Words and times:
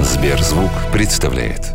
Сберзвук 0.00 0.70
представляет. 0.92 1.72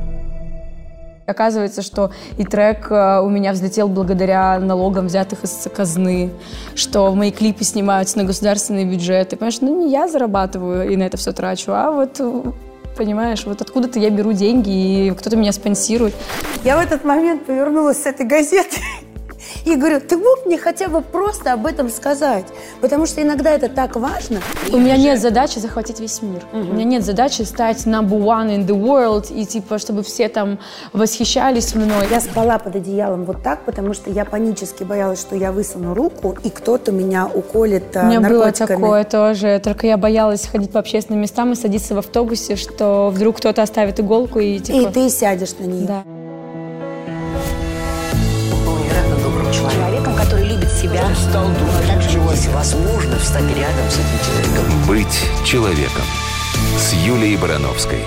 Оказывается, 1.28 1.82
что 1.82 2.12
и 2.38 2.46
трек 2.46 2.90
э, 2.90 3.20
у 3.20 3.30
меня 3.30 3.52
взлетел 3.52 3.90
благодаря 3.90 4.60
налогам, 4.60 5.08
взятых 5.08 5.44
из 5.44 5.68
казны, 5.76 6.30
что 6.76 7.14
мои 7.14 7.32
клипы 7.32 7.66
снимаются 7.66 8.18
на 8.18 8.24
государственные 8.24 8.86
бюджеты. 8.86 9.36
Понимаешь, 9.36 9.60
ну 9.60 9.86
не 9.86 9.92
я 9.92 10.08
зарабатываю 10.08 10.90
и 10.90 10.96
на 10.96 11.04
это 11.04 11.18
все 11.18 11.34
трачу, 11.34 11.72
а 11.74 11.92
вот 11.92 12.22
понимаешь, 12.96 13.44
вот 13.46 13.62
откуда-то 13.62 14.00
я 14.00 14.10
беру 14.10 14.32
деньги, 14.32 15.08
и 15.08 15.12
кто-то 15.12 15.36
меня 15.36 15.52
спонсирует. 15.52 16.14
Я 16.64 16.78
в 16.78 16.80
этот 16.80 17.04
момент 17.04 17.46
повернулась 17.46 18.04
с 18.04 18.06
этой 18.06 18.26
газеты 18.26 18.78
и 19.66 19.76
говорю, 19.76 20.00
ты 20.00 20.18
мог 20.18 20.46
мне 20.46 20.58
хотя 20.58 20.88
бы 20.88 21.02
просто 21.02 21.54
об 21.54 21.66
этом 21.66 21.90
сказать? 21.90 22.46
Потому 22.82 23.06
что 23.06 23.22
иногда 23.22 23.52
это 23.52 23.68
так 23.68 23.96
важно. 23.96 24.40
У 24.72 24.78
меня 24.78 24.96
нет 24.96 25.20
задачи 25.20 25.60
захватить 25.60 26.00
весь 26.00 26.22
мир. 26.22 26.44
Угу. 26.54 26.60
У 26.60 26.74
меня 26.74 26.84
нет 26.84 27.04
задачи 27.04 27.42
стать 27.42 27.86
number 27.86 28.20
one 28.20 28.56
in 28.56 28.66
the 28.66 28.80
world 28.80 29.34
и 29.34 29.46
типа, 29.46 29.80
чтобы 29.80 30.04
все 30.04 30.30
там 30.30 30.60
восхищались 30.94 31.74
мной. 31.76 32.08
Я 32.10 32.22
спала 32.22 32.60
под 32.60 32.76
одеялом 32.76 33.26
вот 33.26 33.42
так, 33.44 33.66
потому 33.66 33.94
что 33.94 34.10
я 34.10 34.26
панически 34.26 34.84
боялась, 34.84 35.20
что 35.20 35.36
я 35.36 35.52
высуну 35.52 35.94
руку, 35.94 36.38
и 36.44 36.50
кто-то 36.50 36.92
меня 36.92 37.28
уколет 37.34 37.96
э, 37.96 38.04
У 38.04 38.06
меня 38.06 38.20
наркотиками. 38.20 38.80
было 38.80 39.04
такое 39.04 39.04
тоже. 39.04 39.62
Только 39.64 39.88
я 39.88 39.98
боялась 39.98 40.46
ходить 40.46 40.72
по 40.72 40.80
общественным 40.80 41.22
местам 41.22 41.52
и 41.54 41.56
садиться 41.56 41.96
в 41.96 41.98
автобусе, 41.98 42.56
что 42.56 43.10
вдруг 43.14 43.38
кто-то 43.38 43.62
оставит 43.64 44.00
иголку 44.00 44.40
и 44.40 44.60
типа... 44.60 44.90
И 44.90 44.92
ты 44.92 45.10
сядешь 45.10 45.54
на 45.60 45.66
нее. 45.66 45.88
Да. 45.88 46.04
Себя. 50.86 51.16
Стал 51.16 51.48
думать, 51.48 51.88
также 51.88 52.20
возможно 52.20 53.18
встать 53.18 53.48
рядом 53.56 53.90
с 53.90 53.96
этим 53.96 54.20
человеком. 54.26 54.88
Быть 54.88 55.46
человеком 55.46 56.04
с 56.78 56.94
Юлией 56.94 57.38
Барановской. 57.38 58.00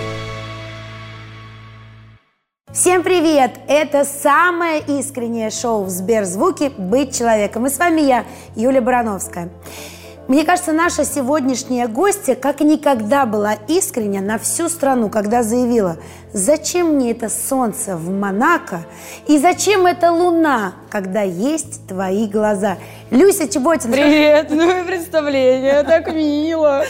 Всем 2.72 3.02
привет! 3.02 3.52
Это 3.66 4.04
самое 4.04 4.80
искреннее 4.86 5.50
шоу 5.50 5.84
в 5.84 5.90
Сберзвуке 5.90 6.70
«Быть 6.70 7.16
человеком». 7.16 7.66
И 7.66 7.70
с 7.70 7.78
вами 7.78 8.02
я, 8.02 8.24
Юлия 8.54 8.80
Барановская. 8.80 9.48
Мне 10.28 10.44
кажется, 10.44 10.72
наша 10.72 11.04
сегодняшняя 11.04 11.88
гостья 11.88 12.34
как 12.34 12.60
никогда 12.60 13.24
была 13.24 13.54
искрення 13.66 14.20
на 14.20 14.38
всю 14.38 14.68
страну, 14.68 15.08
когда 15.08 15.42
заявила, 15.42 15.96
зачем 16.32 16.94
мне 16.94 17.12
это 17.12 17.28
солнце 17.28 17.96
в 17.96 18.10
Монако 18.10 18.86
и 19.26 19.38
зачем 19.38 19.86
эта 19.86 20.12
луна, 20.12 20.74
когда 20.90 21.22
есть 21.22 21.86
твои 21.86 22.26
глаза. 22.26 22.78
Люся 23.10 23.48
Чеботина. 23.48 23.92
Привет, 23.92 24.48
ну 24.50 24.82
и 24.82 24.86
представление, 24.86 25.82
так 25.82 26.12
мило. 26.12 26.84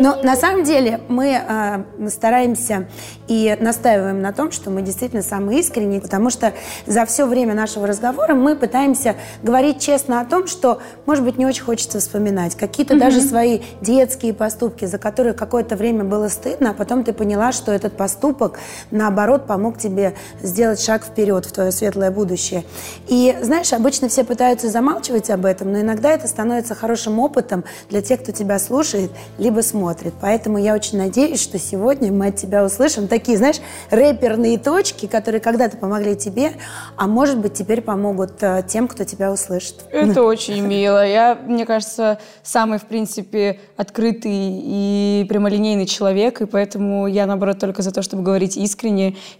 Но 0.00 0.16
на 0.22 0.36
самом 0.36 0.64
деле 0.64 1.00
мы 1.08 1.40
э, 1.40 2.08
стараемся 2.08 2.86
и 3.28 3.56
настаиваем 3.58 4.20
на 4.20 4.32
том, 4.32 4.50
что 4.50 4.70
мы 4.70 4.82
действительно 4.82 5.22
самые 5.22 5.60
искренние, 5.60 6.00
потому 6.00 6.28
что 6.28 6.52
за 6.86 7.06
все 7.06 7.26
время 7.26 7.54
нашего 7.54 7.86
разговора 7.86 8.34
мы 8.34 8.56
пытаемся 8.56 9.16
говорить 9.42 9.80
честно 9.80 10.20
о 10.20 10.24
том, 10.24 10.46
что, 10.46 10.80
может 11.06 11.24
быть, 11.24 11.38
не 11.38 11.46
очень 11.46 11.62
хочется 11.62 12.00
вспоминать. 12.00 12.54
Какие-то 12.54 12.94
mm-hmm. 12.94 12.98
даже 12.98 13.20
свои 13.22 13.60
детские 13.80 14.34
поступки, 14.34 14.84
за 14.84 14.98
которые 14.98 15.32
какое-то 15.32 15.76
время 15.76 16.04
было 16.04 16.28
стыдно, 16.28 16.70
а 16.70 16.74
потом 16.74 17.04
ты 17.04 17.12
поняла, 17.12 17.52
что 17.52 17.72
этот 17.72 17.96
поступок, 17.96 18.58
наоборот, 18.90 19.46
помог 19.46 19.78
тебе 19.78 20.14
сделать 20.42 20.80
шаг 20.80 21.04
вперед 21.04 21.46
в 21.46 21.52
твое 21.52 21.72
светлое 21.72 22.10
будущее. 22.10 22.64
И 23.08 23.36
знаешь, 23.42 23.72
обычно 23.72 24.08
все 24.08 24.24
пытаются 24.24 24.68
замалчивать 24.68 25.30
об 25.30 25.44
этом, 25.44 25.72
но 25.72 25.80
иногда 25.80 26.10
это 26.10 26.26
становится 26.28 26.74
хорошим 26.74 27.18
опытом 27.18 27.64
для 27.90 28.02
тех, 28.02 28.22
кто 28.22 28.32
тебя 28.32 28.58
слушает, 28.58 29.10
либо 29.38 29.60
смотрит. 29.60 30.14
Поэтому 30.20 30.58
я 30.58 30.74
очень 30.74 30.98
надеюсь, 30.98 31.40
что 31.40 31.58
сегодня 31.58 32.12
мы 32.12 32.28
от 32.28 32.36
тебя 32.36 32.64
услышим 32.64 33.08
такие, 33.08 33.38
знаешь, 33.38 33.60
рэперные 33.90 34.58
точки, 34.58 35.06
которые 35.06 35.40
когда-то 35.40 35.76
помогли 35.76 36.16
тебе, 36.16 36.52
а 36.96 37.06
может 37.06 37.38
быть, 37.38 37.54
теперь 37.54 37.82
помогут 37.82 38.42
э, 38.42 38.62
тем, 38.66 38.88
кто 38.88 39.04
тебя 39.04 39.32
услышит. 39.32 39.84
Это 39.90 40.22
очень 40.22 40.60
мило. 40.66 41.06
Я, 41.06 41.38
мне 41.46 41.66
кажется, 41.66 42.18
самый, 42.42 42.78
в 42.78 42.86
принципе, 42.86 43.60
открытый 43.76 44.32
и 44.32 45.26
прямолинейный 45.28 45.86
человек, 45.86 46.40
и 46.40 46.46
поэтому 46.46 47.06
я, 47.06 47.26
наоборот, 47.26 47.58
только 47.58 47.82
за 47.82 47.90
то, 47.90 48.02
чтобы 48.02 48.22
говорить 48.22 48.56
искренне. 48.56 48.71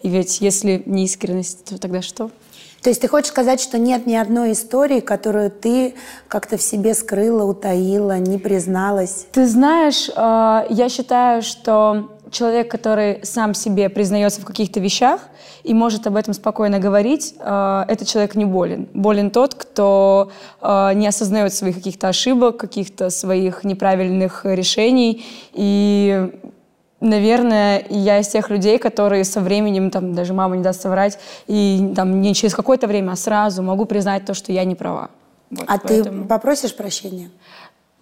И 0.02 0.08
ведь 0.08 0.40
если 0.40 0.82
не 0.86 1.04
искренность, 1.04 1.64
то 1.64 1.78
тогда 1.78 2.02
что? 2.02 2.30
То 2.82 2.90
есть 2.90 3.00
ты 3.00 3.06
хочешь 3.06 3.28
сказать, 3.28 3.60
что 3.60 3.78
нет 3.78 4.06
ни 4.06 4.14
одной 4.14 4.52
истории, 4.52 4.98
которую 4.98 5.52
ты 5.52 5.94
как-то 6.26 6.56
в 6.56 6.62
себе 6.62 6.94
скрыла, 6.94 7.44
утаила, 7.44 8.18
не 8.18 8.38
призналась? 8.38 9.26
Ты 9.30 9.46
знаешь, 9.46 10.08
э, 10.08 10.66
я 10.68 10.88
считаю, 10.88 11.42
что 11.42 12.10
человек, 12.32 12.68
который 12.68 13.20
сам 13.22 13.54
себе 13.54 13.88
признается 13.88 14.40
в 14.40 14.44
каких-то 14.44 14.80
вещах 14.80 15.20
и 15.62 15.74
может 15.74 16.08
об 16.08 16.16
этом 16.16 16.34
спокойно 16.34 16.80
говорить, 16.80 17.36
э, 17.38 17.84
этот 17.86 18.08
человек 18.08 18.34
не 18.34 18.46
болен. 18.46 18.88
Болен 18.94 19.30
тот, 19.30 19.54
кто 19.54 20.32
э, 20.60 20.94
не 20.94 21.06
осознает 21.06 21.54
своих 21.54 21.76
каких-то 21.76 22.08
ошибок, 22.08 22.56
каких-то 22.56 23.10
своих 23.10 23.62
неправильных 23.62 24.44
решений 24.44 25.24
и 25.52 26.32
наверное, 27.02 27.84
я 27.90 28.20
из 28.20 28.28
тех 28.28 28.48
людей, 28.48 28.78
которые 28.78 29.24
со 29.24 29.40
временем, 29.40 29.90
там, 29.90 30.14
даже 30.14 30.32
мама 30.32 30.56
не 30.56 30.62
даст 30.62 30.80
соврать, 30.80 31.18
и 31.46 31.92
там, 31.94 32.20
не 32.20 32.34
через 32.34 32.54
какое-то 32.54 32.86
время, 32.86 33.12
а 33.12 33.16
сразу 33.16 33.62
могу 33.62 33.84
признать 33.84 34.24
то, 34.24 34.34
что 34.34 34.52
я 34.52 34.64
не 34.64 34.74
права. 34.74 35.10
Вот, 35.50 35.64
а 35.66 35.78
поэтому... 35.78 36.22
ты 36.22 36.28
попросишь 36.28 36.74
прощения? 36.74 37.30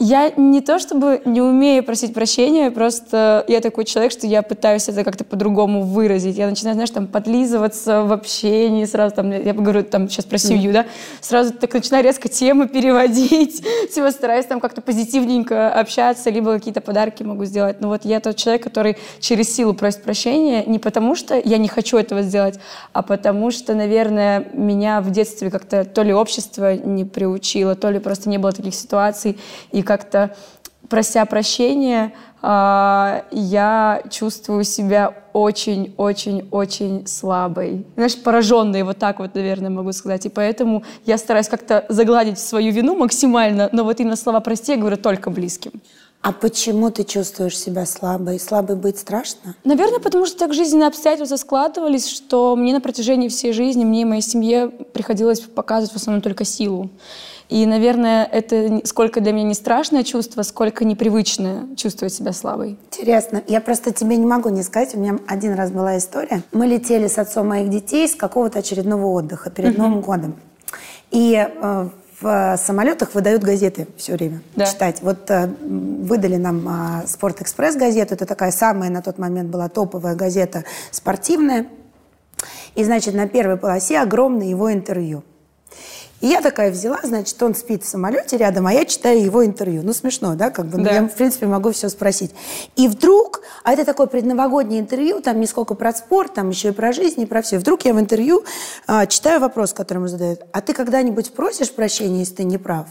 Я 0.03 0.33
не 0.35 0.63
то 0.63 0.79
чтобы 0.79 1.21
не 1.27 1.43
умею 1.43 1.85
просить 1.85 2.15
прощения, 2.15 2.71
просто 2.71 3.45
я 3.49 3.61
такой 3.61 3.85
человек, 3.85 4.13
что 4.13 4.27
я 4.27 4.41
пытаюсь 4.41 4.89
это 4.89 5.05
как-то 5.05 5.25
по-другому 5.25 5.83
выразить. 5.83 6.39
Я 6.39 6.49
начинаю, 6.49 6.73
знаешь, 6.73 6.89
там 6.89 7.07
подлизываться 7.07 8.05
в 8.05 8.13
общении, 8.13 8.87
сразу 8.87 9.15
там, 9.15 9.31
я 9.31 9.53
говорю 9.53 9.83
там 9.83 10.09
сейчас 10.09 10.25
про 10.25 10.39
семью, 10.39 10.71
mm. 10.71 10.73
да, 10.73 10.87
сразу 11.21 11.53
так 11.53 11.75
начинаю 11.75 12.03
резко 12.03 12.31
темы 12.31 12.67
переводить, 12.67 13.63
типа 13.95 14.11
стараюсь 14.11 14.47
там 14.47 14.59
как-то 14.59 14.81
позитивненько 14.81 15.71
общаться, 15.71 16.31
либо 16.31 16.55
какие-то 16.55 16.81
подарки 16.81 17.23
могу 17.23 17.45
сделать. 17.45 17.83
Но 17.83 17.89
вот 17.89 18.07
я 18.07 18.21
тот 18.21 18.37
человек, 18.37 18.63
который 18.63 18.97
через 19.21 19.55
силу 19.55 19.75
просит 19.75 20.03
прощения 20.03 20.65
не 20.65 20.79
потому, 20.79 21.15
что 21.15 21.39
я 21.39 21.59
не 21.59 21.69
хочу 21.69 21.99
этого 21.99 22.23
сделать, 22.23 22.59
а 22.95 23.03
потому 23.03 23.51
что, 23.51 23.75
наверное, 23.75 24.47
меня 24.55 25.03
в 25.03 25.11
детстве 25.11 25.51
как-то 25.51 25.85
то 25.85 26.03
ли 26.03 26.15
общество 26.15 26.75
не 26.75 27.05
приучило, 27.05 27.75
то 27.75 27.91
ли 27.91 27.99
просто 27.99 28.31
не 28.31 28.39
было 28.39 28.53
таких 28.53 28.75
ситуаций, 28.75 29.37
и 29.73 29.83
как-то, 29.91 30.37
прося 30.89 31.25
прощения, 31.25 32.13
а, 32.43 33.25
я 33.33 34.03
чувствую 34.09 34.63
себя 34.63 35.15
очень-очень-очень 35.33 37.09
слабой. 37.09 37.85
Знаешь, 37.97 38.17
пораженной, 38.23 38.85
вот 38.85 38.99
так 38.99 39.19
вот, 39.19 39.35
наверное, 39.35 39.71
могу 39.71 39.93
сказать. 39.93 40.27
И 40.27 40.29
поэтому 40.29 40.85
я 41.07 41.19
стараюсь 41.19 41.49
как-то 41.49 41.85
загладить 41.89 42.39
свою 42.39 42.73
вину 42.73 42.95
максимально, 42.95 43.69
но 43.73 43.83
вот 43.83 43.99
именно 43.99 44.15
слова 44.15 44.39
«прости» 44.39 44.73
я 44.73 44.79
говорю 44.79 44.97
только 44.97 45.31
близким. 45.31 45.73
А 46.23 46.33
почему 46.33 46.91
ты 46.91 47.03
чувствуешь 47.03 47.59
себя 47.59 47.85
слабой? 47.85 48.39
Слабой 48.39 48.77
быть 48.77 48.99
страшно? 48.99 49.57
Наверное, 49.65 49.99
потому 49.99 50.27
что 50.27 50.39
так 50.39 50.55
жизненные 50.55 50.87
обстоятельства 50.87 51.37
складывались, 51.37 52.09
что 52.09 52.55
мне 52.57 52.73
на 52.75 52.81
протяжении 52.81 53.29
всей 53.29 53.53
жизни, 53.53 53.85
мне 53.85 54.03
и 54.03 54.05
моей 54.05 54.23
семье 54.23 54.69
приходилось 54.69 55.41
показывать 55.41 55.93
в 55.93 55.97
основном 55.97 56.23
только 56.23 56.45
силу. 56.45 56.91
И, 57.51 57.67
наверное, 57.67 58.25
это 58.25 58.81
сколько 58.85 59.21
для 59.21 59.33
меня 59.33 59.49
не 59.49 59.55
страшное 59.55 60.05
чувство, 60.05 60.43
сколько 60.43 60.85
непривычное 60.85 61.75
чувствовать 61.75 62.15
себя 62.15 62.33
слабой. 62.33 62.79
Интересно. 62.93 63.43
Я 63.49 63.61
просто 63.61 63.93
тебе 63.93 64.17
не 64.17 64.25
могу 64.25 64.51
не 64.51 64.63
сказать. 64.63 64.95
У 64.95 65.01
меня 65.01 65.19
один 65.27 65.55
раз 65.55 65.73
была 65.73 65.99
история. 65.99 66.43
Мы 66.53 66.67
летели 66.67 67.09
с 67.09 67.19
отцом 67.19 67.49
моих 67.49 67.69
детей 67.69 68.07
с 68.09 68.15
какого-то 68.15 68.61
очередного 68.61 69.07
отдыха 69.07 69.51
перед. 69.51 69.77
Новым 69.77 70.01
годом. 70.01 70.37
И 71.11 71.35
э, 71.35 71.89
в 72.21 72.57
самолетах 72.57 73.15
выдают 73.15 73.43
газеты 73.43 73.89
все 73.97 74.13
время 74.13 74.43
да. 74.55 74.67
читать. 74.67 74.99
Вот 75.03 75.29
э, 75.31 75.49
выдали 75.49 76.37
нам 76.37 77.03
э, 77.03 77.07
«Спорт-экспресс» 77.09 77.75
газету. 77.75 78.15
Это 78.15 78.27
такая 78.27 78.53
самая 78.53 78.91
на 78.91 79.03
тот 79.03 79.19
момент 79.19 79.51
была 79.51 79.69
топовая 79.69 80.15
газета 80.15 80.65
спортивная. 80.93 81.67
И, 82.77 82.85
значит, 82.85 83.15
на 83.15 83.27
первой 83.27 83.57
полосе 83.57 83.99
огромное 83.99 84.47
его 84.47 84.73
интервью. 84.73 85.25
И 86.21 86.27
я 86.27 86.43
такая 86.43 86.71
взяла, 86.71 87.01
значит, 87.03 87.43
он 87.43 87.55
спит 87.55 87.83
в 87.83 87.89
самолете 87.89 88.37
рядом, 88.37 88.67
а 88.67 88.73
я 88.73 88.85
читаю 88.85 89.23
его 89.23 89.45
интервью. 89.45 89.83
Ну, 89.83 89.95
смешно, 89.95 90.35
да, 90.35 90.51
как 90.51 90.67
бы, 90.67 90.77
ну, 90.77 90.85
да. 90.85 90.91
я, 90.93 91.03
в 91.03 91.15
принципе, 91.15 91.47
могу 91.47 91.73
все 91.73 91.89
спросить. 91.89 92.33
И 92.77 92.89
вдруг, 92.89 93.41
а 93.65 93.73
это 93.73 93.87
такое 93.87 94.07
предновогоднее 94.07 94.81
интервью, 94.81 95.21
там 95.23 95.41
не 95.41 95.47
сколько 95.47 95.75
про 95.75 95.93
спорт, 95.93 96.35
там 96.35 96.51
еще 96.51 96.69
и 96.69 96.73
про 96.73 96.93
жизнь, 96.93 97.23
и 97.23 97.27
про 97.27 97.41
все. 97.41 97.59
Вдруг 97.59 97.87
я 97.87 97.95
в 97.95 98.01
интервью 98.01 98.45
а, 98.87 99.07
читаю 99.07 99.41
вопрос, 99.41 99.73
который 99.73 99.99
ему 99.99 100.09
задают. 100.09 100.43
А 100.53 100.61
ты 100.61 100.75
когда-нибудь 100.75 101.33
просишь 101.33 101.73
прощения, 101.73 102.21
если 102.21 102.37
ты 102.37 102.45
не 102.45 102.59
прав? 102.59 102.87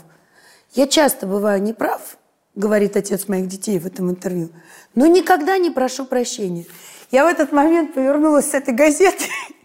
Я 0.74 0.88
часто 0.88 1.28
бываю 1.28 1.62
неправ, 1.62 2.18
говорит 2.56 2.98
отец 2.98 3.28
моих 3.28 3.48
детей 3.48 3.78
в 3.78 3.86
этом 3.86 4.10
интервью, 4.10 4.50
но 4.96 5.06
никогда 5.06 5.58
не 5.58 5.70
прошу 5.70 6.06
прощения. 6.06 6.66
Я 7.12 7.26
в 7.26 7.28
этот 7.28 7.52
момент 7.52 7.94
повернулась 7.94 8.52
с 8.52 8.54
этой 8.54 8.74
газеты 8.74 9.26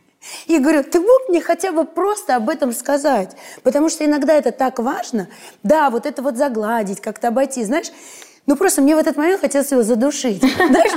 и 0.46 0.58
говорю, 0.58 0.82
ты 0.82 1.00
мог 1.00 1.28
мне 1.28 1.40
хотя 1.40 1.72
бы 1.72 1.84
просто 1.84 2.36
об 2.36 2.48
этом 2.48 2.72
сказать? 2.72 3.36
Потому 3.62 3.88
что 3.88 4.04
иногда 4.04 4.34
это 4.34 4.52
так 4.52 4.78
важно. 4.78 5.28
Да, 5.62 5.90
вот 5.90 6.06
это 6.06 6.22
вот 6.22 6.36
загладить, 6.36 7.00
как-то 7.00 7.28
обойти, 7.28 7.64
знаешь. 7.64 7.90
Ну, 8.46 8.56
просто 8.56 8.82
мне 8.82 8.94
в 8.94 8.98
этот 8.98 9.16
момент 9.16 9.40
хотелось 9.40 9.70
его 9.70 9.82
задушить. 9.82 10.40
Знаешь, 10.56 10.92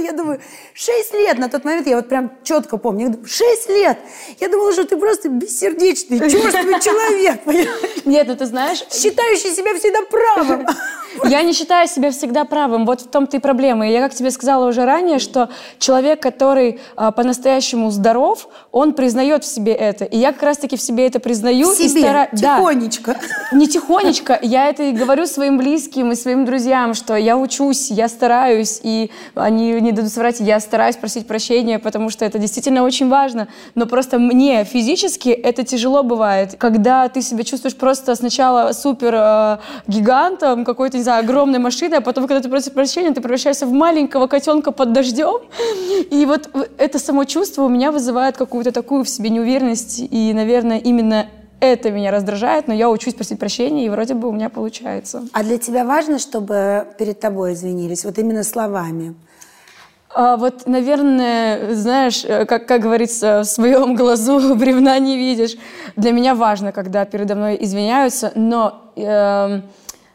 я 0.00 0.12
думаю, 0.12 0.40
6 0.74 1.14
лет 1.14 1.38
на 1.38 1.48
тот 1.48 1.64
момент, 1.64 1.86
я 1.86 1.96
вот 1.96 2.08
прям 2.08 2.32
четко 2.42 2.76
помню, 2.76 3.06
я 3.06 3.08
думаю, 3.12 3.26
6 3.28 3.68
лет. 3.68 3.98
Я 4.38 4.48
думала, 4.48 4.72
что 4.72 4.84
ты 4.84 4.96
просто 4.96 5.28
бессердечный, 5.28 6.18
черствый 6.30 6.80
человек, 6.80 7.44
понимаешь? 7.44 7.68
Нет, 8.04 8.26
ну 8.28 8.36
ты 8.36 8.46
знаешь, 8.46 8.84
считающий 8.90 9.50
себя 9.54 9.74
всегда 9.74 10.00
правым. 10.02 10.66
Я 11.24 11.42
не 11.42 11.52
считаю 11.52 11.88
себя 11.88 12.10
всегда 12.10 12.44
правым. 12.44 12.86
Вот 12.86 13.00
в 13.02 13.08
том-то 13.08 13.36
и 13.36 13.40
проблема. 13.40 13.88
И 13.88 13.92
я, 13.92 14.00
как 14.00 14.14
тебе 14.14 14.30
сказала 14.30 14.68
уже 14.68 14.84
ранее, 14.84 15.18
что 15.18 15.50
человек, 15.78 16.20
который 16.22 16.80
а, 16.96 17.10
по-настоящему 17.10 17.90
здоров, 17.90 18.48
он 18.70 18.92
признает 18.92 19.44
в 19.44 19.46
себе 19.46 19.72
это. 19.72 20.04
И 20.04 20.16
я 20.16 20.32
как 20.32 20.42
раз-таки 20.42 20.76
в 20.76 20.82
себе 20.82 21.06
это 21.06 21.18
признаю. 21.18 21.72
В 21.72 21.76
себе, 21.76 22.00
и 22.00 22.04
стара... 22.04 22.28
тихонечко. 22.32 23.16
Да. 23.50 23.56
Не 23.56 23.66
тихонечко. 23.66 24.38
Я 24.40 24.68
это 24.68 24.84
и 24.84 24.92
говорю 24.92 25.26
своим 25.26 25.58
близким 25.58 26.12
и 26.12 26.14
своим 26.14 26.44
друзьям, 26.44 26.94
что 26.94 27.16
я 27.16 27.36
учусь, 27.36 27.90
я 27.90 28.08
стараюсь, 28.08 28.80
и 28.82 29.10
они 29.34 29.80
не 29.80 29.89
дадут 29.92 30.12
соврать, 30.12 30.40
я 30.40 30.60
стараюсь 30.60 30.96
просить 30.96 31.26
прощения, 31.26 31.78
потому 31.78 32.10
что 32.10 32.24
это 32.24 32.38
действительно 32.38 32.82
очень 32.82 33.08
важно. 33.08 33.48
Но 33.74 33.86
просто 33.86 34.18
мне 34.18 34.64
физически 34.64 35.28
это 35.28 35.64
тяжело 35.64 36.02
бывает. 36.02 36.56
Когда 36.58 37.08
ты 37.08 37.22
себя 37.22 37.44
чувствуешь 37.44 37.76
просто 37.76 38.14
сначала 38.14 38.72
супер 38.72 39.14
э, 39.14 39.58
гигантом, 39.86 40.64
какой-то 40.64 40.96
не 40.96 41.02
знаю, 41.02 41.24
огромной 41.24 41.58
машиной, 41.58 41.98
а 41.98 42.00
потом, 42.00 42.26
когда 42.26 42.42
ты 42.42 42.48
просишь 42.48 42.72
прощения, 42.72 43.12
ты 43.12 43.20
превращаешься 43.20 43.66
в 43.66 43.72
маленького 43.72 44.26
котенка 44.26 44.72
под 44.72 44.92
дождем. 44.92 45.40
И 46.10 46.26
вот 46.26 46.50
это 46.78 46.98
само 46.98 47.24
чувство 47.24 47.64
у 47.64 47.68
меня 47.68 47.92
вызывает 47.92 48.36
какую-то 48.36 48.72
такую 48.72 49.04
в 49.04 49.08
себе 49.08 49.30
неуверенность. 49.30 50.00
И, 50.00 50.32
наверное, 50.34 50.78
именно 50.78 51.26
это 51.60 51.90
меня 51.90 52.10
раздражает, 52.10 52.68
но 52.68 52.74
я 52.74 52.90
учусь 52.90 53.14
просить 53.14 53.38
прощения, 53.38 53.86
и 53.86 53.88
вроде 53.90 54.14
бы 54.14 54.28
у 54.28 54.32
меня 54.32 54.48
получается. 54.48 55.24
А 55.32 55.44
для 55.44 55.58
тебя 55.58 55.84
важно, 55.84 56.18
чтобы 56.18 56.86
перед 56.98 57.20
тобой 57.20 57.52
извинились? 57.52 58.04
Вот 58.04 58.18
именно 58.18 58.42
словами? 58.42 59.14
А 60.12 60.36
вот, 60.36 60.66
наверное, 60.66 61.72
знаешь, 61.74 62.24
э, 62.24 62.44
как, 62.44 62.66
как 62.66 62.80
говорится, 62.80 63.40
в 63.40 63.44
своем 63.44 63.94
глазу 63.94 64.54
бревна 64.56 64.98
не 64.98 65.16
видишь. 65.16 65.56
Для 65.96 66.10
меня 66.10 66.34
важно, 66.34 66.72
когда 66.72 67.04
передо 67.04 67.34
мной 67.34 67.56
извиняются, 67.60 68.32
но... 68.34 68.92
Э, 68.96 69.60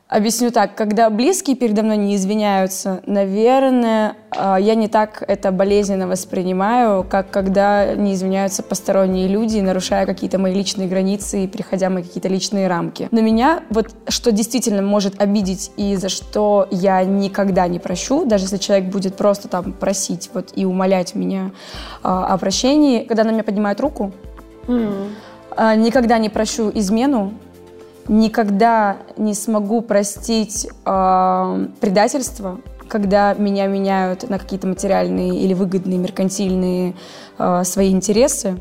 Объясню 0.08 0.52
так, 0.52 0.76
когда 0.76 1.10
близкие 1.10 1.56
передо 1.56 1.82
мной 1.82 1.98
не 1.98 2.16
извиняются, 2.16 3.02
наверное, 3.08 4.16
а, 4.30 4.58
я 4.58 4.76
не 4.76 4.88
так 4.88 5.24
это 5.28 5.52
болезненно 5.52 6.08
воспринимаю, 6.08 7.04
как 7.04 7.32
когда 7.32 7.96
не 7.96 8.14
извиняются 8.14 8.62
посторонние 8.62 9.28
люди, 9.28 9.58
нарушая 9.58 10.06
какие-то 10.06 10.38
мои 10.38 10.54
личные 10.54 10.88
границы 10.88 11.46
и 11.46 11.48
переходя 11.48 11.90
мои 11.90 12.04
какие-то 12.04 12.28
личные 12.28 12.68
рамки. 12.68 13.08
Но 13.10 13.22
меня 13.22 13.64
вот 13.72 13.96
что 14.08 14.32
действительно 14.32 14.84
может 14.84 15.20
обидеть 15.20 15.72
и 15.76 15.96
за 15.96 16.10
что 16.10 16.68
я 16.70 17.04
никогда 17.04 17.68
не 17.68 17.80
прощу, 17.80 18.26
даже 18.26 18.44
если 18.44 18.58
человек 18.58 18.92
будет 18.92 19.16
просто 19.16 19.48
там 19.48 19.74
просить 19.74 20.30
вот 20.36 20.52
и 20.56 20.66
умолять 20.66 21.16
меня 21.16 21.50
а, 22.04 22.28
о 22.28 22.38
прощении, 22.38 23.06
когда 23.06 23.24
на 23.24 23.32
меня 23.32 23.44
поднимает 23.44 23.82
руку, 23.82 24.12
mm. 24.68 25.78
никогда 25.78 26.20
не 26.20 26.30
прощу 26.30 26.72
измену, 26.76 27.34
никогда 28.08 28.98
не 29.18 29.34
смогу 29.34 29.82
простить 29.82 30.68
э, 30.86 31.68
предательство, 31.80 32.60
когда 32.88 33.34
меня 33.34 33.68
меняют 33.68 34.30
на 34.30 34.40
какие-то 34.40 34.68
материальные 34.68 35.40
или 35.40 35.54
выгодные, 35.54 35.98
меркантильные 35.98 36.96
э, 37.38 37.64
свои 37.64 37.92
интересы. 37.92 38.58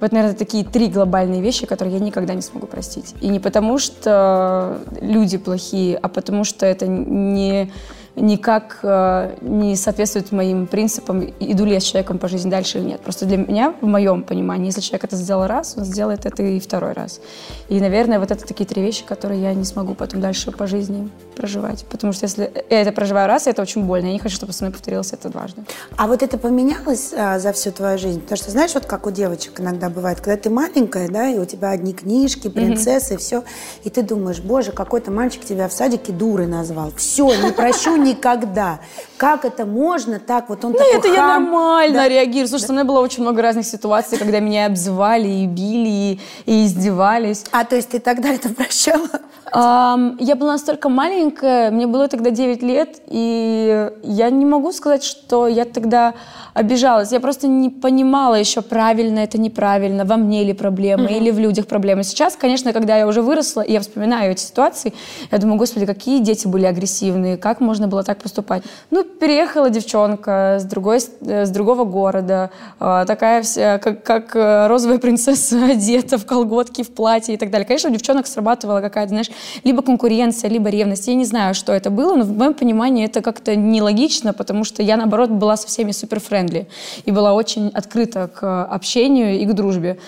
Вот, 0.00 0.10
наверное, 0.10 0.36
такие 0.36 0.64
три 0.64 0.88
глобальные 0.88 1.40
вещи, 1.40 1.64
которые 1.64 1.96
я 1.96 2.00
никогда 2.00 2.34
не 2.34 2.42
смогу 2.42 2.66
простить. 2.66 3.14
И 3.20 3.28
не 3.28 3.38
потому, 3.38 3.78
что 3.78 4.80
люди 5.00 5.38
плохие, 5.38 5.96
а 5.96 6.08
потому 6.08 6.42
что 6.42 6.66
это 6.66 6.88
не 6.88 7.70
никак 8.16 8.80
э, 8.82 9.36
не 9.40 9.74
соответствует 9.76 10.32
моим 10.32 10.66
принципам, 10.66 11.24
иду 11.40 11.64
ли 11.64 11.72
я 11.74 11.80
с 11.80 11.84
человеком 11.84 12.18
по 12.18 12.28
жизни 12.28 12.50
дальше 12.50 12.78
или 12.78 12.84
нет. 12.84 13.00
Просто 13.00 13.24
для 13.24 13.38
меня, 13.38 13.74
в 13.80 13.86
моем 13.86 14.22
понимании, 14.22 14.66
если 14.66 14.80
человек 14.80 15.04
это 15.04 15.16
сделал 15.16 15.46
раз, 15.46 15.74
он 15.76 15.84
сделает 15.84 16.26
это 16.26 16.42
и 16.42 16.60
второй 16.60 16.92
раз. 16.92 17.20
И, 17.68 17.80
наверное, 17.80 18.18
вот 18.18 18.30
это 18.30 18.46
такие 18.46 18.66
три 18.66 18.82
вещи, 18.82 19.04
которые 19.04 19.40
я 19.40 19.54
не 19.54 19.64
смогу 19.64 19.94
потом 19.94 20.20
дальше 20.20 20.50
по 20.52 20.66
жизни 20.66 21.08
проживать. 21.36 21.86
Потому 21.90 22.12
что 22.12 22.24
если 22.26 22.52
я 22.68 22.82
это 22.82 22.92
проживаю 22.92 23.28
раз, 23.28 23.46
это 23.46 23.62
очень 23.62 23.84
больно. 23.84 24.06
Я 24.06 24.12
не 24.12 24.18
хочу, 24.18 24.36
чтобы 24.36 24.52
со 24.52 24.64
мной 24.64 24.72
повторилось 24.72 25.12
это 25.12 25.30
дважды. 25.30 25.62
А 25.96 26.06
вот 26.06 26.22
это 26.22 26.36
поменялось 26.36 27.14
а, 27.16 27.38
за 27.38 27.52
всю 27.52 27.72
твою 27.72 27.96
жизнь? 27.98 28.20
Потому 28.20 28.36
что, 28.36 28.50
знаешь, 28.50 28.74
вот 28.74 28.84
как 28.84 29.06
у 29.06 29.10
девочек 29.10 29.58
иногда 29.60 29.88
бывает, 29.88 30.20
когда 30.20 30.36
ты 30.36 30.50
маленькая, 30.50 31.08
да, 31.08 31.28
и 31.30 31.38
у 31.38 31.46
тебя 31.46 31.70
одни 31.70 31.94
книжки, 31.94 32.48
принцессы, 32.48 33.14
mm-hmm. 33.14 33.18
все, 33.18 33.44
и 33.84 33.90
ты 33.90 34.02
думаешь, 34.02 34.40
боже, 34.40 34.72
какой-то 34.72 35.10
мальчик 35.10 35.44
тебя 35.44 35.68
в 35.68 35.72
садике 35.72 36.12
дурой 36.12 36.46
назвал. 36.46 36.92
Все, 36.96 37.26
не 37.42 37.52
прощу 37.52 37.96
никогда. 38.04 38.80
Как 39.16 39.44
это 39.44 39.66
можно 39.66 40.18
так? 40.18 40.48
Вот 40.48 40.64
он 40.64 40.72
ну, 40.72 40.78
такой 40.78 40.94
это 40.94 41.08
хам. 41.08 41.14
я 41.14 41.26
нормально 41.26 41.94
да. 41.94 42.08
реагирую. 42.08 42.48
Слушай, 42.48 42.62
да. 42.62 42.66
со 42.68 42.72
мной 42.72 42.84
было 42.84 43.00
очень 43.00 43.22
много 43.22 43.42
разных 43.42 43.66
ситуаций, 43.66 44.18
когда 44.18 44.40
меня 44.40 44.66
обзывали 44.66 45.28
и 45.28 45.46
били, 45.46 45.88
и, 45.88 46.20
и 46.46 46.66
издевались. 46.66 47.44
А, 47.52 47.64
то 47.64 47.76
есть 47.76 47.90
ты 47.90 48.00
тогда 48.00 48.30
это 48.30 48.48
прощала? 48.48 49.08
Я 49.54 50.34
была 50.36 50.52
настолько 50.52 50.88
маленькая, 50.88 51.70
мне 51.70 51.86
было 51.86 52.08
тогда 52.08 52.30
9 52.30 52.62
лет, 52.62 53.02
и 53.08 53.90
я 54.02 54.30
не 54.30 54.46
могу 54.46 54.72
сказать, 54.72 55.04
что 55.04 55.46
я 55.46 55.66
тогда 55.66 56.14
обижалась. 56.54 57.12
Я 57.12 57.20
просто 57.20 57.46
не 57.46 57.70
понимала 57.70 58.34
еще, 58.34 58.62
правильно 58.62 59.20
это, 59.20 59.38
неправильно, 59.38 60.04
во 60.04 60.16
мне 60.16 60.44
ли 60.44 60.52
проблемы 60.52 61.04
mm-hmm. 61.04 61.18
или 61.18 61.30
в 61.30 61.38
людях 61.38 61.66
проблемы. 61.66 62.02
Сейчас, 62.02 62.36
конечно, 62.36 62.72
когда 62.72 62.96
я 62.96 63.06
уже 63.06 63.22
выросла, 63.22 63.62
и 63.62 63.72
я 63.72 63.80
вспоминаю 63.80 64.32
эти 64.32 64.40
ситуации, 64.40 64.92
я 65.30 65.38
думаю, 65.38 65.58
господи, 65.58 65.86
какие 65.86 66.20
дети 66.20 66.46
были 66.46 66.66
агрессивные, 66.66 67.36
как 67.36 67.60
можно 67.60 67.88
было 67.88 68.02
так 68.02 68.22
поступать. 68.22 68.62
Ну, 68.90 69.04
переехала 69.04 69.70
девчонка 69.70 70.58
с, 70.60 70.64
другой, 70.64 71.00
с 71.00 71.50
другого 71.50 71.84
города, 71.84 72.50
а, 72.78 73.04
такая 73.04 73.42
вся, 73.42 73.78
как, 73.78 74.02
как 74.02 74.36
э, 74.36 74.66
розовая 74.66 74.98
принцесса 75.02 75.64
одета 75.64 76.18
в 76.18 76.26
колготки, 76.26 76.82
в 76.82 76.90
платье 76.90 77.34
и 77.34 77.38
так 77.38 77.50
далее. 77.50 77.66
Конечно, 77.66 77.90
у 77.90 77.92
девчонок 77.92 78.26
срабатывала 78.26 78.80
какая-то, 78.80 79.10
знаешь, 79.10 79.30
либо 79.64 79.82
конкуренция, 79.82 80.50
либо 80.50 80.68
ревность. 80.68 81.08
Я 81.08 81.14
не 81.14 81.24
знаю, 81.24 81.54
что 81.54 81.72
это 81.72 81.90
было, 81.90 82.14
но 82.16 82.24
в 82.24 82.36
моем 82.36 82.54
понимании 82.54 83.04
это 83.04 83.20
как-то 83.20 83.56
нелогично, 83.56 84.32
потому 84.32 84.64
что 84.64 84.82
я, 84.82 84.96
наоборот, 84.96 85.30
была 85.30 85.56
со 85.56 85.66
всеми 85.66 85.92
супер 85.92 86.20
френдли 86.20 86.68
и 87.04 87.10
была 87.10 87.34
очень 87.34 87.68
открыта 87.68 88.28
к 88.28 88.64
общению 88.64 89.40
и 89.40 89.46
к 89.46 89.52
дружбе. 89.52 89.98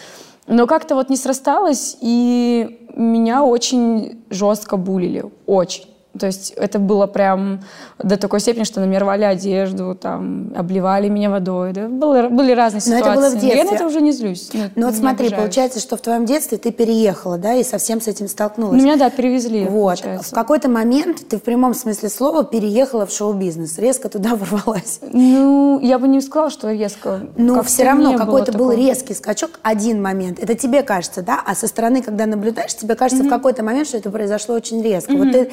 Но 0.46 0.66
как-то 0.66 0.94
вот 0.94 1.10
не 1.10 1.16
срасталось, 1.16 1.96
и 2.00 2.80
меня 2.94 3.42
очень 3.44 4.22
жестко 4.30 4.76
булили, 4.76 5.24
очень. 5.46 5.84
То 6.18 6.26
есть 6.26 6.52
это 6.56 6.78
было 6.78 7.06
прям 7.06 7.60
до 7.98 8.16
такой 8.16 8.40
степени, 8.40 8.64
что 8.64 8.80
на 8.80 8.84
меня 8.84 9.00
рвали 9.00 9.24
одежду, 9.24 9.96
там, 10.00 10.52
обливали 10.56 11.08
меня 11.08 11.30
водой. 11.30 11.72
Да? 11.72 11.88
Было, 11.88 12.28
были 12.28 12.52
разные 12.52 12.80
ситуации. 12.80 13.04
Но 13.04 13.10
это 13.10 13.20
было 13.20 13.28
в 13.30 13.32
детстве. 13.32 13.58
я 13.58 13.64
на 13.64 13.74
это 13.74 13.86
уже 13.86 14.00
не 14.00 14.12
злюсь. 14.12 14.52
Нет, 14.54 14.72
ну 14.76 14.86
вот 14.86 14.94
смотри, 14.94 15.26
обижаюсь. 15.26 15.42
получается, 15.42 15.80
что 15.80 15.96
в 15.96 16.00
твоем 16.00 16.24
детстве 16.24 16.58
ты 16.58 16.70
переехала, 16.70 17.36
да, 17.36 17.54
и 17.54 17.64
совсем 17.64 18.00
с 18.00 18.06
этим 18.06 18.28
столкнулась. 18.28 18.76
Ну, 18.76 18.82
меня, 18.82 18.96
да, 18.96 19.10
перевезли, 19.10 19.64
Вот. 19.64 19.84
Получается. 20.00 20.30
В 20.30 20.34
какой-то 20.34 20.68
момент 20.68 21.28
ты 21.28 21.38
в 21.38 21.42
прямом 21.42 21.74
смысле 21.74 22.08
слова 22.08 22.44
переехала 22.44 23.06
в 23.06 23.12
шоу-бизнес, 23.12 23.78
резко 23.78 24.08
туда 24.08 24.36
ворвалась. 24.36 25.00
Ну, 25.02 25.80
я 25.80 25.98
бы 25.98 26.06
не 26.06 26.20
сказала, 26.20 26.50
что 26.50 26.70
резко. 26.70 27.20
Но 27.36 27.62
все 27.62 27.84
равно 27.84 28.16
какой-то 28.16 28.52
был 28.52 28.72
резкий 28.72 29.14
скачок, 29.14 29.58
один 29.62 30.00
момент. 30.00 30.38
Это 30.38 30.54
тебе 30.54 30.82
кажется, 30.82 31.22
да? 31.22 31.42
А 31.44 31.54
со 31.54 31.66
стороны, 31.66 32.02
когда 32.02 32.26
наблюдаешь, 32.26 32.74
тебе 32.74 32.94
кажется 32.94 33.24
mm-hmm. 33.24 33.28
в 33.28 33.30
какой-то 33.30 33.62
момент, 33.62 33.88
что 33.88 33.96
это 33.96 34.10
произошло 34.10 34.54
очень 34.54 34.82
резко. 34.82 35.12
Mm-hmm. 35.12 35.18
Вот 35.18 35.32
ты 35.32 35.50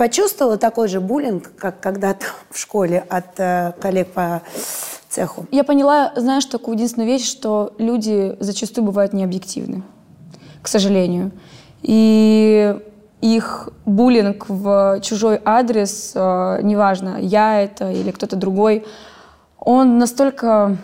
Почувствовала 0.00 0.56
такой 0.56 0.88
же 0.88 0.98
буллинг, 0.98 1.52
как 1.58 1.80
когда-то 1.80 2.24
в 2.50 2.58
школе 2.58 3.04
от 3.10 3.38
э, 3.38 3.74
коллег 3.82 4.10
по 4.14 4.40
цеху? 5.10 5.44
Я 5.50 5.62
поняла, 5.62 6.14
знаешь, 6.16 6.46
такую 6.46 6.76
единственную 6.76 7.06
вещь, 7.06 7.28
что 7.30 7.74
люди 7.76 8.34
зачастую 8.40 8.86
бывают 8.86 9.12
необъективны, 9.12 9.82
к 10.62 10.68
сожалению. 10.68 11.32
И 11.82 12.80
их 13.20 13.68
буллинг 13.84 14.46
в 14.48 15.00
чужой 15.02 15.38
адрес, 15.44 16.12
э, 16.14 16.60
неважно, 16.62 17.18
я 17.20 17.60
это 17.60 17.92
или 17.92 18.10
кто-то 18.10 18.36
другой, 18.36 18.86
он 19.58 19.98
настолько 19.98 20.78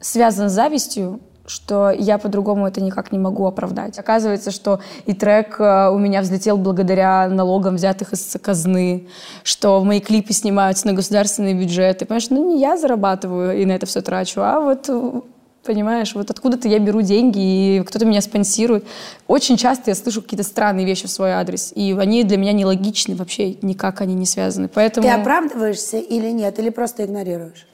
связан 0.00 0.48
с 0.48 0.54
завистью, 0.54 1.20
что 1.46 1.90
я 1.90 2.18
по-другому 2.18 2.66
это 2.66 2.80
никак 2.80 3.12
не 3.12 3.18
могу 3.18 3.46
оправдать. 3.46 3.98
Оказывается, 3.98 4.50
что 4.50 4.80
и 5.06 5.14
трек 5.14 5.60
э, 5.60 5.88
у 5.90 5.98
меня 5.98 6.22
взлетел 6.22 6.56
благодаря 6.56 7.28
налогам, 7.28 7.76
взятых 7.76 8.12
из 8.12 8.36
казны, 8.42 9.08
что 9.42 9.82
мои 9.84 10.00
клипы 10.00 10.32
снимаются 10.32 10.86
на 10.86 10.92
государственные 10.92 11.54
бюджеты. 11.54 12.04
Понимаешь, 12.04 12.30
ну 12.30 12.54
не 12.54 12.60
я 12.60 12.76
зарабатываю 12.76 13.60
и 13.60 13.64
на 13.64 13.72
это 13.72 13.86
все 13.86 14.02
трачу, 14.02 14.40
а 14.40 14.60
вот 14.60 14.86
э, 14.88 15.20
понимаешь, 15.66 16.14
вот 16.14 16.30
откуда-то 16.30 16.68
я 16.68 16.78
беру 16.78 17.02
деньги, 17.02 17.38
и 17.38 17.82
кто-то 17.82 18.06
меня 18.06 18.20
спонсирует. 18.20 18.84
Очень 19.26 19.56
часто 19.56 19.90
я 19.90 19.94
слышу 19.94 20.22
какие-то 20.22 20.44
странные 20.44 20.86
вещи 20.86 21.06
в 21.06 21.10
свой 21.10 21.32
адрес, 21.32 21.72
и 21.74 21.94
они 21.98 22.24
для 22.24 22.38
меня 22.38 22.52
нелогичны 22.52 23.16
вообще, 23.16 23.54
никак 23.62 24.00
они 24.00 24.14
не 24.14 24.26
связаны. 24.26 24.68
Поэтому... 24.68 25.06
Ты 25.06 25.12
оправдываешься 25.12 25.98
или 25.98 26.30
нет, 26.30 26.58
или 26.58 26.70
просто 26.70 27.04
игнорируешь? 27.04 27.66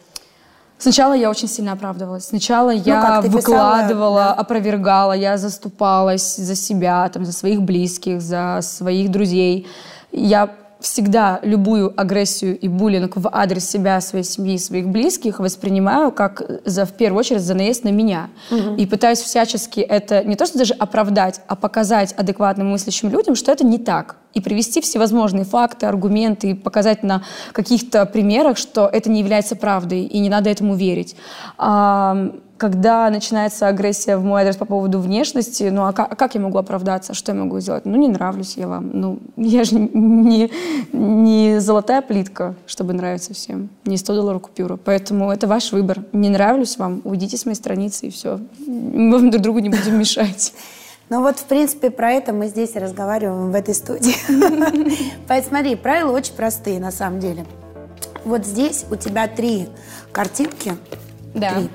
Сначала 0.83 1.12
я 1.12 1.31
очень 1.31 1.47
сильно 1.47 1.73
оправдывалась. 1.73 2.25
Сначала 2.25 2.73
ну, 2.73 2.83
я 2.85 3.21
выкладывала, 3.21 3.39
писала, 3.39 4.15
да? 4.17 4.35
опровергала, 4.35 5.12
я 5.12 5.39
заступалась 5.39 6.35
за 6.37 6.57
себя, 6.57 7.09
там, 7.09 7.25
за 7.25 7.33
своих 7.33 7.62
близких, 7.62 8.21
за 8.21 8.59
своих 8.62 9.09
друзей. 9.09 9.69
Я 10.11 10.51
всегда 10.83 11.41
любую 11.43 11.93
агрессию 11.99 12.59
и 12.59 12.69
буллинг 12.69 13.17
в 13.17 13.29
адрес 13.33 13.69
себя, 13.69 14.01
своей 14.01 14.25
семьи, 14.25 14.59
своих 14.59 14.89
близких 14.89 15.39
воспринимаю 15.39 16.12
как 16.12 16.43
за, 16.65 16.85
в 16.85 16.93
первую 16.93 17.21
очередь 17.21 17.43
за 17.43 17.55
наезд 17.55 17.85
на 17.85 17.91
меня. 17.91 18.31
И 18.77 18.87
пытаюсь 18.87 19.21
всячески 19.21 19.81
это 19.81 20.25
не 20.25 20.37
то, 20.37 20.47
что 20.47 20.59
даже 20.59 20.75
оправдать, 20.75 21.41
а 21.47 21.57
показать 21.57 22.12
адекватным 22.12 22.71
мыслящим 22.71 23.09
людям, 23.11 23.35
что 23.35 23.53
это 23.53 23.65
не 23.65 23.79
так. 23.79 24.17
И 24.35 24.41
привести 24.41 24.81
всевозможные 24.81 25.45
факты, 25.45 25.87
аргументы, 25.87 26.51
и 26.51 26.55
показать 26.55 27.03
на 27.03 27.23
каких-то 27.53 28.07
примерах, 28.07 28.57
что 28.57 28.87
это 28.87 29.11
не 29.11 29.21
является 29.21 29.57
правдой, 29.57 30.03
и 30.05 30.19
не 30.19 30.29
надо 30.29 30.51
этому 30.51 30.75
верить. 30.75 31.17
Когда 32.62 33.11
начинается 33.11 33.66
агрессия 33.66 34.16
в 34.16 34.23
мой 34.23 34.42
адрес 34.42 34.54
по 34.54 34.66
поводу 34.66 35.00
внешности, 35.00 35.64
ну 35.64 35.83
а 35.83 35.92
как, 35.92 36.12
а 36.12 36.14
как 36.14 36.37
я 36.37 36.40
могу 36.40 36.59
оправдаться? 36.59 37.12
Что 37.12 37.33
я 37.33 37.38
могу 37.38 37.59
сделать? 37.59 37.85
Ну, 37.87 37.97
не 37.97 38.07
нравлюсь 38.07 38.57
я 38.57 38.69
вам. 38.69 38.88
Ну, 38.92 39.19
я 39.37 39.64
же 39.64 39.75
не, 39.75 40.49
не 40.92 41.59
золотая 41.59 42.02
плитка, 42.02 42.54
чтобы 42.69 42.92
нравиться 42.92 43.35
всем. 43.35 43.69
Не 43.85 43.97
100 43.97 44.14
долларов 44.14 44.42
купюра. 44.42 44.76
Поэтому 44.76 45.33
это 45.33 45.49
ваш 45.49 45.73
выбор. 45.73 46.04
Не 46.12 46.31
нравлюсь 46.31 46.78
вам, 46.78 47.00
уйдите 47.02 47.37
с 47.37 47.47
моей 47.47 47.57
страницы, 47.57 48.07
и 48.07 48.11
все. 48.11 48.38
Мы 48.64 49.28
друг 49.33 49.42
другу 49.42 49.59
не 49.59 49.69
будем 49.69 49.99
мешать. 49.99 50.54
Ну 51.09 51.21
вот, 51.21 51.40
в 51.40 51.45
принципе, 51.47 51.90
про 51.90 52.12
это 52.12 52.33
мы 52.33 52.47
здесь 52.47 52.76
разговариваем 52.76 53.50
в 53.50 53.57
этой 53.57 53.75
студии. 53.75 54.14
Поэтому 55.26 55.57
смотри, 55.57 55.75
правила 55.75 56.12
очень 56.12 56.35
простые 56.35 56.78
на 56.78 56.92
самом 56.92 57.19
деле. 57.19 57.45
Вот 58.25 58.47
здесь 58.47 58.85
у 58.88 58.95
тебя 58.95 59.26
три 59.26 59.66
картинки. 60.12 60.75
Да. 61.35 61.54
Три 61.54 61.69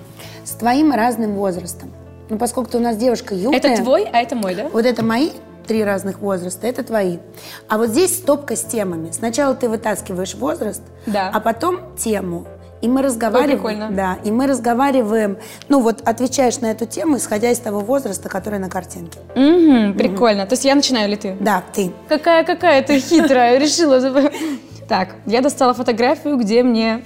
с 0.47 0.51
твоим 0.51 0.93
разным 0.93 1.35
возрастом. 1.35 1.93
Ну, 2.29 2.37
поскольку 2.37 2.71
ты 2.71 2.77
у 2.77 2.81
нас 2.81 2.95
девушка 2.97 3.35
юная... 3.35 3.57
Это 3.57 3.75
твой, 3.81 4.05
а 4.05 4.21
это 4.21 4.35
мой, 4.35 4.55
да? 4.55 4.69
Вот 4.71 4.85
это 4.85 5.03
мои 5.03 5.31
три 5.67 5.83
разных 5.83 6.19
возраста, 6.19 6.65
это 6.67 6.83
твои. 6.83 7.17
А 7.67 7.77
вот 7.77 7.89
здесь 7.89 8.17
стопка 8.17 8.55
с 8.55 8.63
темами. 8.63 9.11
Сначала 9.11 9.53
ты 9.53 9.67
вытаскиваешь 9.67 10.35
возраст, 10.35 10.81
да. 11.05 11.29
а 11.33 11.41
потом 11.41 11.95
тему. 11.97 12.47
И 12.79 12.87
мы 12.87 13.01
разговариваем, 13.01 13.57
прикольно. 13.57 13.89
да, 13.91 14.19
и 14.23 14.31
мы 14.31 14.45
разговариваем, 14.45 15.39
ну 15.67 15.81
вот 15.81 16.07
отвечаешь 16.07 16.59
на 16.59 16.67
эту 16.67 16.85
тему, 16.85 17.17
исходя 17.17 17.51
из 17.51 17.57
того 17.57 17.79
возраста, 17.79 18.29
который 18.29 18.59
на 18.59 18.69
картинке. 18.69 19.19
Угу, 19.35 19.97
прикольно. 19.97 20.45
То 20.45 20.53
есть 20.53 20.63
я 20.63 20.75
начинаю 20.75 21.09
или 21.09 21.15
ты? 21.15 21.35
Да, 21.39 21.63
ты. 21.73 21.91
Какая 22.07 22.45
какая 22.45 22.81
ты 22.83 22.99
хитрая, 22.99 23.57
решила. 23.59 24.31
Так, 24.87 25.15
я 25.25 25.41
достала 25.41 25.73
фотографию, 25.73 26.37
где 26.37 26.63
мне 26.63 27.03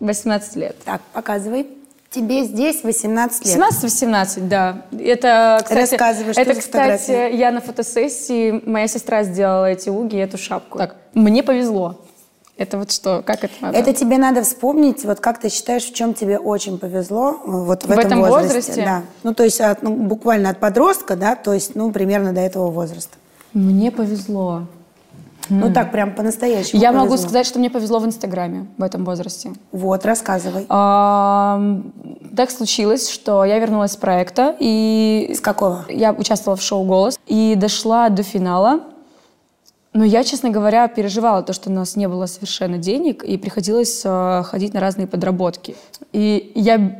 18 0.00 0.56
лет. 0.56 0.76
Так, 0.84 1.02
показывай. 1.12 1.77
Тебе 2.10 2.44
здесь 2.44 2.82
18 2.84 3.44
лет. 3.46 3.58
17-18, 3.58 4.48
да. 4.48 4.82
Это, 4.98 5.60
кстати, 5.62 5.90
Рассказывай, 5.92 6.32
что 6.32 6.40
это, 6.40 6.54
за 6.54 6.60
кстати, 6.60 7.36
я 7.36 7.50
на 7.52 7.60
фотосессии, 7.60 8.62
моя 8.64 8.88
сестра 8.88 9.24
сделала 9.24 9.66
эти 9.70 9.90
уги 9.90 10.16
и 10.16 10.18
эту 10.18 10.38
шапку. 10.38 10.78
Так, 10.78 10.96
мне 11.12 11.42
повезло. 11.42 12.00
Это 12.56 12.76
вот 12.78 12.90
что, 12.90 13.22
как 13.24 13.44
это 13.44 13.54
надо? 13.60 13.78
Это 13.78 13.92
тебе 13.92 14.18
надо 14.18 14.42
вспомнить, 14.42 15.04
вот 15.04 15.20
как 15.20 15.38
ты 15.38 15.48
считаешь, 15.48 15.84
в 15.84 15.94
чем 15.94 16.12
тебе 16.12 16.38
очень 16.38 16.78
повезло 16.78 17.40
вот 17.44 17.84
в, 17.84 17.86
В 17.86 17.90
этом, 17.92 18.06
этом 18.06 18.20
возрасте. 18.20 18.56
возрасте? 18.56 18.84
Да. 18.84 19.02
Ну, 19.22 19.34
то 19.34 19.44
есть 19.44 19.60
от, 19.60 19.82
ну, 19.82 19.94
буквально 19.94 20.50
от 20.50 20.58
подростка, 20.58 21.14
да, 21.14 21.36
то 21.36 21.52
есть, 21.52 21.76
ну, 21.76 21.92
примерно 21.92 22.32
до 22.32 22.40
этого 22.40 22.70
возраста. 22.70 23.16
Мне 23.52 23.92
повезло. 23.92 24.66
Ну, 25.48 25.72
так 25.72 25.92
прям 25.92 26.14
по-настоящему 26.14 26.80
Я 26.80 26.92
могу 26.92 27.16
сказать, 27.16 27.46
что 27.46 27.58
мне 27.58 27.70
повезло 27.70 27.98
в 28.00 28.06
Инстаграме 28.06 28.66
в 28.76 28.82
этом 28.82 29.04
возрасте. 29.04 29.52
Вот, 29.72 30.04
рассказывай. 30.04 30.66
А, 30.68 31.60
так 32.36 32.50
случилось, 32.50 33.08
что 33.08 33.44
я 33.44 33.58
вернулась 33.58 33.92
с 33.92 33.96
проекта 33.96 34.54
и 34.58 35.30
С 35.34 35.40
какого? 35.40 35.86
я 35.88 36.12
участвовала 36.12 36.56
в 36.56 36.62
шоу 36.62 36.84
«Голос» 36.84 37.18
и 37.26 37.54
дошла 37.56 38.08
до 38.08 38.22
финала. 38.22 38.80
Но 39.94 40.04
я, 40.04 40.22
честно 40.22 40.50
говоря, 40.50 40.86
переживала 40.86 41.42
то, 41.42 41.52
что 41.52 41.70
у 41.70 41.72
нас 41.72 41.96
не 41.96 42.08
было 42.08 42.26
совершенно 42.26 42.76
денег, 42.76 43.24
и 43.24 43.38
приходилось 43.38 44.02
э, 44.04 44.42
ходить 44.44 44.74
на 44.74 44.80
разные 44.80 45.06
подработки. 45.06 45.76
И 46.12 46.52
я 46.54 46.96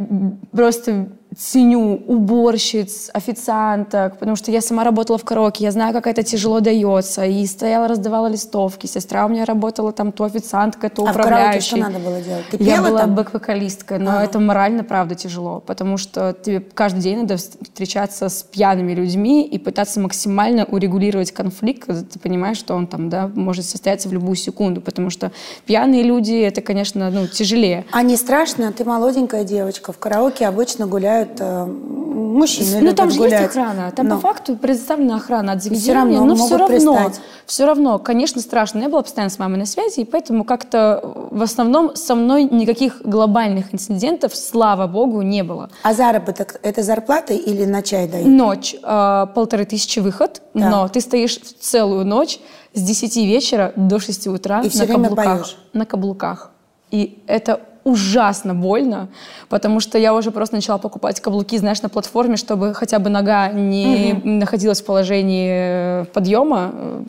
просто 0.53 1.09
ценю 1.39 2.03
уборщиц, 2.09 3.11
официанток, 3.15 4.19
потому 4.19 4.35
что 4.35 4.51
я 4.51 4.61
сама 4.61 4.83
работала 4.83 5.19
в 5.19 5.25
караоке, 5.25 5.65
я 5.65 5.71
знаю, 5.71 5.93
как 5.93 6.09
это 6.09 6.25
тяжело 6.25 6.59
дается. 6.59 7.25
И 7.27 7.47
стояла, 7.47 7.87
раздавала 7.87 8.27
листовки. 8.27 8.87
Сестра 8.87 9.25
у 9.25 9.29
меня 9.29 9.45
работала 9.45 9.93
там 9.93 10.11
то 10.11 10.25
официанткой, 10.25 10.91
то 10.91 11.07
А 11.07 11.13
в 11.13 11.17
караоке 11.17 11.61
что 11.61 11.77
надо 11.77 12.01
было 12.01 12.21
делать? 12.21 12.45
Ты 12.51 12.57
Я 12.61 12.75
пела 12.77 12.89
была 12.89 13.01
там? 13.01 13.15
бэк-вокалисткой, 13.15 13.99
но 13.99 14.11
Ага. 14.17 14.25
это 14.25 14.41
морально, 14.41 14.83
правда, 14.83 15.15
тяжело, 15.15 15.61
потому 15.61 15.97
что 15.97 16.35
тебе 16.45 16.61
каждый 16.61 17.03
день 17.03 17.19
надо 17.21 17.37
встречаться 17.37 18.29
с 18.29 18.43
пьяными 18.43 18.93
людьми 18.93 19.47
и 19.47 19.59
пытаться 19.59 20.01
максимально 20.01 20.65
урегулировать 20.65 21.31
конфликт, 21.31 21.85
когда 21.87 22.03
ты 22.03 22.19
понимаешь, 22.19 22.57
что 22.57 22.75
он 22.75 22.89
там, 22.89 23.11
да, 23.11 23.31
может 23.33 23.65
состояться 23.65 24.09
в 24.09 24.13
любую 24.13 24.35
секунду, 24.35 24.81
потому 24.81 25.11
что 25.11 25.31
пьяные 25.67 26.03
люди, 26.03 26.35
это, 26.35 26.63
конечно, 26.63 27.11
ну, 27.11 27.29
тяжелее. 27.29 27.85
А 27.93 28.03
не 28.03 28.17
страшно? 28.17 28.73
Ты 28.73 28.85
молоденькая 28.85 29.45
девочка. 29.45 29.93
В 29.93 29.99
караоке 29.99 30.45
обычно 30.47 30.87
гуляют 30.89 31.28
э, 31.39 31.65
мужчины. 31.67 32.75
ну, 32.77 32.81
любят 32.81 32.97
там 32.97 33.11
же 33.11 33.19
гулять. 33.19 33.33
есть 33.43 33.57
охрана. 33.57 33.91
Там 33.93 34.09
Но. 34.09 34.15
по 34.17 34.21
факту 34.21 34.57
предоставлена 34.57 35.17
охрана 35.17 35.53
от 35.53 35.63
заведения. 35.63 35.95
равно 35.95 36.25
но 36.25 36.35
все 36.37 36.57
равно, 36.57 36.67
пристать. 36.95 37.21
все 37.47 37.67
равно, 37.67 37.99
конечно, 37.99 38.41
страшно. 38.41 38.81
Я 38.81 38.89
была 38.89 39.03
постоянно 39.03 39.31
с 39.31 39.39
мамой 39.39 39.59
на 39.59 39.67
связи, 39.67 40.01
и 40.01 40.05
поэтому 40.05 40.45
как-то 40.45 41.01
в 41.31 41.43
основном 41.43 41.95
со 41.97 42.15
мной 42.15 42.45
никаких 42.45 43.03
глобальных 43.03 43.75
инцидентов, 43.75 44.35
слава 44.37 44.87
богу, 44.87 45.23
не 45.23 45.43
было. 45.43 45.71
А 45.83 45.95
заработок– 45.95 46.61
это 46.63 46.83
зарплата 46.83 47.35
или 47.35 47.65
на 47.65 47.83
чай 47.83 48.09
дают? 48.09 48.27
Ночь, 48.27 48.75
э, 48.83 49.27
полторы 49.35 49.65
тысячи 49.65 49.99
выход, 50.01 50.43
Да. 50.55 50.71
но 50.71 50.89
ты 50.89 51.01
стоишь 51.01 51.37
целую 51.39 52.05
ночь 52.05 52.39
с 52.75 52.83
10 52.83 53.25
вечера 53.27 53.73
до 53.77 53.99
6 53.99 54.27
утра 54.29 54.61
И 54.63 54.77
на 54.79 54.87
каблуках. 54.87 55.25
поешь? 55.25 55.57
На 55.73 55.87
каблуках. 55.87 56.51
И 56.91 57.23
это 57.27 57.61
ужасно 57.89 58.55
больно, 58.55 59.09
потому 59.49 59.81
что 59.81 59.99
я 59.99 60.15
уже 60.15 60.31
просто 60.31 60.55
начала 60.57 60.79
покупать 60.79 61.21
каблуки, 61.21 61.59
знаешь, 61.59 61.83
на 61.83 61.89
платформе, 61.89 62.37
чтобы 62.37 62.75
хотя 62.75 62.99
бы 62.99 63.11
нога 63.11 63.49
не 63.49 64.21
находилась 64.25 64.83
в 64.83 64.85
положении 64.85 66.03
э, 66.03 66.05
подъема 66.13 66.71
э, 66.73 67.03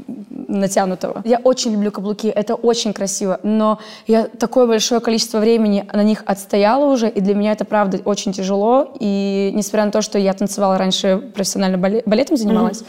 натянутого. 0.48 1.22
Я 1.26 1.40
очень 1.44 1.74
люблю 1.74 1.92
каблуки, 1.92 2.28
это 2.28 2.56
очень 2.56 2.94
красиво, 2.94 3.40
но 3.44 3.80
я 4.08 4.24
такое 4.24 4.68
большое 4.68 5.02
количество 5.02 5.40
времени 5.40 5.86
на 5.94 6.04
них 6.04 6.24
отстояла 6.26 6.86
уже, 6.86 7.10
и 7.10 7.22
для 7.22 7.36
меня 7.36 7.52
это, 7.52 7.66
правда, 7.66 8.00
очень 8.06 8.32
тяжело. 8.32 8.94
И 9.00 9.52
несмотря 9.54 9.86
на 9.86 9.92
то, 9.92 10.02
что 10.02 10.18
я 10.18 10.34
танцевала 10.34 10.78
раньше 10.78 11.18
профессионально 11.36 11.76
бале- 11.76 12.04
балетом 12.06 12.38
занималась, 12.38 12.84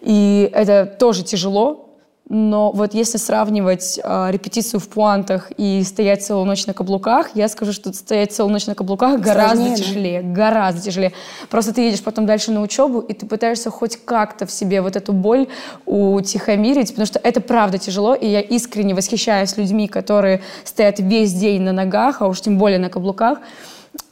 и 0.00 0.50
это 0.52 0.86
тоже 0.86 1.24
тяжело, 1.24 1.83
но 2.28 2.72
вот 2.72 2.94
если 2.94 3.18
сравнивать 3.18 4.00
а, 4.02 4.30
репетицию 4.30 4.80
в 4.80 4.88
пуантах 4.88 5.52
и 5.58 5.82
стоять 5.84 6.24
целую 6.24 6.46
ночь 6.46 6.66
на 6.66 6.72
каблуках, 6.72 7.30
я 7.34 7.48
скажу, 7.48 7.72
что 7.72 7.92
стоять 7.92 8.32
целую 8.32 8.50
ночь 8.50 8.66
на 8.66 8.74
каблуках 8.74 9.20
гораздо 9.20 9.56
Сложнее, 9.56 9.76
да? 9.76 9.82
тяжелее, 9.82 10.22
гораздо 10.22 10.80
тяжелее. 10.80 11.12
Просто 11.50 11.74
ты 11.74 11.82
едешь 11.82 12.02
потом 12.02 12.24
дальше 12.24 12.50
на 12.50 12.62
учебу, 12.62 13.00
и 13.00 13.12
ты 13.12 13.26
пытаешься 13.26 13.68
хоть 13.70 13.98
как-то 14.04 14.46
в 14.46 14.50
себе 14.50 14.80
вот 14.80 14.96
эту 14.96 15.12
боль 15.12 15.48
утихомирить, 15.84 16.90
потому 16.90 17.06
что 17.06 17.18
это 17.18 17.42
правда 17.42 17.76
тяжело, 17.76 18.14
и 18.14 18.26
я 18.26 18.40
искренне 18.40 18.94
восхищаюсь 18.94 19.58
людьми, 19.58 19.86
которые 19.86 20.40
стоят 20.64 21.00
весь 21.00 21.34
день 21.34 21.60
на 21.60 21.72
ногах, 21.72 22.22
а 22.22 22.26
уж 22.26 22.40
тем 22.40 22.56
более 22.56 22.78
на 22.78 22.88
каблуках. 22.88 23.38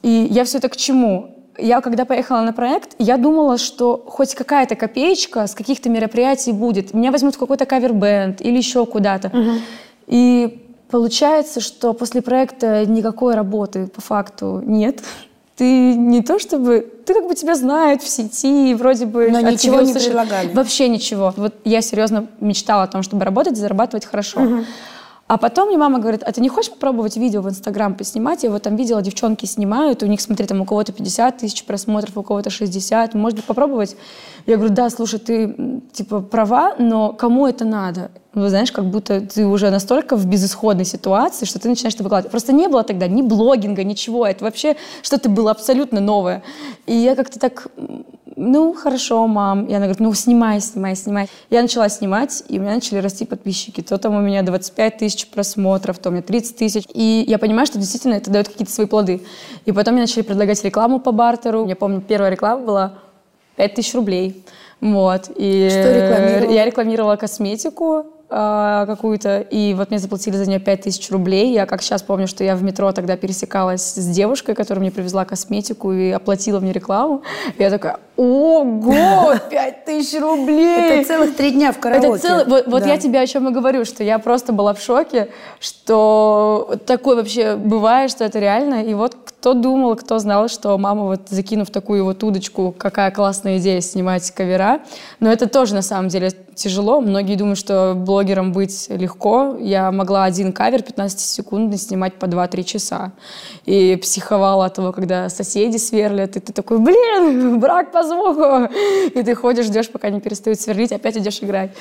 И 0.02 0.28
я 0.30 0.44
все 0.44 0.58
это 0.58 0.68
к 0.68 0.76
чему? 0.76 1.41
Я, 1.62 1.80
когда 1.80 2.04
поехала 2.04 2.40
на 2.40 2.52
проект, 2.52 2.96
я 2.98 3.16
думала, 3.16 3.56
что 3.56 4.02
хоть 4.06 4.34
какая-то 4.34 4.74
копеечка 4.74 5.46
с 5.46 5.54
каких-то 5.54 5.88
мероприятий 5.88 6.52
будет. 6.52 6.92
Меня 6.92 7.12
возьмут 7.12 7.36
в 7.36 7.38
какой-то 7.38 7.66
кавер-бенд 7.66 8.40
или 8.40 8.56
еще 8.56 8.84
куда-то. 8.84 9.30
И 10.08 10.66
получается, 10.90 11.60
что 11.60 11.94
после 11.94 12.20
проекта 12.20 12.84
никакой 12.84 13.34
работы 13.34 13.86
по 13.86 14.00
факту 14.00 14.60
нет. 14.64 15.02
Ты 15.56 15.94
не 15.94 16.22
то 16.22 16.38
чтобы... 16.40 16.80
Ты 17.06 17.14
как 17.14 17.28
бы 17.28 17.34
тебя 17.34 17.54
знают 17.54 18.02
в 18.02 18.08
сети, 18.08 18.74
вроде 18.74 19.06
бы... 19.06 19.28
Но 19.30 19.40
ничего 19.40 19.76
не 19.76 19.90
услышат. 19.90 20.08
предлагали. 20.08 20.52
Вообще 20.52 20.88
ничего. 20.88 21.32
Вот 21.36 21.54
я 21.64 21.82
серьезно 21.82 22.26
мечтала 22.40 22.84
о 22.84 22.86
том, 22.88 23.02
чтобы 23.02 23.24
работать 23.24 23.52
и 23.52 23.60
зарабатывать 23.60 24.04
хорошо. 24.04 24.64
А 25.32 25.38
потом 25.38 25.68
мне 25.68 25.78
мама 25.78 25.98
говорит, 25.98 26.22
а 26.22 26.30
ты 26.30 26.42
не 26.42 26.50
хочешь 26.50 26.70
попробовать 26.70 27.16
видео 27.16 27.40
в 27.40 27.48
Инстаграм 27.48 27.94
поснимать? 27.94 28.42
Я 28.42 28.50
вот 28.50 28.64
там 28.64 28.76
видела, 28.76 29.00
девчонки 29.00 29.46
снимают, 29.46 30.02
у 30.02 30.06
них, 30.06 30.20
смотри, 30.20 30.46
там 30.46 30.60
у 30.60 30.66
кого-то 30.66 30.92
50 30.92 31.38
тысяч 31.38 31.64
просмотров, 31.64 32.18
у 32.18 32.22
кого-то 32.22 32.50
60. 32.50 33.14
Может 33.14 33.38
быть, 33.38 33.46
попробовать? 33.46 33.96
Я 34.44 34.56
говорю, 34.56 34.74
да, 34.74 34.90
слушай, 34.90 35.18
ты, 35.18 35.80
типа, 35.94 36.20
права, 36.20 36.74
но 36.78 37.14
кому 37.14 37.46
это 37.46 37.64
надо? 37.64 38.10
Ну, 38.34 38.48
знаешь, 38.48 38.72
как 38.72 38.86
будто 38.86 39.20
ты 39.20 39.46
уже 39.46 39.70
настолько 39.70 40.16
в 40.16 40.24
безысходной 40.24 40.86
ситуации, 40.86 41.44
что 41.44 41.58
ты 41.58 41.68
начинаешь 41.68 41.94
это 41.94 42.02
выкладывать. 42.02 42.30
Просто 42.30 42.52
не 42.52 42.66
было 42.66 42.82
тогда 42.82 43.06
ни 43.06 43.20
блогинга, 43.20 43.84
ничего. 43.84 44.26
Это 44.26 44.44
вообще 44.44 44.76
что-то 45.02 45.28
было 45.28 45.50
абсолютно 45.50 46.00
новое. 46.00 46.42
И 46.86 46.94
я 46.94 47.14
как-то 47.14 47.38
так, 47.38 47.68
ну, 48.34 48.72
хорошо, 48.72 49.26
мам. 49.26 49.66
И 49.66 49.74
она 49.74 49.84
говорит, 49.84 50.00
ну, 50.00 50.14
снимай, 50.14 50.62
снимай, 50.62 50.96
снимай. 50.96 51.28
Я 51.50 51.60
начала 51.60 51.90
снимать, 51.90 52.42
и 52.48 52.58
у 52.58 52.62
меня 52.62 52.74
начали 52.74 52.98
расти 52.98 53.26
подписчики. 53.26 53.82
То 53.82 53.98
там 53.98 54.16
у 54.16 54.20
меня 54.20 54.42
25 54.42 54.96
тысяч 54.96 55.26
просмотров, 55.26 55.98
то 55.98 56.08
у 56.08 56.12
меня 56.12 56.22
30 56.22 56.56
тысяч. 56.56 56.84
И 56.94 57.24
я 57.28 57.38
понимаю, 57.38 57.66
что 57.66 57.78
действительно 57.78 58.14
это 58.14 58.30
дает 58.30 58.48
какие-то 58.48 58.72
свои 58.72 58.86
плоды. 58.86 59.20
И 59.66 59.72
потом 59.72 59.92
мне 59.92 60.04
начали 60.04 60.22
предлагать 60.22 60.64
рекламу 60.64 61.00
по 61.00 61.12
бартеру. 61.12 61.66
Я 61.68 61.76
помню, 61.76 62.00
первая 62.00 62.30
реклама 62.30 62.64
была 62.64 62.94
5 63.56 63.74
тысяч 63.74 63.94
рублей. 63.94 64.42
Вот. 64.80 65.30
И 65.36 65.68
Что 65.70 65.92
рекламировала? 65.92 66.52
Я 66.52 66.64
рекламировала 66.64 67.16
косметику, 67.16 68.06
э, 68.32 68.84
какую-то, 68.86 69.40
и 69.40 69.74
вот 69.74 69.90
мне 69.90 69.98
заплатили 69.98 70.36
за 70.36 70.48
нее 70.48 70.58
5000 70.58 71.10
рублей. 71.10 71.52
Я 71.52 71.66
как 71.66 71.82
сейчас 71.82 72.02
помню, 72.02 72.26
что 72.26 72.42
я 72.42 72.56
в 72.56 72.62
метро 72.62 72.90
тогда 72.92 73.16
пересекалась 73.16 73.82
с 73.82 74.06
девушкой, 74.06 74.54
которая 74.54 74.80
мне 74.80 74.90
привезла 74.90 75.24
косметику 75.24 75.92
и 75.92 76.10
оплатила 76.10 76.58
мне 76.60 76.72
рекламу. 76.72 77.22
И 77.58 77.62
я 77.62 77.70
такая, 77.70 77.98
ого, 78.16 79.34
5000 79.50 80.20
рублей! 80.20 81.00
Это 81.00 81.08
целых 81.08 81.36
три 81.36 81.50
дня 81.52 81.72
в 81.72 81.78
караоке. 81.78 82.08
Это 82.08 82.18
целый, 82.18 82.44
вот, 82.46 82.66
вот 82.66 82.82
Да. 82.82 82.88
я 82.88 82.98
тебе 82.98 83.20
о 83.20 83.26
чем 83.26 83.48
и 83.48 83.52
говорю, 83.52 83.84
что 83.84 84.02
я 84.02 84.18
просто 84.18 84.52
была 84.52 84.72
в 84.74 84.80
шоке, 84.80 85.28
что 85.60 86.74
такое 86.86 87.16
вообще 87.16 87.56
бывает, 87.56 88.10
что 88.10 88.24
это 88.24 88.38
реально. 88.38 88.82
И 88.84 88.94
вот 88.94 89.16
кто 89.24 89.54
думал, 89.54 89.96
кто 89.96 90.18
знал, 90.18 90.48
что 90.48 90.78
мама 90.78 91.04
вот 91.04 91.28
закинув 91.28 91.70
такую 91.70 92.04
вот 92.04 92.22
удочку, 92.22 92.74
какая 92.76 93.10
классная 93.10 93.58
идея 93.58 93.80
снимать 93.80 94.30
кавера. 94.30 94.80
Но 95.20 95.30
это 95.32 95.48
тоже 95.48 95.74
на 95.74 95.82
самом 95.82 96.08
деле 96.08 96.30
тяжело. 96.54 97.00
Многие 97.00 97.34
думают, 97.36 97.58
что 97.58 97.94
блогером 98.22 98.52
быть 98.52 98.86
легко. 98.88 99.56
Я 99.60 99.90
могла 99.90 100.24
один 100.24 100.52
кавер 100.52 100.80
15-секундный 100.80 101.76
снимать 101.76 102.14
по 102.14 102.26
2-3 102.26 102.62
часа. 102.62 103.12
И 103.66 103.96
психовала 103.96 104.66
от 104.66 104.74
того, 104.74 104.92
когда 104.92 105.28
соседи 105.28 105.76
сверлят, 105.76 106.36
и 106.36 106.40
ты 106.40 106.52
такой, 106.52 106.78
блин, 106.78 107.58
брак 107.60 107.90
по 107.90 108.04
звуку. 108.04 108.72
И 109.14 109.22
ты 109.22 109.34
ходишь, 109.34 109.66
ждешь, 109.66 109.90
пока 109.90 110.10
не 110.10 110.20
перестают 110.20 110.60
сверлить, 110.60 110.92
опять 110.92 111.16
идешь 111.16 111.42
играть. 111.42 111.72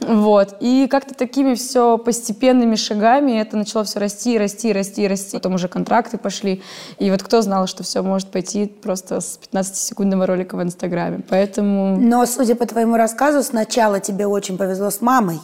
Вот. 0.00 0.56
И 0.60 0.86
как-то 0.90 1.14
такими 1.14 1.54
все 1.54 1.96
постепенными 1.96 2.74
шагами 2.76 3.40
это 3.40 3.56
начало 3.56 3.84
все 3.84 3.98
расти, 3.98 4.38
расти, 4.38 4.72
расти, 4.72 5.08
расти. 5.08 5.36
Потом 5.36 5.54
уже 5.54 5.68
контракты 5.68 6.18
пошли. 6.18 6.62
И 6.98 7.10
вот 7.10 7.22
кто 7.22 7.40
знал, 7.40 7.66
что 7.66 7.82
все 7.84 8.02
может 8.02 8.30
пойти 8.30 8.66
просто 8.66 9.20
с 9.20 9.40
15-секундного 9.50 10.26
ролика 10.26 10.56
в 10.56 10.62
Инстаграме. 10.62 11.20
Поэтому 11.28 11.96
Но, 11.96 12.26
судя 12.26 12.54
по 12.54 12.66
твоему 12.66 12.96
рассказу, 12.96 13.42
сначала 13.42 13.98
тебе 13.98 14.26
очень 14.26 14.58
повезло 14.58 14.90
с 14.90 15.00
мамой. 15.00 15.40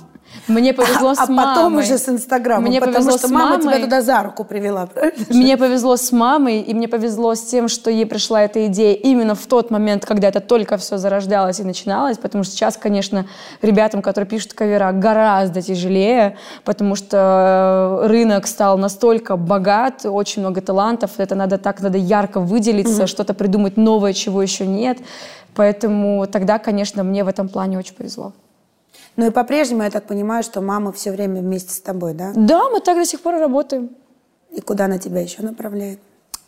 Мне 0.48 0.72
повезло 0.72 1.10
а, 1.10 1.14
с 1.14 1.18
а 1.20 1.26
мамой. 1.26 1.54
потом 1.54 1.76
уже 1.76 1.98
с 1.98 2.08
Инстаграмом. 2.08 2.68
Мне 2.68 2.80
потому 2.80 2.96
повезло 2.96 3.18
что 3.18 3.28
с 3.28 3.30
мама 3.30 3.56
тебя 3.56 3.70
мамой. 3.70 3.82
туда 3.82 4.02
за 4.02 4.22
руку 4.22 4.44
привела, 4.44 4.86
правильно? 4.86 5.24
Мне 5.30 5.56
повезло 5.56 5.96
с 5.96 6.10
мамой, 6.12 6.60
и 6.60 6.74
мне 6.74 6.88
повезло 6.88 7.34
с 7.34 7.42
тем, 7.42 7.68
что 7.68 7.90
ей 7.90 8.06
пришла 8.06 8.42
эта 8.42 8.66
идея 8.66 8.94
именно 8.94 9.34
в 9.34 9.46
тот 9.46 9.70
момент, 9.70 10.04
когда 10.04 10.28
это 10.28 10.40
только 10.40 10.76
все 10.78 10.98
зарождалось 10.98 11.60
и 11.60 11.64
начиналось, 11.64 12.18
потому 12.18 12.44
что 12.44 12.52
сейчас, 12.54 12.76
конечно, 12.76 13.26
ребятам, 13.60 14.02
которые 14.02 14.28
пишут 14.28 14.54
кавера, 14.54 14.92
гораздо 14.92 15.62
тяжелее, 15.62 16.36
потому 16.64 16.96
что 16.96 18.00
э, 18.02 18.06
рынок 18.08 18.46
стал 18.46 18.78
настолько 18.78 19.36
богат, 19.36 20.04
очень 20.04 20.42
много 20.42 20.60
талантов, 20.60 21.12
это 21.18 21.34
надо 21.34 21.58
так, 21.58 21.80
надо 21.80 21.98
ярко 21.98 22.40
выделиться, 22.40 23.06
что-то 23.06 23.34
придумать 23.34 23.76
новое, 23.76 24.12
чего 24.12 24.42
еще 24.42 24.66
нет. 24.66 24.98
Поэтому 25.54 26.26
тогда, 26.26 26.58
конечно, 26.58 27.02
мне 27.02 27.24
в 27.24 27.28
этом 27.28 27.48
плане 27.48 27.78
очень 27.78 27.94
повезло. 27.94 28.32
Ну 29.16 29.26
и 29.26 29.30
по-прежнему, 29.30 29.82
я 29.82 29.90
так 29.90 30.04
понимаю, 30.06 30.42
что 30.42 30.60
мама 30.60 30.92
все 30.92 31.12
время 31.12 31.40
вместе 31.40 31.74
с 31.74 31.80
тобой, 31.80 32.14
да? 32.14 32.32
Да, 32.34 32.70
мы 32.70 32.80
так 32.80 32.96
до 32.96 33.04
сих 33.04 33.20
пор 33.20 33.34
работаем. 33.34 33.90
И 34.50 34.60
куда 34.60 34.86
она 34.86 34.98
тебя 34.98 35.20
еще 35.20 35.42
направляет? 35.42 35.98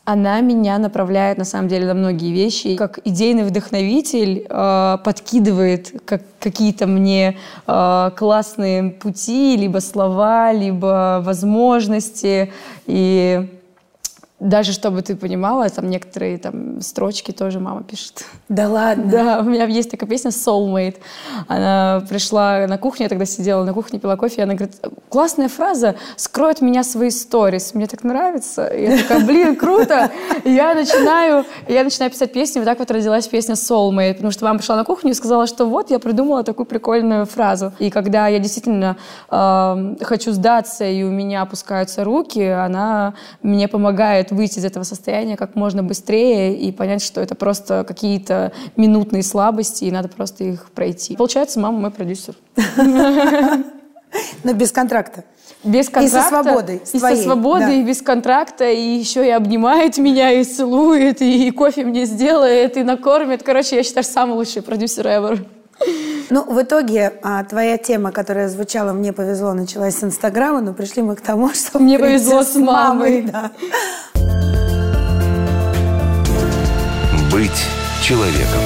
Она 0.07 0.43
меня 0.43 0.79
направляет, 0.79 1.39
на 1.39 1.45
самом 1.45 1.69
деле, 1.69 1.87
на 1.87 1.95
многие 1.95 2.31
вещи. 2.31 2.77
Как 2.77 2.99
идейный 3.05 3.45
вдохновитель 3.45 4.47
э, 4.49 4.99
подкидывает 5.03 6.03
как, 6.05 6.23
какие-то 6.41 6.87
мне 6.87 7.39
э, 7.67 8.11
классные 8.15 8.91
пути, 8.91 9.57
либо 9.57 9.79
слова, 9.79 10.53
либо 10.53 11.23
возможности. 11.25 12.53
И 12.87 13.49
даже 14.41 14.73
чтобы 14.73 15.01
ты 15.03 15.15
понимала, 15.15 15.69
там 15.71 15.89
некоторые 15.89 16.39
там 16.39 16.81
строчки 16.81 17.31
тоже 17.31 17.61
мама 17.61 17.85
пишет. 17.85 18.25
Да 18.49 18.69
ладно? 18.69 19.05
Да, 19.05 19.41
у 19.41 19.45
меня 19.45 19.65
есть 19.67 19.91
такая 19.91 20.11
песня 20.11 20.31
Soulmate. 20.31 20.97
Она 21.47 22.03
пришла 22.09 22.67
на 22.67 22.77
кухню, 22.77 23.05
я 23.05 23.09
тогда 23.09 23.27
сидела 23.27 23.63
на 23.63 23.73
кухне, 23.73 24.01
пила 24.01 24.17
кофе, 24.17 24.41
и 24.41 24.41
она 24.43 24.55
говорит, 24.55 24.75
классная 25.09 25.49
фраза, 25.49 25.95
скроет 26.17 26.61
меня 26.61 26.83
свои 26.83 27.11
сторис. 27.11 27.75
Мне 27.75 27.87
так 27.87 28.03
нравится. 28.03 28.67
И 28.67 28.83
я 28.83 28.99
такая, 28.99 29.25
блин, 29.25 29.55
круто. 29.55 30.11
И 30.43 30.51
я 30.51 30.75
начинаю, 30.75 31.45
я 31.69 31.85
начинаю 31.85 32.11
писать 32.11 32.33
песню, 32.33 32.63
вот 32.63 32.67
так 32.67 32.81
вот 32.81 32.91
родилась 32.91 33.29
песня 33.29 33.55
Soulmate, 33.55 34.15
потому 34.15 34.33
что 34.33 34.45
мама 34.47 34.59
пришла 34.59 34.75
на 34.77 34.85
кухню 34.85 35.13
и 35.13 35.15
сказала, 35.15 35.47
что 35.47 35.67
вот, 35.67 35.91
я 35.91 36.01
придумала 36.01 36.43
такую 36.43 36.67
прикольную 36.67 37.25
фразу. 37.27 37.73
И 37.79 37.89
когда 37.89 38.27
я 38.27 38.41
действительно 38.41 38.97
э, 39.31 39.95
хочу 40.03 40.33
сдаться, 40.33 40.85
и 40.85 41.05
у 41.05 41.11
меня 41.11 41.43
опускаются 41.43 42.03
руки, 42.03 42.43
она 42.43 43.15
мне 43.41 43.69
помогает 43.69 44.24
выйти 44.33 44.59
из 44.59 44.65
этого 44.65 44.85
состояния 44.85 45.37
как 45.37 45.55
можно 45.55 45.83
быстрее 45.83 46.57
и 46.57 46.73
понять, 46.73 47.03
что 47.03 47.21
это 47.21 47.35
просто 47.35 47.85
какие-то 47.87 48.53
минутные 48.77 49.23
слабости, 49.23 49.85
и 49.85 49.91
надо 49.91 50.09
просто 50.09 50.45
их 50.45 50.71
пройти. 50.71 51.17
Получается, 51.17 51.61
мама 51.61 51.79
мой 51.79 51.91
продюсер. 51.91 52.35
Но 54.45 54.53
без 54.53 54.71
контракта. 54.73 55.25
Без 55.65 55.89
контракта. 55.89 56.19
И 56.19 56.23
со 56.23 56.29
свободой, 56.29 56.83
И 56.93 56.99
твоей, 56.99 57.17
со 57.17 57.23
свободой, 57.23 57.67
да. 57.67 57.73
и 57.73 57.83
без 57.83 58.03
контракта, 58.03 58.71
и 58.71 58.99
еще 58.99 59.27
и 59.27 59.31
обнимает 59.31 59.99
меня, 59.99 60.31
и 60.33 60.45
целует, 60.45 61.23
и 61.23 61.51
кофе 61.51 61.85
мне 61.85 62.05
сделает, 62.05 62.77
и 62.77 62.83
накормит. 62.83 63.43
Короче, 63.43 63.77
я 63.77 63.83
считаю, 63.83 64.05
самый 64.05 64.35
лучший 64.35 64.63
продюсер 64.63 65.07
ever. 65.07 65.45
Ну, 66.31 66.45
в 66.45 66.63
итоге, 66.63 67.15
а, 67.23 67.45
твоя 67.45 67.79
тема, 67.79 68.13
которая 68.13 68.49
звучала 68.49 68.93
«Мне 68.93 69.13
повезло», 69.13 69.53
началась 69.53 69.99
с 69.99 70.05
Инстаграма, 70.05 70.61
но 70.61 70.73
пришли 70.73 71.03
мы 71.03 71.17
к 71.17 71.21
тому, 71.21 71.49
что... 71.55 71.79
Мне 71.79 71.99
повезло 71.99 72.43
с 72.43 72.55
мамой. 72.55 73.23
да. 73.23 73.51
«Быть 77.45 77.67
человеком» 78.03 78.61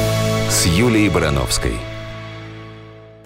с 0.49 0.65
Юлией 0.65 1.09
Барановской. 1.09 1.73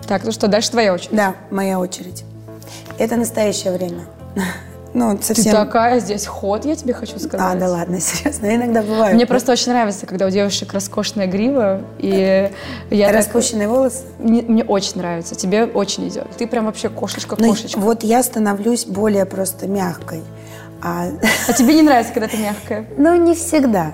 Так, 0.09 0.25
ну 0.25 0.33
что, 0.33 0.49
дальше 0.49 0.71
твоя 0.71 0.95
очередь. 0.95 1.15
Да, 1.15 1.35
моя 1.51 1.79
очередь. 1.79 2.25
Это 2.97 3.17
настоящее 3.17 3.75
время. 3.75 4.07
Ну, 4.95 5.17
Ты 5.17 5.25
совсем... 5.25 5.53
такая 5.53 6.01
здесь 6.01 6.27
ход, 6.27 6.67
я 6.67 6.77
тебе 6.77 6.93
хочу 6.93 7.19
сказать. 7.19 7.41
А, 7.41 7.55
да 7.55 7.67
ладно, 7.71 7.99
серьезно, 8.01 8.55
иногда 8.55 8.83
бывает. 8.83 9.15
Мне 9.15 9.27
просто 9.27 9.53
очень 9.53 9.73
нравится, 9.73 10.05
когда 10.05 10.27
у 10.27 10.31
девушек 10.31 10.71
роскошная 10.75 11.27
грива, 11.27 11.81
и 11.99 12.51
я 12.91 13.07
так- 13.07 13.17
Распущенные 13.17 13.69
волосы. 13.69 14.03
Мне, 14.19 14.43
мне 14.43 14.65
очень 14.65 14.99
нравится, 14.99 15.35
тебе 15.35 15.65
очень 15.65 16.09
идет. 16.09 16.27
Ты 16.37 16.47
прям 16.47 16.67
вообще 16.67 16.91
кошечка, 16.91 17.37
Ну, 17.39 17.49
кошечка. 17.49 17.79
вот 17.79 18.03
я 18.03 18.23
становлюсь 18.23 18.85
более 18.85 19.25
просто 19.25 19.67
мягкой. 19.67 20.23
А, 20.83 21.07
А 21.49 21.53
тебе 21.55 21.75
не 21.75 21.83
нравится, 21.83 22.13
когда 22.13 22.29
ты 22.29 22.37
мягкая? 22.37 22.85
ну, 22.99 23.15
не 23.15 23.35
всегда. 23.35 23.93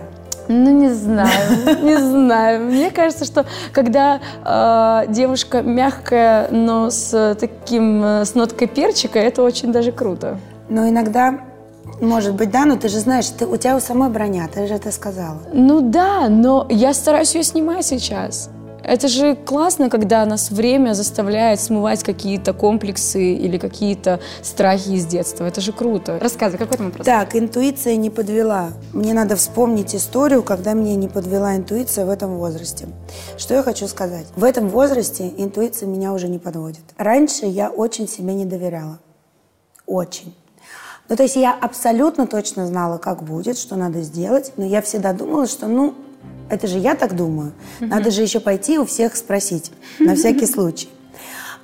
Ну, 0.48 0.70
не 0.70 0.88
знаю, 0.88 1.30
не 1.82 1.96
знаю. 1.96 2.64
Мне 2.64 2.90
кажется, 2.90 3.24
что 3.24 3.44
когда 3.72 4.20
э, 4.44 5.12
девушка 5.12 5.62
мягкая, 5.62 6.48
но 6.50 6.90
с 6.90 7.36
таким, 7.38 8.02
э, 8.02 8.24
с 8.24 8.34
ноткой 8.34 8.66
перчика, 8.66 9.18
это 9.18 9.42
очень 9.42 9.72
даже 9.72 9.92
круто. 9.92 10.38
Но 10.70 10.88
иногда, 10.88 11.40
может 12.00 12.34
быть, 12.34 12.50
да, 12.50 12.64
но 12.64 12.76
ты 12.76 12.88
же 12.88 12.98
знаешь, 12.98 13.28
ты, 13.28 13.46
у 13.46 13.56
тебя 13.56 13.76
у 13.76 13.80
самой 13.80 14.08
броня, 14.08 14.48
ты 14.52 14.66
же 14.66 14.74
это 14.74 14.90
сказала. 14.90 15.38
Ну 15.52 15.80
да, 15.82 16.28
но 16.28 16.66
я 16.70 16.94
стараюсь 16.94 17.34
ее 17.34 17.44
снимать 17.44 17.84
сейчас. 17.84 18.50
Это 18.88 19.06
же 19.06 19.36
классно, 19.36 19.90
когда 19.90 20.24
нас 20.24 20.50
время 20.50 20.94
заставляет 20.94 21.60
смывать 21.60 22.02
какие-то 22.02 22.54
комплексы 22.54 23.34
или 23.34 23.58
какие-то 23.58 24.18
страхи 24.42 24.88
из 24.88 25.04
детства. 25.04 25.44
Это 25.44 25.60
же 25.60 25.72
круто. 25.72 26.18
Рассказывай, 26.18 26.58
какой 26.58 26.78
там 26.78 26.86
вопрос? 26.86 27.04
Так, 27.04 27.36
интуиция 27.36 27.96
не 27.96 28.08
подвела. 28.08 28.70
Мне 28.94 29.12
надо 29.12 29.36
вспомнить 29.36 29.94
историю, 29.94 30.42
когда 30.42 30.72
меня 30.72 30.96
не 30.96 31.06
подвела 31.08 31.54
интуиция 31.54 32.06
в 32.06 32.08
этом 32.08 32.38
возрасте. 32.38 32.88
Что 33.36 33.56
я 33.56 33.62
хочу 33.62 33.86
сказать? 33.88 34.26
В 34.36 34.42
этом 34.42 34.70
возрасте 34.70 35.30
интуиция 35.36 35.86
меня 35.86 36.14
уже 36.14 36.28
не 36.28 36.38
подводит. 36.38 36.84
Раньше 36.96 37.44
я 37.44 37.68
очень 37.68 38.08
себе 38.08 38.32
не 38.32 38.46
доверяла. 38.46 39.00
Очень. 39.84 40.34
Ну, 41.10 41.16
то 41.16 41.24
есть 41.24 41.36
я 41.36 41.52
абсолютно 41.52 42.26
точно 42.26 42.66
знала, 42.66 42.96
как 42.96 43.22
будет, 43.22 43.58
что 43.58 43.76
надо 43.76 44.00
сделать, 44.00 44.52
но 44.56 44.64
я 44.64 44.80
всегда 44.80 45.12
думала, 45.12 45.46
что, 45.46 45.66
ну, 45.66 45.94
это 46.50 46.66
же 46.66 46.78
я 46.78 46.94
так 46.94 47.16
думаю. 47.16 47.52
Надо 47.80 48.10
же 48.10 48.22
еще 48.22 48.40
пойти 48.40 48.78
у 48.78 48.84
всех 48.84 49.16
спросить, 49.16 49.72
на 49.98 50.14
всякий 50.14 50.46
случай. 50.46 50.88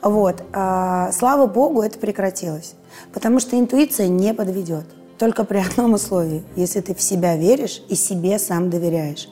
Вот. 0.03 0.43
а, 0.53 1.13
слава 1.13 1.47
богу, 1.47 1.83
это 1.83 1.99
прекратилось. 1.99 2.75
Потому 3.13 3.41
что 3.41 3.59
интуиция 3.59 4.09
не 4.09 4.35
подведет. 4.35 4.85
Только 5.19 5.45
при 5.45 5.59
одном 5.59 5.95
условии, 5.95 6.43
если 6.57 6.81
ты 6.81 6.95
в 6.95 7.01
себя 7.01 7.37
веришь 7.37 7.83
и 7.89 7.95
себе 7.95 8.39
сам 8.39 8.69
доверяешь. 8.69 9.29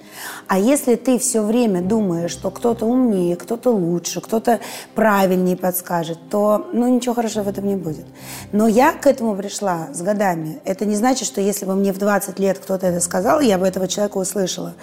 А 0.47 0.59
если 0.59 0.95
ты 0.95 1.19
все 1.19 1.43
время 1.43 1.83
думаешь, 1.83 2.31
что 2.31 2.51
кто-то 2.51 2.87
умнее, 2.87 3.37
кто-то 3.37 3.71
лучше, 3.71 4.21
кто-то 4.21 4.61
правильнее 4.95 5.57
подскажет, 5.57 6.19
то 6.31 6.69
ну, 6.73 6.87
ничего 6.89 7.15
хорошего 7.15 7.45
в 7.45 7.49
этом 7.49 7.67
не 7.67 7.77
будет. 7.77 8.07
Но 8.53 8.69
я 8.69 8.93
к 8.93 9.07
этому 9.07 9.35
пришла 9.35 9.89
с 9.93 10.03
годами. 10.03 10.61
Это 10.65 10.85
не 10.85 10.95
значит, 10.95 11.27
что 11.27 11.41
если 11.41 11.67
бы 11.67 11.75
мне 11.75 11.93
в 11.93 11.99
20 11.99 12.39
лет 12.39 12.59
кто-то 12.59 12.87
это 12.87 13.01
сказал, 13.01 13.41
я 13.41 13.59
бы 13.59 13.67
этого 13.67 13.89
человека 13.89 14.19
услышала. 14.19 14.75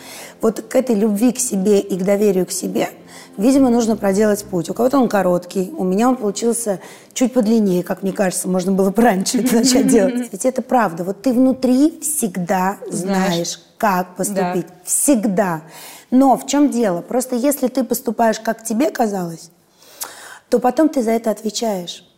Вот 0.42 0.62
к 0.62 0.76
этой 0.76 0.96
любви 0.96 1.32
к 1.32 1.40
себе 1.40 1.80
и 1.80 1.98
к 1.98 2.04
доверию 2.04 2.46
к 2.46 2.52
себе– 2.52 2.90
Видимо, 3.38 3.70
нужно 3.70 3.96
проделать 3.96 4.44
путь. 4.46 4.70
У 4.70 4.74
кого-то 4.74 5.00
он 5.00 5.08
короткий, 5.08 5.74
у 5.78 5.84
меня 5.84 6.10
он 6.10 6.16
получился 6.16 6.80
чуть 7.14 7.34
подлиннее, 7.34 7.84
как 7.84 8.04
мне 8.04 8.12
кажется, 8.12 8.48
можно 8.48 8.72
было 8.72 8.90
бы 8.90 9.02
раньше 9.02 9.40
это 9.40 9.56
начать 9.56 9.88
делать. 9.88 10.32
Ведь 10.32 10.46
это 10.46 10.62
правда. 10.62 11.04
Вот 11.04 11.22
ты 11.22 11.34
внутри 11.34 12.00
всегда 12.02 12.78
знаешь, 12.90 13.60
как 13.78 14.16
поступить. 14.16 14.68
Всегда. 14.84 15.62
Но 16.12 16.38
в 16.38 16.48
чем 16.48 16.70
дело? 16.70 17.02
Просто 17.02 17.36
если 17.36 17.68
ты 17.68 17.84
поступаешь, 17.84 18.40
как 18.40 18.64
тебе 18.64 18.90
казалось, 18.90 19.52
то 20.50 20.60
потом 20.60 20.90
ты 20.90 21.04
за 21.04 21.12
это 21.12 21.32
отвечаешь. 21.32 22.09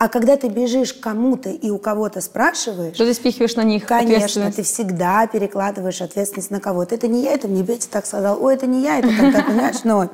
А 0.00 0.08
когда 0.08 0.38
ты 0.38 0.48
бежишь 0.48 0.94
к 0.94 1.00
кому-то 1.00 1.50
и 1.50 1.68
у 1.68 1.76
кого-то 1.76 2.22
спрашиваешь, 2.22 2.94
Что 2.94 3.04
ты 3.04 3.12
спихиваешь 3.12 3.54
на 3.56 3.64
них 3.64 3.84
Конечно, 3.84 4.14
ответственность? 4.16 4.56
ты 4.56 4.62
всегда 4.62 5.26
перекладываешь 5.26 6.00
ответственность 6.00 6.50
на 6.50 6.58
кого-то. 6.58 6.94
Это 6.94 7.06
не 7.06 7.22
я, 7.22 7.34
это 7.34 7.48
мне 7.48 7.62
Петя 7.62 7.86
так 7.90 8.06
сказал. 8.06 8.42
Ой, 8.42 8.54
это 8.54 8.66
не 8.66 8.82
я, 8.82 9.00
это 9.00 9.08
так, 9.30 9.46
понимаешь? 9.46 9.84
Но, 9.84 10.08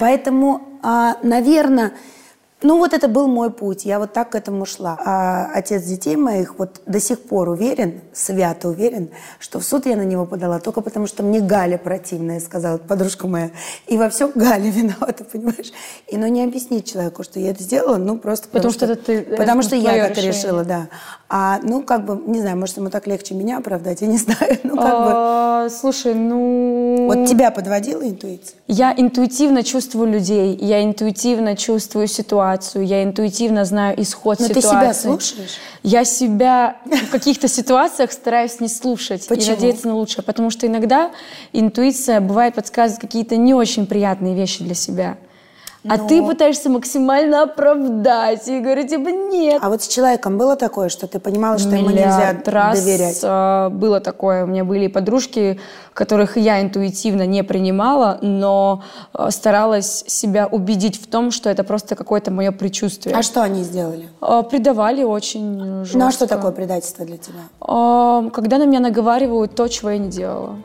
поэтому, 0.00 0.62
а, 0.82 1.16
наверное, 1.22 1.92
ну 2.62 2.78
вот 2.78 2.92
это 2.92 3.08
был 3.08 3.26
мой 3.26 3.50
путь, 3.50 3.84
я 3.84 3.98
вот 3.98 4.12
так 4.12 4.30
к 4.30 4.34
этому 4.34 4.66
шла. 4.66 4.98
А 5.04 5.50
отец 5.54 5.82
детей 5.84 6.16
моих 6.16 6.58
вот 6.58 6.80
до 6.86 7.00
сих 7.00 7.20
пор 7.20 7.48
уверен, 7.48 8.00
свято 8.12 8.68
уверен, 8.68 9.10
что 9.38 9.60
в 9.60 9.64
суд 9.64 9.86
я 9.86 9.96
на 9.96 10.04
него 10.04 10.26
подала 10.26 10.58
только 10.60 10.80
потому, 10.80 11.06
что 11.06 11.22
мне 11.22 11.40
Галя 11.40 11.78
противная 11.78 12.40
сказала, 12.40 12.78
подружка 12.78 13.26
моя. 13.26 13.50
И 13.86 13.96
во 13.96 14.08
всем 14.10 14.32
Галя 14.34 14.70
виновата, 14.70 15.24
понимаешь? 15.24 15.72
И 16.08 16.16
ну 16.16 16.26
не 16.26 16.44
объяснить 16.44 16.90
человеку, 16.90 17.22
что 17.22 17.40
я 17.40 17.50
это 17.50 17.62
сделала, 17.62 17.96
ну 17.96 18.18
просто 18.18 18.48
Потому 18.48 18.72
что 18.72 18.84
это 18.86 18.96
ты- 18.96 19.22
Потому 19.22 19.62
что 19.62 19.76
я 19.76 19.92
так 20.08 20.10
решение. 20.10 20.32
решила, 20.32 20.64
да. 20.64 20.88
А, 21.32 21.60
ну, 21.62 21.82
как 21.82 22.04
бы, 22.06 22.20
не 22.26 22.40
знаю, 22.40 22.56
может, 22.58 22.76
ему 22.76 22.90
так 22.90 23.06
легче 23.06 23.34
меня 23.34 23.58
оправдать, 23.58 24.00
я 24.00 24.08
не 24.08 24.18
знаю. 24.18 24.58
Ну, 24.64 24.76
как 24.76 25.04
бы, 25.04 25.10
А, 25.14 25.68
Слушай, 25.70 26.14
ну... 26.14 27.06
вот 27.06 27.28
тебя 27.28 27.50
подводила 27.50 28.02
интуиция? 28.02 28.56
Я 28.66 28.92
интуитивно 28.96 29.62
чувствую 29.62 30.10
людей, 30.10 30.56
я 30.60 30.82
интуитивно 30.82 31.56
чувствую 31.56 32.06
ситуацию, 32.08 32.49
я 32.80 33.02
интуитивно 33.04 33.64
знаю 33.64 34.00
исход 34.02 34.38
Но 34.40 34.48
ты 34.48 34.60
ситуации. 34.60 34.68
себя 34.68 34.94
слушаешь? 34.94 35.50
Я 35.82 36.04
себя 36.04 36.76
в 36.84 37.10
каких-то 37.10 37.48
ситуациях 37.48 38.12
стараюсь 38.12 38.60
не 38.60 38.68
слушать 38.68 39.26
Почему? 39.28 39.46
и 39.46 39.50
надеяться 39.56 39.88
на 39.88 39.94
лучшее, 39.94 40.24
потому 40.24 40.50
что 40.50 40.66
иногда 40.66 41.10
интуиция 41.52 42.20
бывает 42.20 42.54
подсказывает 42.54 43.00
какие-то 43.00 43.36
не 43.36 43.54
очень 43.54 43.86
приятные 43.86 44.34
вещи 44.34 44.64
для 44.64 44.74
себя. 44.74 45.16
А 45.88 45.96
Но- 45.96 46.08
ты 46.08 46.22
пытаешься 46.22 46.68
максимально 46.68 47.42
оправдать 47.42 48.46
и 48.48 48.60
говорить, 48.60 48.90
типа, 48.90 49.08
нет. 49.08 49.60
А 49.62 49.70
вот 49.70 49.82
с 49.82 49.88
человеком 49.88 50.36
было 50.36 50.54
такое, 50.56 50.90
что 50.90 51.06
ты 51.06 51.18
понимала, 51.18 51.56
что 51.58 51.70
ему 51.74 51.88
нельзя 51.88 52.16
Миллиард 52.16 52.48
раз 52.48 52.82
доверять? 52.84 53.20
а, 53.22 53.70
было 53.70 54.00
такое. 54.00 54.44
У 54.44 54.46
меня 54.46 54.64
были 54.64 54.88
подружки, 54.88 55.58
которых 55.94 56.36
я 56.36 56.60
интуитивно 56.60 57.26
не 57.26 57.42
принимала, 57.42 58.18
но 58.20 58.82
а, 59.14 59.30
старалась 59.30 60.04
себя 60.06 60.46
убедить 60.46 61.00
в 61.00 61.06
том, 61.06 61.30
что 61.30 61.48
это 61.48 61.64
просто 61.64 61.96
какое-то 61.96 62.30
мое 62.30 62.52
предчувствие. 62.52 63.16
А 63.16 63.22
что 63.22 63.42
они 63.42 63.62
сделали? 63.62 64.08
А, 64.20 64.42
Предавали 64.42 65.02
очень 65.02 65.84
жестко. 65.84 65.98
Ну, 65.98 66.06
а 66.08 66.12
что 66.12 66.26
такое 66.26 66.52
предательство 66.52 67.06
для 67.06 67.16
тебя? 67.16 67.40
А, 67.60 68.28
Когда 68.34 68.58
на 68.58 68.66
меня 68.66 68.80
наговаривают 68.80 69.54
то, 69.54 69.66
чего 69.68 69.88
я 69.90 69.98
не 69.98 70.08
делала. 70.10 70.56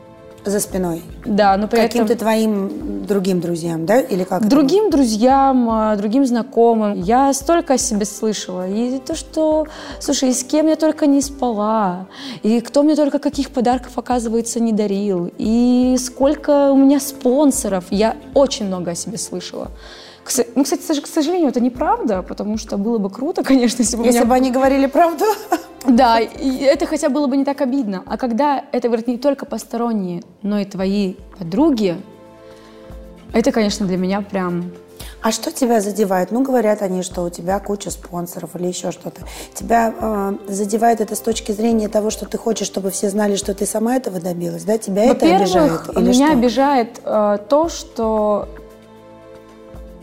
За 0.46 0.60
спиной? 0.60 1.02
Да, 1.26 1.58
но 1.58 1.68
при 1.68 1.80
этом... 1.80 2.02
Каким-то 2.02 2.16
твоим 2.16 3.06
другим 3.08 3.42
друзьям, 3.42 3.86
да? 3.86 4.00
Или 4.00 4.24
как? 4.24 4.42
это 4.42 4.50
Другим 4.50 4.92
друзьям, 4.92 5.70
а, 5.70 5.96
другим 5.96 6.26
знакомым. 6.26 7.02
Я 7.02 7.34
столько 7.34 7.74
о 7.74 7.78
себе 7.78 8.06
слышала. 8.06 8.70
И 8.70 9.00
то, 9.00 9.16
что, 9.16 9.68
слушай, 10.00 10.30
и 10.30 10.34
с 10.34 10.44
кем 10.44 10.68
я 10.68 10.76
только 10.76 11.08
не 11.08 11.22
спала, 11.22 12.08
и 12.44 12.62
кто 12.62 12.84
мне 12.84 12.96
только 12.96 13.18
каких 13.18 13.50
подарков, 13.50 13.98
оказывается, 13.98 14.60
не 14.60 14.72
дарил, 14.72 15.32
и 15.38 15.96
сколько 15.98 16.72
у 16.72 16.78
меня 16.78 17.00
спонсоров. 17.00 17.86
Я 17.90 18.16
очень 18.34 18.68
много 18.68 18.92
о 18.92 18.96
себе 18.96 19.18
слышала. 19.18 19.72
Ну, 20.56 20.64
кстати, 20.64 21.00
к 21.00 21.08
сожалению, 21.08 21.50
это 21.50 21.60
неправда, 21.60 22.24
потому 22.24 22.58
что 22.58 22.78
было 22.78 22.98
бы 22.98 23.10
круто, 23.10 23.44
конечно, 23.52 23.82
если 23.82 23.98
бы 23.98 24.06
Если 24.06 24.20
меня 24.20 24.28
бы 24.28 24.36
они 24.36 24.52
говорили 24.52 24.88
правду. 24.88 25.26
да, 25.88 26.20
и 26.20 26.58
это 26.64 26.86
хотя 26.86 27.10
было 27.10 27.28
бы 27.28 27.38
не 27.38 27.46
так 27.46 27.62
обидно. 27.62 28.04
А 28.06 28.18
когда 28.18 28.64
это 28.72 28.88
говорят 28.88 29.08
не 29.08 29.18
только 29.18 29.46
посторонние, 29.46 30.24
но 30.42 30.60
и 30.60 30.66
твои 30.66 31.16
подруги, 31.38 31.98
это, 33.34 33.52
конечно, 33.52 33.86
для 33.86 33.98
меня 33.98 34.22
прям... 34.22 34.72
А 35.22 35.32
что 35.32 35.52
тебя 35.52 35.82
задевает? 35.82 36.32
Ну, 36.32 36.44
говорят 36.44 36.82
они, 36.84 37.02
что 37.02 37.24
у 37.24 37.30
тебя 37.30 37.60
куча 37.60 37.90
спонсоров 37.90 38.56
или 38.56 38.68
еще 38.68 38.92
что-то. 38.92 39.22
Тебя 39.56 39.94
э, 40.00 40.34
задевает 40.48 41.02
это 41.02 41.16
с 41.16 41.20
точки 41.20 41.52
зрения 41.52 41.90
того, 41.90 42.12
что 42.12 42.26
ты 42.28 42.38
хочешь, 42.38 42.68
чтобы 42.68 42.92
все 42.92 43.10
знали, 43.10 43.36
что 43.36 43.54
ты 43.56 43.66
сама 43.66 43.96
этого 43.96 44.20
добилась, 44.20 44.64
да? 44.64 44.78
Тебя 44.78 45.06
это 45.06 45.26
обижает? 45.26 45.72
Во-первых, 45.88 45.96
меня 45.98 46.28
что? 46.28 46.38
обижает 46.38 47.02
э, 47.04 47.38
то, 47.50 47.70
что 47.70 48.48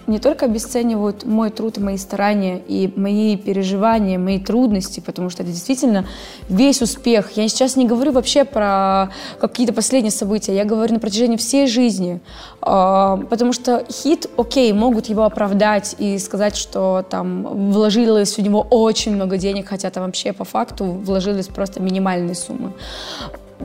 не 0.07 0.19
только 0.19 0.47
обесценивают 0.47 1.25
мой 1.25 1.51
труд 1.51 1.79
мои 1.79 1.97
старания, 1.97 2.61
и 2.67 2.93
мои 2.97 3.37
переживания, 3.37 4.19
мои 4.19 4.39
трудности, 4.39 5.01
потому 5.01 5.31
что 5.31 5.43
это 5.43 5.53
действительно 5.53 6.07
весь 6.49 6.83
успех. 6.83 7.33
Я 7.33 7.49
сейчас 7.49 7.77
не 7.77 7.87
говорю 7.87 8.13
вообще 8.13 8.45
про 8.45 9.11
какие-то 9.41 9.73
последние 9.73 10.11
события, 10.11 10.55
я 10.55 10.65
говорю 10.65 10.95
на 10.95 11.01
протяжении 11.01 11.37
всей 11.37 11.67
жизни. 11.67 12.21
А, 12.61 13.17
Потому 13.31 13.53
что 13.53 13.85
хит, 13.91 14.27
окей, 14.37 14.73
могут 14.73 15.07
его 15.07 15.25
оправдать 15.25 15.97
и 15.99 16.19
сказать, 16.19 16.57
что 16.57 17.05
там 17.09 17.73
вложилось 17.73 18.37
в 18.37 18.43
него 18.43 18.67
очень 18.71 19.15
много 19.15 19.39
денег, 19.39 19.69
хотя 19.69 19.91
там 19.91 20.05
вообще 20.05 20.33
по 20.33 20.45
факту 20.45 20.85
вложились 20.85 21.47
просто 21.47 21.81
минимальные 21.81 22.35
суммы. 22.35 22.73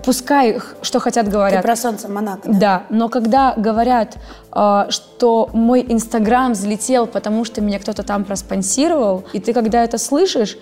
Пускай 0.04 0.60
что 0.82 1.00
хотят, 1.00 1.26
Ты 1.26 1.32
говорят. 1.32 1.64
про 1.64 1.76
солнце 1.76 2.08
Монако, 2.08 2.50
да? 2.50 2.60
Да, 2.60 2.84
но 2.90 3.10
когда 3.10 3.54
говорят, 3.56 4.18
э, 4.54 4.86
что 4.90 5.50
мой 5.54 5.86
Инстаграм 5.88 6.54
взлетел, 6.54 7.08
потому 7.08 7.46
что 7.46 7.62
меня 7.62 7.80
кто-то 7.80 8.04
там 8.04 8.24
проспонсировал, 8.26 9.24
и 9.34 9.40
ты 9.40 9.54
когда 9.54 9.84
это 9.84 9.98
слышишь, 9.98 10.58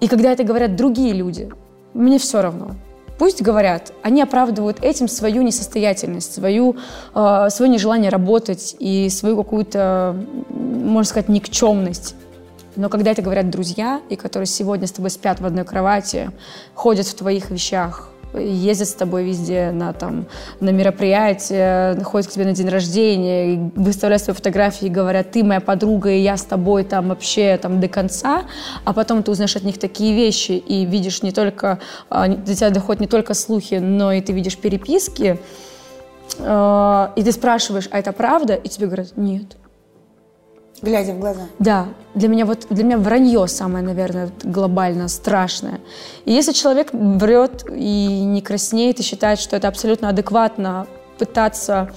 и 0.00 0.08
когда 0.08 0.32
это 0.32 0.44
говорят 0.44 0.76
другие 0.76 1.12
люди, 1.12 1.50
мне 1.94 2.18
все 2.18 2.42
равно. 2.42 2.72
Пусть 3.18 3.40
говорят, 3.40 3.92
они 4.02 4.20
оправдывают 4.20 4.78
этим 4.82 5.08
свою 5.08 5.40
несостоятельность, 5.42 6.34
свою, 6.34 6.76
э, 7.14 7.48
свое 7.50 7.70
нежелание 7.70 8.10
работать 8.10 8.76
и 8.78 9.08
свою 9.08 9.36
какую-то, 9.36 10.14
можно 10.50 11.08
сказать, 11.08 11.28
никчемность. 11.30 12.14
Но 12.76 12.90
когда 12.90 13.10
это 13.12 13.22
говорят 13.22 13.48
друзья, 13.48 14.02
и 14.10 14.16
которые 14.16 14.46
сегодня 14.46 14.86
с 14.86 14.92
тобой 14.92 15.08
спят 15.08 15.40
в 15.40 15.46
одной 15.46 15.64
кровати, 15.64 16.30
ходят 16.74 17.06
в 17.06 17.14
твоих 17.14 17.50
вещах, 17.50 18.10
ездят 18.38 18.88
с 18.88 18.92
тобой 18.92 19.24
везде 19.24 19.70
на, 19.70 19.92
там, 19.92 20.26
на 20.60 20.70
мероприятия, 20.70 21.98
ходят 22.02 22.28
к 22.28 22.32
тебе 22.32 22.44
на 22.44 22.52
день 22.52 22.68
рождения, 22.68 23.70
выставляют 23.74 24.22
свои 24.22 24.34
фотографии 24.34 24.86
и 24.86 24.90
говорят, 24.90 25.30
ты 25.30 25.44
моя 25.44 25.60
подруга, 25.60 26.10
и 26.10 26.20
я 26.20 26.36
с 26.36 26.42
тобой 26.42 26.84
там 26.84 27.08
вообще 27.08 27.58
там 27.60 27.80
до 27.80 27.88
конца, 27.88 28.44
а 28.84 28.92
потом 28.92 29.22
ты 29.22 29.30
узнаешь 29.30 29.56
от 29.56 29.64
них 29.64 29.78
такие 29.78 30.14
вещи 30.14 30.52
и 30.52 30.84
видишь 30.84 31.22
не 31.22 31.32
только, 31.32 31.78
а, 32.10 32.28
до 32.28 32.54
тебя 32.54 32.70
доходят 32.70 33.00
не 33.00 33.06
только 33.06 33.34
слухи, 33.34 33.74
но 33.74 34.12
и 34.12 34.20
ты 34.20 34.32
видишь 34.32 34.56
переписки, 34.56 35.38
э, 36.38 37.08
и 37.16 37.22
ты 37.22 37.32
спрашиваешь, 37.32 37.88
а 37.90 37.98
это 37.98 38.12
правда? 38.12 38.54
И 38.54 38.68
тебе 38.68 38.86
говорят, 38.86 39.16
нет. 39.16 39.56
Глядя 40.82 41.12
в 41.14 41.18
глаза. 41.18 41.42
Да, 41.58 41.86
для 42.14 42.28
меня 42.28 42.44
вот 42.44 42.66
для 42.70 42.84
меня 42.84 42.98
вранье 42.98 43.46
самое, 43.48 43.84
наверное, 43.84 44.30
глобально 44.42 45.08
страшное. 45.08 45.80
И 46.24 46.32
если 46.32 46.52
человек 46.52 46.88
врет 46.92 47.64
и 47.70 48.22
не 48.24 48.42
краснеет 48.42 49.00
и 49.00 49.02
считает, 49.02 49.38
что 49.38 49.56
это 49.56 49.68
абсолютно 49.68 50.08
адекватно 50.08 50.86
пытаться 51.18 51.90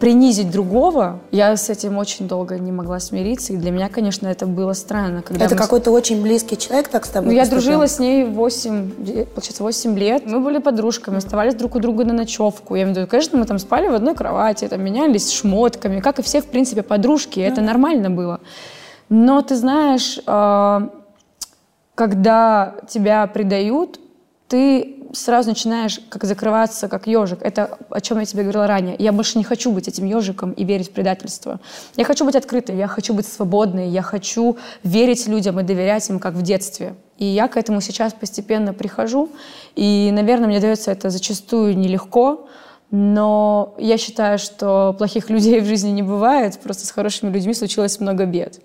принизить 0.00 0.50
другого, 0.50 1.20
я 1.30 1.56
с 1.56 1.70
этим 1.70 1.96
очень 1.98 2.26
долго 2.26 2.58
не 2.58 2.72
могла 2.72 2.98
смириться, 2.98 3.52
и 3.52 3.56
для 3.56 3.70
меня, 3.70 3.88
конечно, 3.88 4.26
это 4.26 4.46
было 4.46 4.72
странно. 4.72 5.22
Когда 5.22 5.44
Это 5.44 5.54
мы 5.54 5.60
какой-то 5.60 5.92
очень 5.92 6.20
близкий 6.20 6.58
человек 6.58 6.88
так 6.88 7.06
с 7.06 7.10
тобой 7.10 7.28
ну, 7.28 7.32
я 7.34 7.42
поступил? 7.42 7.62
дружила 7.62 7.86
с 7.86 7.98
ней 7.98 8.24
8, 8.24 9.04
лет, 9.06 9.28
получается, 9.28 9.62
8 9.62 9.98
лет. 9.98 10.26
Мы 10.26 10.40
были 10.40 10.58
подружками, 10.58 11.18
оставались 11.18 11.54
друг 11.54 11.76
у 11.76 11.78
друга 11.80 12.04
на 12.04 12.12
ночевку. 12.12 12.74
Я 12.74 12.82
имею 12.82 12.94
в 12.94 12.98
виду, 12.98 13.08
конечно, 13.08 13.38
мы 13.38 13.46
там 13.46 13.58
спали 13.58 13.88
в 13.88 13.94
одной 13.94 14.14
кровати, 14.14 14.66
там 14.68 14.82
менялись 14.82 15.30
шмотками, 15.30 16.00
как 16.00 16.18
и 16.18 16.22
все, 16.22 16.40
в 16.40 16.46
принципе, 16.46 16.82
подружки. 16.82 17.40
Это 17.40 17.60
нормально 17.60 18.10
было. 18.10 18.40
Но 19.08 19.42
ты 19.42 19.54
знаешь, 19.54 20.18
э, 20.26 20.88
когда 21.94 22.74
тебя 22.88 23.26
предают, 23.26 24.00
ты 24.48 25.03
сразу 25.14 25.48
начинаешь 25.48 26.00
как 26.08 26.24
закрываться, 26.24 26.88
как 26.88 27.06
ежик. 27.06 27.40
Это 27.42 27.78
о 27.90 28.00
чем 28.00 28.18
я 28.18 28.24
тебе 28.24 28.42
говорила 28.42 28.66
ранее. 28.66 28.96
Я 28.98 29.12
больше 29.12 29.38
не 29.38 29.44
хочу 29.44 29.72
быть 29.72 29.88
этим 29.88 30.04
ежиком 30.04 30.52
и 30.52 30.64
верить 30.64 30.88
в 30.88 30.92
предательство. 30.92 31.60
Я 31.96 32.04
хочу 32.04 32.24
быть 32.24 32.36
открытой, 32.36 32.76
я 32.76 32.86
хочу 32.86 33.14
быть 33.14 33.26
свободной, 33.26 33.88
я 33.88 34.02
хочу 34.02 34.56
верить 34.82 35.26
людям 35.26 35.60
и 35.60 35.62
доверять 35.62 36.08
им, 36.10 36.18
как 36.18 36.34
в 36.34 36.42
детстве. 36.42 36.94
И 37.18 37.24
я 37.24 37.48
к 37.48 37.56
этому 37.56 37.80
сейчас 37.80 38.12
постепенно 38.12 38.74
прихожу. 38.74 39.30
И, 39.76 40.10
наверное, 40.12 40.48
мне 40.48 40.60
дается 40.60 40.90
это 40.90 41.10
зачастую 41.10 41.76
нелегко, 41.78 42.46
но 42.90 43.74
я 43.78 43.98
считаю, 43.98 44.38
что 44.38 44.94
плохих 44.98 45.30
людей 45.30 45.60
в 45.60 45.66
жизни 45.66 45.90
не 45.90 46.02
бывает, 46.02 46.58
просто 46.60 46.86
с 46.86 46.90
хорошими 46.90 47.32
людьми 47.32 47.54
случилось 47.54 48.00
много 48.00 48.26
бед. 48.26 48.60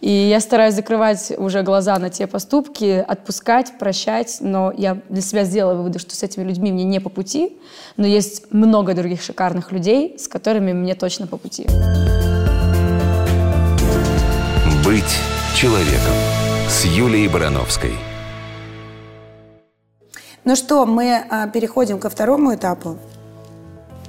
И 0.00 0.10
я 0.10 0.40
стараюсь 0.40 0.74
закрывать 0.74 1.32
уже 1.36 1.62
глаза 1.62 1.98
на 1.98 2.08
те 2.08 2.28
поступки, 2.28 3.04
отпускать, 3.06 3.78
прощать, 3.78 4.38
но 4.40 4.72
я 4.76 4.98
для 5.08 5.22
себя 5.22 5.44
сделала 5.44 5.74
выводы, 5.74 5.98
что 5.98 6.14
с 6.14 6.22
этими 6.22 6.44
людьми 6.44 6.70
мне 6.70 6.84
не 6.84 7.00
по 7.00 7.08
пути, 7.08 7.58
но 7.96 8.06
есть 8.06 8.52
много 8.52 8.94
других 8.94 9.20
шикарных 9.22 9.72
людей, 9.72 10.16
с 10.16 10.28
которыми 10.28 10.72
мне 10.72 10.94
точно 10.94 11.26
по 11.26 11.36
пути. 11.36 11.66
Быть 14.84 15.18
человеком 15.56 16.14
с 16.68 16.84
Юлией 16.84 17.26
Барановской. 17.26 17.92
Ну 20.44 20.54
что, 20.54 20.86
мы 20.86 21.24
а, 21.28 21.48
переходим 21.48 21.98
ко 21.98 22.08
второму 22.08 22.54
этапу. 22.54 22.98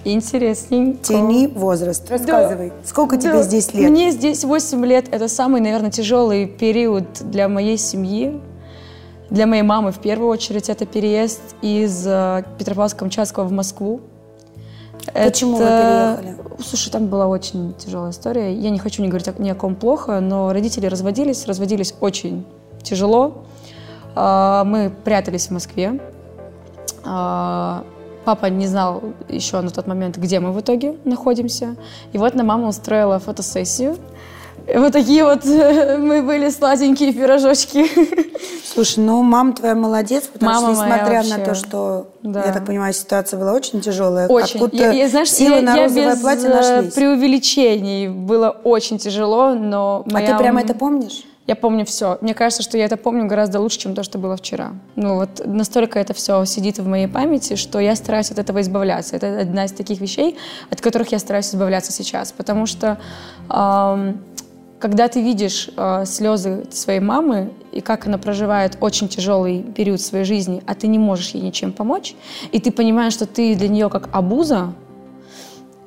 Интересненько. 0.06 1.04
Тяни 1.04 1.48
возраст. 1.48 2.10
Рассказывай. 2.10 2.72
Сколько 2.86 3.18
тебе 3.18 3.34
Да, 3.34 3.44
здесь 3.44 3.74
лет? 3.74 3.90
Мне 3.92 4.12
здесь 4.12 4.44
8 4.44 4.86
лет. 4.86 5.06
Это 5.12 5.28
самый, 5.28 5.62
наверное, 5.62 5.92
тяжелый 5.92 6.46
период 6.48 7.06
для 7.22 7.48
моей 7.50 7.78
семьи. 7.78 8.40
Для 9.30 9.46
моей 9.46 9.62
мамы 9.62 9.92
в 9.92 10.00
первую 10.00 10.30
очередь 10.30 10.70
это 10.70 10.86
переезд 10.86 11.42
из 11.62 12.04
э, 12.08 12.44
Петропавловска-Камчатского 12.58 13.44
в 13.44 13.52
Москву. 13.52 14.02
Почему 15.14 15.58
вы 15.58 15.64
Это- 15.64 16.18
переехали? 16.24 16.62
Слушай, 16.64 16.90
там 16.92 17.08
была 17.08 17.28
очень 17.28 17.74
тяжелая 17.78 18.12
история. 18.12 18.54
Я 18.54 18.70
не 18.70 18.80
хочу 18.80 19.02
не 19.02 19.08
говорить 19.08 19.38
ни 19.40 19.50
о 19.50 19.56
ком 19.56 19.76
плохо, 19.76 20.20
но 20.20 20.52
родители 20.52 20.88
разводились, 20.88 21.46
разводились 21.46 21.94
очень 22.02 22.46
тяжело. 22.84 23.44
А, 24.16 24.64
Мы 24.64 24.90
прятались 25.04 25.48
в 25.48 25.52
Москве. 25.52 26.00
А, 28.26 28.36
Папа 28.36 28.46
не 28.48 28.68
знал 28.68 29.02
еще 29.28 29.60
на 29.62 29.70
тот 29.72 29.88
момент, 29.88 30.18
где 30.18 30.40
мы 30.40 30.52
в 30.52 30.60
итоге 30.60 30.96
находимся. 31.06 31.76
И 32.14 32.18
вот 32.18 32.36
на 32.36 32.44
мама 32.44 32.68
устроила 32.68 33.20
фотосессию. 33.20 33.98
И 34.72 34.78
вот 34.78 34.94
такие 34.94 35.24
вот 35.24 35.46
мы 35.46 36.22
были 36.22 36.50
сладенькие 36.50 37.12
пирожочки. 37.14 37.86
Слушай, 38.72 39.00
ну 39.04 39.24
мама 39.24 39.54
твоя 39.54 39.74
молодец, 39.74 40.28
потому 40.32 40.52
Мама 40.52 40.76
что 40.76 40.84
несмотря 40.86 41.24
на 41.24 41.44
то, 41.44 41.56
что, 41.56 42.08
Да. 42.22 42.44
я 42.46 42.54
так 42.54 42.66
понимаю, 42.66 42.94
ситуация 42.94 43.40
была 43.40 43.54
очень 43.54 43.82
тяжелая, 43.82 44.28
Очень. 44.28 44.60
откуда 44.62 44.76
Я- 44.78 44.92
я, 44.92 45.10
знаешь, 45.10 45.32
силы 45.32 45.56
я, 45.56 45.62
на 45.64 45.76
я 45.76 45.84
розовое 45.86 46.12
без 46.14 46.20
платье 46.22 46.50
э, 46.50 46.54
нашлись. 46.56 46.94
преувеличений. 46.94 48.10
Было 48.10 48.50
очень 48.64 49.00
тяжело, 49.00 49.56
но 49.56 50.04
А 50.08 50.14
моя 50.14 50.34
ты 50.34 50.38
прямо 50.38 50.62
это 50.62 50.76
помнишь? 50.76 51.24
Я 51.50 51.56
помню 51.56 51.84
все. 51.84 52.20
Мне 52.22 52.36
кажется, 52.36 52.62
что 52.62 52.78
я 52.78 52.86
это 52.86 52.96
помню 52.96 53.26
гораздо 53.26 53.60
лучше, 53.60 53.80
чем 53.80 53.96
то, 53.96 54.04
что 54.04 54.20
было 54.20 54.38
вчера. 54.38 54.74
Ну 54.96 55.16
вот 55.16 55.42
настолько 55.44 55.98
это 55.98 56.14
все 56.14 56.46
сидит 56.46 56.78
в 56.78 56.88
моей 56.88 57.08
памяти, 57.08 57.56
что 57.56 57.80
я 57.80 57.96
стараюсь 57.96 58.30
от 58.30 58.38
этого 58.38 58.62
избавляться. 58.62 59.16
Это 59.16 59.40
одна 59.40 59.66
из 59.66 59.72
таких 59.72 60.00
вещей, 60.00 60.38
от 60.70 60.80
которых 60.80 61.12
я 61.12 61.18
стараюсь 61.18 61.50
избавляться 61.50 61.92
сейчас. 61.92 62.32
Потому 62.32 62.68
что 62.68 63.00
ам, 63.48 64.20
когда 64.78 65.08
ты 65.08 65.24
видишь 65.24 65.72
э, 65.76 66.06
слезы 66.06 66.66
своей 66.70 67.00
мамы 67.00 67.52
и 67.72 67.82
как 67.82 68.06
она 68.06 68.20
проживает 68.20 68.78
очень 68.80 69.08
тяжелый 69.08 69.64
период 69.64 70.02
своей 70.02 70.26
жизни, 70.26 70.62
а 70.68 70.76
ты 70.76 70.86
не 70.86 71.00
можешь 71.00 71.32
ей 71.32 71.42
ничем 71.42 71.72
помочь, 71.72 72.14
и 72.52 72.60
ты 72.60 72.72
понимаешь, 72.72 73.14
что 73.14 73.26
ты 73.26 73.56
для 73.56 73.70
нее 73.70 73.90
как 73.90 74.10
обуза, 74.12 74.76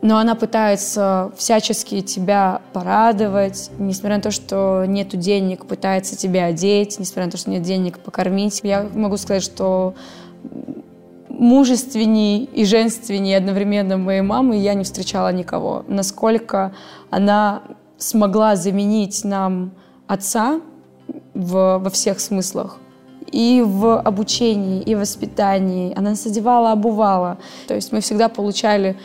но 0.02 0.18
она 0.18 0.34
пытается 0.34 1.32
всячески 1.36 2.00
тебя 2.00 2.60
порадовать, 2.72 3.70
несмотря 3.78 4.16
на 4.16 4.22
то, 4.22 4.30
что 4.32 4.84
нету 4.84 5.16
денег, 5.16 5.64
пытается 5.64 6.16
тебя 6.16 6.46
одеть, 6.46 6.98
несмотря 6.98 7.26
на 7.26 7.30
то, 7.30 7.38
что 7.38 7.50
нет 7.50 7.62
денег 7.62 8.00
покормить. 8.00 8.60
Я 8.64 8.88
могу 8.94 9.16
сказать, 9.16 9.44
что 9.44 9.94
мужественней 11.28 12.44
и 12.44 12.64
женственней 12.64 13.36
одновременно 13.36 13.96
моей 13.96 14.22
мамы 14.22 14.56
я 14.56 14.74
не 14.74 14.82
встречала 14.84 15.32
никого. 15.32 15.84
Насколько 15.86 16.74
она 17.10 17.62
смогла 17.96 18.56
заменить 18.56 19.24
нам 19.24 19.70
отца 20.08 20.60
в- 21.34 21.78
во 21.78 21.90
всех 21.90 22.18
смыслах. 22.20 22.78
И 23.30 23.62
в 23.64 23.98
обучении, 23.98 24.82
и 24.82 24.94
в 24.94 24.98
воспитании. 24.98 25.94
Она 25.96 26.10
нас 26.10 26.26
одевала, 26.26 26.72
обувала. 26.72 27.38
То 27.66 27.74
есть 27.74 27.92
мы 27.92 28.00
всегда 28.00 28.28
получали 28.28 28.98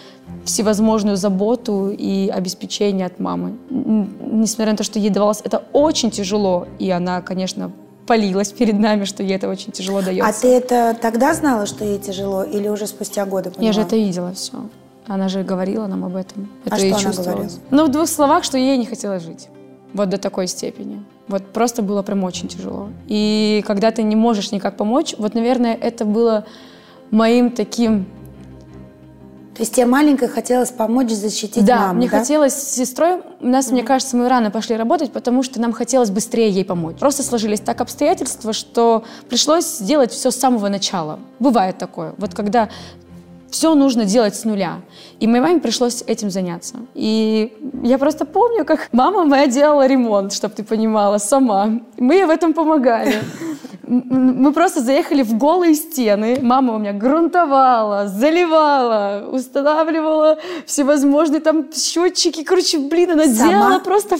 всевозможную 0.46 1.18
заботу 1.18 1.90
и 1.90 2.30
обеспечение 2.30 3.06
от 3.06 3.20
мамы. 3.20 3.58
Несмотря 3.70 4.72
на 4.72 4.78
то, 4.78 4.84
что 4.84 5.00
ей 5.00 5.10
давалось 5.10 5.42
это 5.44 5.64
очень 5.74 6.10
тяжело, 6.12 6.68
и 6.80 6.90
она, 6.90 7.22
конечно, 7.22 7.72
палилась 8.08 8.52
перед 8.52 8.80
нами, 8.80 9.04
что 9.04 9.22
ей 9.22 9.36
это 9.36 9.50
очень 9.50 9.72
тяжело 9.72 10.02
дается. 10.02 10.28
А 10.28 10.34
ты 10.34 10.48
это 10.48 10.98
тогда 11.00 11.34
знала, 11.34 11.66
что 11.66 11.84
ей 11.84 12.00
тяжело, 12.00 12.44
или 12.44 12.70
уже 12.70 12.88
спустя 12.88 13.26
годы 13.26 13.52
поняла? 13.52 13.68
Я 13.68 13.74
же 13.74 13.82
это 13.82 13.98
видела 13.98 14.34
все. 14.34 14.54
Она 15.06 15.30
же 15.30 15.44
говорила 15.44 15.88
нам 15.88 16.04
об 16.06 16.16
этом. 16.16 16.50
А 16.66 16.76
Это 16.76 16.86
ей 16.86 16.94
что 16.94 17.10
она 17.10 17.24
говорила? 17.24 17.50
Ну, 17.70 17.86
в 17.86 17.92
двух 17.92 18.08
словах, 18.08 18.44
что 18.44 18.58
ей 18.58 18.78
не 18.78 18.86
хотелось 18.86 19.24
жить. 19.24 19.50
Вот 19.94 20.10
до 20.10 20.18
такой 20.18 20.48
степени. 20.48 21.04
Вот 21.28 21.46
просто 21.54 21.82
было 21.82 22.04
прям 22.04 22.24
очень 22.24 22.48
тяжело. 22.48 22.90
И 23.08 23.64
когда 23.68 23.92
ты 23.92 24.04
не 24.04 24.16
можешь 24.16 24.52
никак 24.52 24.78
помочь, 24.78 25.16
вот, 25.18 25.34
наверное, 25.34 25.76
это 25.76 26.06
было 26.06 26.46
моим 27.12 27.52
таким... 27.52 28.06
То 29.58 29.64
есть 29.64 29.74
тебе 29.74 29.88
маленькой 29.88 30.28
хотелось 30.28 30.70
помочь 30.70 31.10
защитить 31.10 31.66
да, 31.66 31.88
маму, 31.88 31.96
мне 31.96 32.08
да? 32.08 32.20
хотелось 32.20 32.54
с 32.54 32.76
сестрой, 32.76 33.24
у 33.40 33.48
нас, 33.48 33.72
мне 33.72 33.82
кажется, 33.82 34.16
мы 34.16 34.30
рано 34.30 34.52
пошли 34.52 34.76
работать, 34.76 35.12
потому 35.12 35.42
что 35.42 35.60
нам 35.60 35.74
хотелось 35.74 36.12
быстрее 36.12 36.52
ей 36.52 36.64
помочь. 36.64 36.98
Просто 36.98 37.24
сложились 37.24 37.60
так 37.60 37.82
обстоятельства, 37.82 38.54
что 38.54 39.04
пришлось 39.28 39.66
сделать 39.66 40.12
все 40.12 40.30
с 40.30 40.36
самого 40.36 40.70
начала. 40.70 41.20
Бывает 41.40 41.80
такое. 41.80 42.14
Вот 42.20 42.36
когда 42.36 42.70
все 43.50 43.76
нужно 43.76 44.06
делать 44.06 44.36
с 44.36 44.46
нуля. 44.46 44.82
И 45.20 45.28
моей 45.28 45.42
маме 45.42 45.60
пришлось 45.60 46.04
этим 46.08 46.30
заняться. 46.30 46.76
И 46.94 47.54
я 47.84 47.98
просто 47.98 48.26
помню, 48.26 48.66
как 48.66 48.90
мама 48.92 49.26
моя 49.26 49.48
делала 49.48 49.88
ремонт, 49.88 50.34
чтобы 50.34 50.54
ты 50.56 50.64
понимала, 50.64 51.18
сама. 51.18 51.80
Мы 51.98 52.16
ей 52.16 52.26
в 52.26 52.30
этом 52.30 52.54
помогали. 52.54 53.16
Мы 53.88 54.52
просто 54.52 54.82
заехали 54.82 55.24
в 55.24 55.38
голые 55.38 55.74
стены. 55.74 56.40
Мама 56.42 56.76
у 56.76 56.78
меня 56.78 56.92
грунтовала, 56.92 58.08
заливала, 58.08 59.30
устанавливала 59.32 60.38
всевозможные 60.66 61.40
там 61.40 61.68
счетчики. 61.74 62.44
Короче, 62.44 62.80
блин, 62.80 63.12
она 63.12 63.26
Сама? 63.26 63.50
делала 63.50 63.80
просто... 63.80 64.18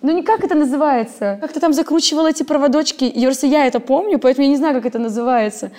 Ну, 0.00 0.12
не 0.12 0.22
как 0.22 0.44
это 0.44 0.54
называется. 0.54 1.38
Как-то 1.40 1.58
там 1.58 1.72
закручивала 1.72 2.28
эти 2.28 2.44
проводочки. 2.44 3.04
И 3.04 3.24
просто 3.24 3.48
я 3.48 3.66
это 3.66 3.80
помню, 3.80 4.18
поэтому 4.20 4.44
я 4.44 4.50
не 4.50 4.56
знаю, 4.56 4.74
как 4.74 4.86
это 4.86 5.00
называется. 5.00 5.72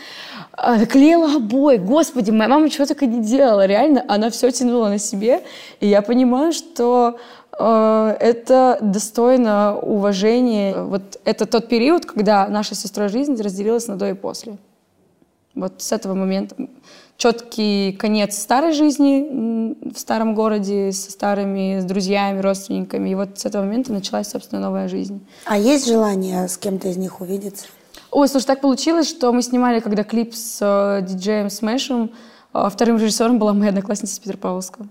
А, 0.52 0.86
клеила 0.86 1.36
обои. 1.36 1.78
Господи, 1.78 2.32
моя 2.32 2.50
мама 2.50 2.70
чего 2.70 2.86
только 2.86 3.06
не 3.06 3.22
делала. 3.22 3.66
Реально, 3.66 4.04
она 4.10 4.30
все 4.30 4.52
тянула 4.52 4.90
на 4.90 4.98
себе. 4.98 5.42
И 5.80 5.88
я 5.88 6.02
понимаю, 6.02 6.52
что 6.52 7.18
э, 7.58 8.18
это 8.20 8.78
достойно 8.82 9.80
уважения. 9.80 10.76
Вот 10.76 11.18
это 11.24 11.46
тот 11.46 11.70
период, 11.70 12.06
когда 12.06 12.50
наша 12.50 12.76
с 12.76 12.82
сестрой 12.82 13.08
жизнь 13.08 13.42
разделилась 13.42 13.88
на 13.88 13.96
до 13.96 14.10
и 14.10 14.14
после. 14.14 14.58
Вот 15.56 15.82
с 15.82 15.94
этого 15.94 16.14
момента 16.14 16.56
четкий 17.20 17.92
конец 17.92 18.38
старой 18.38 18.72
жизни 18.72 19.76
в 19.94 20.00
старом 20.00 20.34
городе 20.34 20.92
со 20.94 21.12
старыми, 21.12 21.80
с 21.80 21.84
друзьями, 21.84 22.40
родственниками. 22.40 23.10
И 23.10 23.16
вот 23.16 23.38
с 23.38 23.46
этого 23.46 23.64
момента 23.64 23.92
началась, 23.92 24.30
собственно, 24.30 24.62
новая 24.62 24.88
жизнь. 24.88 25.20
А 25.46 25.58
есть 25.58 25.86
желание 25.86 26.48
с 26.48 26.58
кем-то 26.58 26.88
из 26.88 26.96
них 26.96 27.20
увидеться? 27.20 27.68
Ой, 28.10 28.28
слушай, 28.30 28.46
так 28.46 28.62
получилось, 28.62 29.08
что 29.08 29.34
мы 29.34 29.44
снимали, 29.44 29.82
когда 29.82 30.04
клип 30.04 30.34
с 30.34 30.60
э, 30.62 31.06
диджеем 31.06 31.50
Смэшем, 31.50 32.12
а 32.54 32.70
вторым 32.70 32.98
режиссером 32.98 33.38
была 33.38 33.54
моя 33.54 33.70
одноклассница 33.70 34.14
из 34.14 34.20
Петропавловска. 34.20 34.88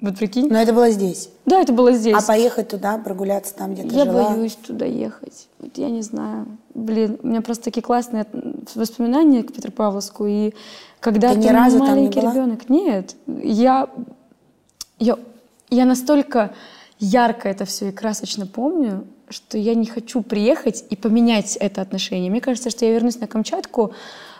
Вот 0.00 0.18
прикинь. 0.18 0.48
Но 0.50 0.58
это 0.60 0.74
было 0.74 0.90
здесь. 0.90 1.30
Да, 1.46 1.60
это 1.62 1.72
было 1.72 1.92
здесь. 1.92 2.14
А 2.16 2.20
поехать 2.20 2.68
туда, 2.68 2.98
прогуляться 2.98 3.54
там, 3.54 3.72
где 3.72 3.82
ты 3.84 3.94
Я 3.94 4.04
жила? 4.04 4.30
боюсь 4.30 4.54
туда 4.56 4.84
ехать. 4.84 5.48
Вот 5.58 5.78
я 5.78 5.88
не 5.88 6.02
знаю. 6.02 6.46
Блин, 6.74 7.18
у 7.22 7.26
меня 7.26 7.40
просто 7.40 7.64
такие 7.64 7.80
классные 7.82 8.26
воспоминания 8.74 9.42
к 9.42 9.54
Петропавловску. 9.54 10.26
И 10.26 10.52
когда 11.00 11.30
Ты 11.30 11.40
ты, 11.40 11.48
ни 11.48 11.48
разу 11.48 11.78
там 11.78 11.86
не 11.88 11.92
маленький 11.94 12.20
была? 12.20 12.32
ребенок. 12.32 12.68
Нет. 12.68 13.16
Я, 13.26 13.88
я, 14.98 15.18
я 15.70 15.84
настолько 15.86 16.52
ярко 16.98 17.48
это 17.48 17.64
все 17.64 17.88
и 17.88 17.92
красочно 17.92 18.46
помню, 18.46 19.06
что 19.30 19.56
я 19.56 19.74
не 19.74 19.86
хочу 19.86 20.22
приехать 20.22 20.84
и 20.90 20.96
поменять 20.96 21.56
это 21.56 21.80
отношение. 21.80 22.30
Мне 22.30 22.42
кажется, 22.42 22.68
что 22.68 22.84
я 22.84 22.92
вернусь 22.92 23.18
на 23.18 23.26
Камчатку. 23.26 23.92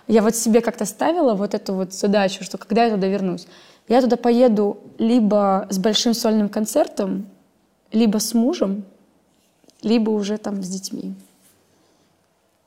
Я 0.07 0.21
вот 0.23 0.37
себе 0.37 0.61
как-то 0.61 0.85
ставила 0.85 1.35
вот 1.35 1.55
эту 1.55 1.73
вот 1.75 1.95
задачу, 1.95 2.45
что 2.45 2.59
когда 2.59 2.85
я 2.85 2.91
туда 2.95 3.07
вернусь, 3.09 3.47
я 3.89 4.03
туда 4.03 4.17
поеду 4.17 4.79
либо 4.99 5.67
с 5.71 5.79
большим 5.79 6.15
сольным 6.15 6.49
концертом, 6.49 7.27
либо 7.93 8.19
с 8.19 8.35
мужем, 8.35 8.85
либо 9.83 10.11
уже 10.11 10.39
там 10.39 10.63
с 10.63 10.69
детьми. 10.69 11.15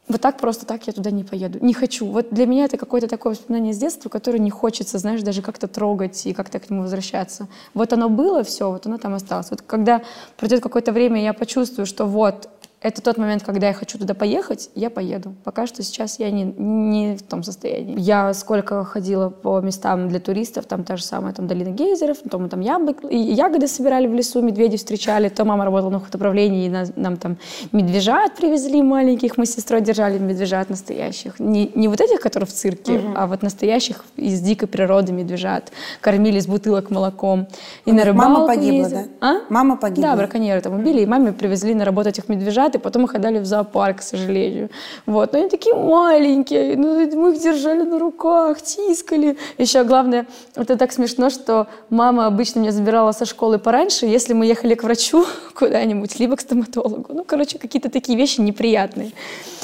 Вот 0.08 0.21
так 0.21 0.39
просто 0.39 0.65
так 0.65 0.88
я 0.88 0.93
туда 0.93 1.12
не 1.12 1.23
поеду. 1.23 1.60
Не 1.62 1.73
хочу. 1.73 2.08
Вот 2.08 2.32
для 2.32 2.47
меня 2.47 2.65
это 2.65 2.77
какое-то 2.77 3.08
такое 3.08 3.34
воспоминание 3.34 3.73
с 3.73 3.77
детства, 3.77 4.10
которое 4.10 4.39
не 4.39 4.49
хочется, 4.49 4.97
знаешь, 4.97 5.21
даже 5.21 5.43
как-то 5.43 5.67
трогать 5.67 6.25
и 6.25 6.34
как-то 6.34 6.60
к 6.60 6.67
нему 6.69 6.82
возвращаться. 6.82 7.47
Вот 7.75 7.93
оно 7.93 8.10
было, 8.10 8.43
все, 8.43 8.71
вот 8.71 8.88
оно 8.88 8.97
там 8.97 9.13
осталось. 9.13 9.51
Вот 9.51 9.62
когда 9.62 10.01
пройдет 10.36 10.62
какое-то 10.62 10.91
время, 10.91 11.21
я 11.21 11.34
почувствую, 11.34 11.86
что 11.86 12.05
вот 12.05 12.49
это 12.82 13.02
тот 13.02 13.18
момент, 13.18 13.44
когда 13.44 13.68
я 13.68 13.74
хочу 13.74 13.98
туда 13.98 14.13
поехать, 14.13 14.70
я 14.74 14.89
поеду. 14.89 15.36
Пока 15.44 15.68
что 15.68 15.84
сейчас 15.84 16.18
я 16.18 16.32
не, 16.32 16.44
не 16.44 17.18
в 17.18 17.24
том 17.24 17.44
состоянии. 17.44 18.00
Я 18.00 18.34
сколько 18.34 18.86
ходила 18.86 19.30
по 19.30 19.60
местам 19.60 20.08
для 20.08 20.20
туристов, 20.22 20.65
там 20.65 20.86
та 20.86 20.96
же 20.96 21.04
самая 21.04 21.34
там, 21.34 21.46
долина 21.46 21.72
гейзеров, 21.72 22.20
то 22.30 22.39
мы 22.39 22.48
там 22.48 22.62
яблок, 22.62 23.00
и 23.10 23.18
ягоды 23.18 23.68
собирали 23.68 24.08
в 24.08 24.13
лесу, 24.13 24.42
медведей 24.42 24.78
встречали, 24.78 25.28
то 25.28 25.44
мама 25.44 25.65
работала 25.65 25.89
на 25.89 25.98
управлении, 25.98 26.68
и 26.68 26.70
нас- 26.70 26.94
нам 26.96 27.18
там 27.18 27.38
медвежат 27.74 28.36
привезли 28.36 28.82
маленьких, 28.82 29.38
мы 29.38 29.46
с 29.46 29.56
сестрой 29.56 29.82
держали 29.82 30.18
медвежат 30.18 30.70
настоящих. 30.70 31.38
Не, 31.39 31.70
не 31.76 31.89
вот 31.89 32.00
этих, 32.00 32.22
которые 32.22 32.48
в 32.48 32.54
цирке, 32.54 33.02
а 33.15 33.28
вот 33.28 33.42
настоящих 33.44 34.06
из 34.15 34.39
дикой 34.39 34.70
природы 34.70 35.12
медвежат. 35.12 35.72
Кормили 36.00 36.39
из 36.39 36.48
бутылок 36.48 36.92
молоком. 36.92 37.48
И 37.86 37.92
на 37.92 38.06
них 38.06 38.13
мама 38.13 38.36
рыбалку 38.39 38.48
погибла, 38.48 38.78
ездили. 38.78 39.08
да? 39.20 39.28
А? 39.28 39.42
Мама 39.50 39.76
погибла. 39.76 40.12
Да, 40.12 40.15
браконьеры 40.15 40.62
там 40.62 40.76
убили, 40.80 41.02
и 41.02 41.06
маме 41.06 41.34
привезли 41.34 41.74
на 41.74 41.84
работу 41.84 42.10
этих 42.10 42.30
медвежат, 42.30 42.68
котят, 42.69 42.75
и 42.75 42.84
потом 42.84 43.05
их 43.05 43.15
отдали 43.15 43.39
в 43.39 43.45
зоопарк, 43.45 43.97
к 43.97 44.01
сожалению. 44.01 44.69
Вот. 45.05 45.34
Но 45.34 45.39
они 45.39 45.49
такие 45.49 45.75
маленькие, 45.75 46.77
ну, 46.77 46.95
мы 47.15 47.34
их 47.34 47.41
держали 47.41 47.84
на 47.84 47.99
руках, 47.99 48.62
тискали. 48.62 49.38
Еще 49.58 49.84
главное, 49.84 50.25
это 50.55 50.75
так 50.77 50.91
смешно, 50.91 51.29
что 51.29 51.67
мама 51.89 52.27
обычно 52.27 52.60
меня 52.60 52.71
забирала 52.71 53.12
со 53.12 53.25
школы 53.25 53.60
пораньше, 53.60 54.05
если 54.05 54.34
мы 54.34 54.45
ехали 54.45 54.75
к 54.75 54.84
врачу 54.84 55.25
куда-нибудь, 55.53 56.19
либо 56.19 56.36
к 56.36 56.41
стоматологу. 56.41 57.13
Ну, 57.13 57.23
короче, 57.23 57.58
какие-то 57.58 57.89
такие 57.89 58.17
вещи 58.17 58.41
неприятные. 58.41 59.12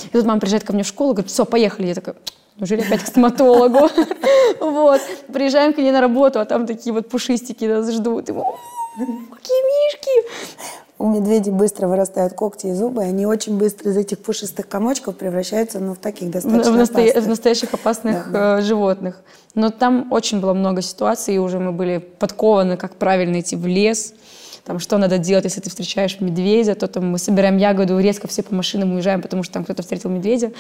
И 0.03 0.09
тут 0.11 0.25
мама 0.25 0.39
приезжает 0.39 0.63
ко 0.63 0.73
мне 0.73 0.83
в 0.83 0.87
школу, 0.87 1.13
говорит, 1.13 1.31
все, 1.31 1.45
поехали. 1.45 1.87
Я 1.87 1.95
такая, 1.95 2.15
Неужели 2.57 2.81
опять 2.81 3.03
к 3.03 3.07
стоматологу? 3.07 3.89
Вот. 4.61 5.01
Приезжаем 5.33 5.73
к 5.73 5.77
ней 5.77 5.91
на 5.91 6.01
работу, 6.01 6.39
а 6.39 6.45
там 6.45 6.65
такие 6.65 6.93
вот 6.93 7.09
пушистики 7.09 7.65
нас 7.65 7.91
ждут. 7.91 8.27
Какие 8.27 9.61
мишки! 9.67 10.84
У 10.97 11.09
медведей 11.09 11.51
быстро 11.51 11.87
вырастают 11.87 12.33
когти 12.33 12.67
и 12.67 12.73
зубы, 12.73 13.03
и 13.03 13.07
они 13.07 13.25
очень 13.25 13.57
быстро 13.57 13.91
из 13.91 13.97
этих 13.97 14.19
пушистых 14.19 14.67
комочков 14.67 15.17
превращаются 15.17 15.79
ну, 15.79 15.93
в 15.93 15.97
таких 15.97 16.31
достаточно 16.31 16.71
в, 16.71 16.77
настоя... 16.77 17.03
опасных. 17.03 17.25
в 17.25 17.27
настоящих 17.27 17.73
опасных 17.73 18.31
да, 18.31 18.55
да. 18.55 18.61
животных. 18.61 19.21
Но 19.55 19.71
там 19.71 20.07
очень 20.11 20.39
было 20.39 20.53
много 20.53 20.81
ситуаций, 20.81 21.35
и 21.35 21.37
уже 21.37 21.59
мы 21.59 21.73
были 21.73 21.97
подкованы, 21.97 22.77
как 22.77 22.95
правильно 22.95 23.41
идти 23.41 23.57
в 23.57 23.67
лес, 23.67 24.13
там, 24.65 24.79
что 24.79 24.97
надо 24.97 25.19
делать, 25.19 25.43
если 25.43 25.61
ты 25.61 25.69
встречаешь 25.69 26.19
медведя, 26.19 26.73
то 26.73 26.87
там 26.87 27.11
мы 27.11 27.19
собираем 27.19 27.57
ягоду, 27.57 27.99
резко 27.99 28.27
все 28.27 28.41
по 28.41 28.55
машинам 28.55 28.93
уезжаем, 28.93 29.21
потому 29.21 29.43
что 29.43 29.53
там 29.53 29.63
кто-то 29.63 29.83
встретил 29.83 30.09
медведя. 30.09 30.53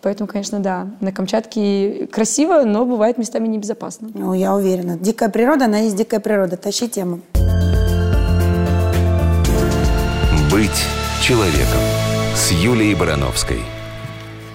Поэтому, 0.00 0.28
конечно, 0.28 0.60
да, 0.60 0.86
на 1.00 1.10
Камчатке 1.12 2.06
красиво, 2.06 2.62
но 2.62 2.84
бывает 2.84 3.18
местами 3.18 3.48
небезопасно. 3.48 4.10
Ну, 4.14 4.32
я 4.32 4.54
уверена. 4.54 4.96
Дикая 4.96 5.28
природа, 5.28 5.64
она 5.64 5.78
есть 5.78 5.96
дикая 5.96 6.20
природа. 6.20 6.56
Тащи 6.56 6.88
тему. 6.88 7.20
Быть 10.58 10.84
человеком 11.22 11.78
с 12.34 12.50
Юлией 12.50 12.96
Барановской. 12.96 13.60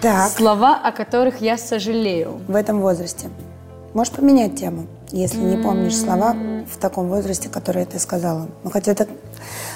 Так. 0.02 0.32
Слова, 0.32 0.76
о 0.76 0.92
которых 0.92 1.40
я 1.40 1.58
сожалею. 1.58 2.42
В 2.46 2.58
этом 2.58 2.82
возрасте. 2.82 3.30
Можешь 3.94 4.12
поменять 4.12 4.58
тему, 4.58 4.88
если 5.14 5.38
не 5.38 5.56
помнишь 5.56 5.96
слова 5.96 6.36
в 6.70 6.76
таком 6.76 7.08
возрасте, 7.08 7.48
которые 7.48 7.86
ты 7.86 8.00
сказала. 8.00 8.50
Ну, 8.66 8.70
хотя, 8.70 8.92
это, 8.92 9.08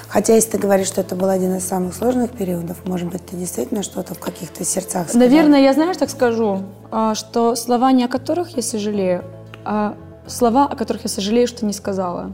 хотя 0.10 0.36
если 0.36 0.50
ты 0.50 0.58
говоришь, 0.58 0.88
что 0.88 1.00
это 1.00 1.16
был 1.16 1.30
один 1.30 1.56
из 1.56 1.66
самых 1.66 1.96
сложных 1.96 2.32
периодов, 2.32 2.86
может 2.86 3.08
быть, 3.08 3.26
ты 3.26 3.38
действительно 3.38 3.82
что-то 3.82 4.14
в 4.14 4.20
каких-то 4.20 4.66
сердцах 4.66 5.08
сказала. 5.08 5.30
Наверное, 5.30 5.62
я, 5.62 5.72
знаешь, 5.72 5.96
так 5.96 6.10
скажу, 6.10 6.64
а, 6.92 7.16
что 7.16 7.56
слова, 7.56 7.94
не 7.94 8.04
о 8.04 8.10
которых 8.10 8.50
я 8.58 8.62
сожалею, 8.62 9.24
а 9.64 9.96
слова, 10.28 10.66
о 10.66 10.76
которых 10.76 11.04
я 11.04 11.10
сожалею, 11.10 11.48
что 11.48 11.66
не 11.66 11.72
сказала. 11.72 12.34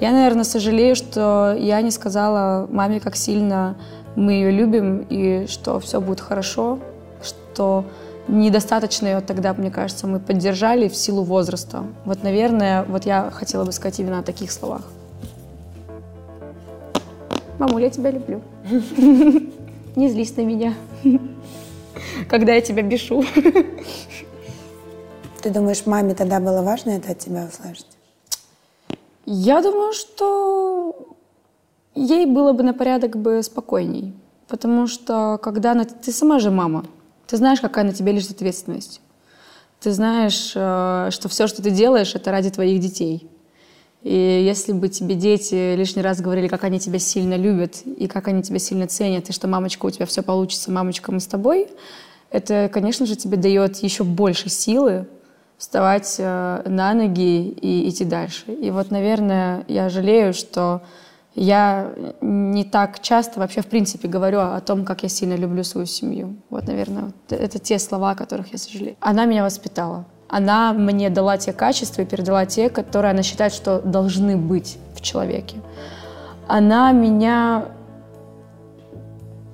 Я, 0.00 0.12
наверное, 0.12 0.44
сожалею, 0.44 0.96
что 0.96 1.54
я 1.58 1.82
не 1.82 1.90
сказала 1.90 2.66
маме, 2.70 3.00
как 3.00 3.16
сильно 3.16 3.76
мы 4.16 4.32
ее 4.32 4.50
любим, 4.50 5.06
и 5.10 5.46
что 5.46 5.78
все 5.78 6.00
будет 6.00 6.20
хорошо, 6.20 6.78
что 7.22 7.84
недостаточно 8.26 9.06
ее 9.06 9.20
тогда, 9.20 9.52
мне 9.52 9.70
кажется, 9.70 10.06
мы 10.06 10.18
поддержали 10.18 10.88
в 10.88 10.96
силу 10.96 11.22
возраста. 11.22 11.84
Вот, 12.06 12.22
наверное, 12.22 12.84
вот 12.84 13.04
я 13.04 13.30
хотела 13.30 13.64
бы 13.64 13.72
сказать 13.72 14.00
именно 14.00 14.20
о 14.20 14.22
таких 14.22 14.52
словах. 14.52 14.82
Мамуля, 17.58 17.84
я 17.84 17.90
тебя 17.90 18.10
люблю. 18.10 18.40
Не 19.96 20.08
злись 20.08 20.34
на 20.36 20.42
меня, 20.42 20.74
когда 22.28 22.54
я 22.54 22.62
тебя 22.62 22.82
бешу. 22.82 23.22
Ты 25.42 25.50
думаешь, 25.50 25.84
маме 25.84 26.14
тогда 26.14 26.40
было 26.40 26.62
важно 26.62 26.90
это 26.90 27.12
от 27.12 27.18
тебя 27.18 27.46
услышать? 27.52 27.99
Я 29.32 29.62
думаю, 29.62 29.92
что 29.92 31.14
ей 31.94 32.26
было 32.26 32.52
бы 32.52 32.64
на 32.64 32.74
порядок 32.74 33.16
бы 33.16 33.40
спокойней. 33.44 34.12
Потому 34.48 34.88
что 34.88 35.38
когда 35.40 35.70
она... 35.70 35.84
Ты 35.84 36.10
сама 36.10 36.40
же 36.40 36.50
мама. 36.50 36.84
Ты 37.28 37.36
знаешь, 37.36 37.60
какая 37.60 37.84
на 37.84 37.92
тебе 37.92 38.10
лежит 38.10 38.32
ответственность. 38.32 39.00
Ты 39.78 39.92
знаешь, 39.92 40.50
э, 40.56 41.10
что 41.12 41.28
все, 41.28 41.46
что 41.46 41.62
ты 41.62 41.70
делаешь, 41.70 42.16
это 42.16 42.32
ради 42.32 42.50
твоих 42.50 42.80
детей. 42.80 43.30
И 44.02 44.12
если 44.12 44.72
бы 44.72 44.88
тебе 44.88 45.14
дети 45.14 45.76
лишний 45.76 46.02
раз 46.02 46.20
говорили, 46.20 46.48
как 46.48 46.64
они 46.64 46.80
тебя 46.80 46.98
сильно 46.98 47.36
любят, 47.36 47.82
и 47.84 48.08
как 48.08 48.26
они 48.26 48.42
тебя 48.42 48.58
сильно 48.58 48.88
ценят, 48.88 49.28
и 49.28 49.32
что 49.32 49.46
мамочка, 49.46 49.86
у 49.86 49.90
тебя 49.90 50.06
все 50.06 50.24
получится, 50.24 50.72
мамочка, 50.72 51.12
мы 51.12 51.20
с 51.20 51.26
тобой, 51.28 51.68
это, 52.32 52.68
конечно 52.72 53.06
же, 53.06 53.14
тебе 53.14 53.36
дает 53.36 53.76
еще 53.76 54.02
больше 54.02 54.48
силы 54.48 55.06
вставать 55.60 56.16
э, 56.18 56.62
на 56.64 56.94
ноги 56.94 57.48
и 57.48 57.86
идти 57.90 58.06
дальше. 58.06 58.50
И 58.50 58.70
вот, 58.70 58.90
наверное, 58.90 59.62
я 59.68 59.90
жалею, 59.90 60.32
что 60.32 60.80
я 61.34 61.92
не 62.22 62.64
так 62.64 63.00
часто 63.00 63.40
вообще 63.40 63.60
в 63.60 63.66
принципе 63.66 64.08
говорю 64.08 64.40
о 64.40 64.60
том, 64.60 64.86
как 64.86 65.02
я 65.02 65.10
сильно 65.10 65.34
люблю 65.34 65.62
свою 65.62 65.86
семью. 65.86 66.36
Вот, 66.48 66.66
наверное, 66.66 67.12
это 67.28 67.58
те 67.58 67.78
слова, 67.78 68.12
о 68.12 68.14
которых 68.14 68.52
я 68.52 68.58
сожалею. 68.58 68.96
Она 69.00 69.26
меня 69.26 69.44
воспитала. 69.44 70.06
Она 70.28 70.72
мне 70.72 71.10
дала 71.10 71.36
те 71.36 71.52
качества 71.52 72.02
и 72.02 72.06
передала 72.06 72.46
те, 72.46 72.70
которые 72.70 73.10
она 73.10 73.22
считает, 73.22 73.52
что 73.52 73.82
должны 73.82 74.38
быть 74.38 74.78
в 74.94 75.02
человеке. 75.02 75.58
Она 76.48 76.90
меня 76.92 77.66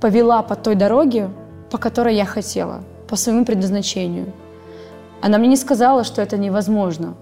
повела 0.01 0.43
по 0.43 0.55
той 0.55 0.77
дороге, 0.77 1.31
по 1.69 1.79
которой 1.79 2.15
я 2.15 2.27
хотела, 2.27 2.85
по 3.09 3.17
своему 3.17 3.45
предназначению. 3.45 4.33
Она 5.23 5.39
мне 5.39 5.49
не 5.49 5.57
сказала, 5.57 6.05
что 6.05 6.23
это 6.23 6.37
невозможно. 6.37 7.15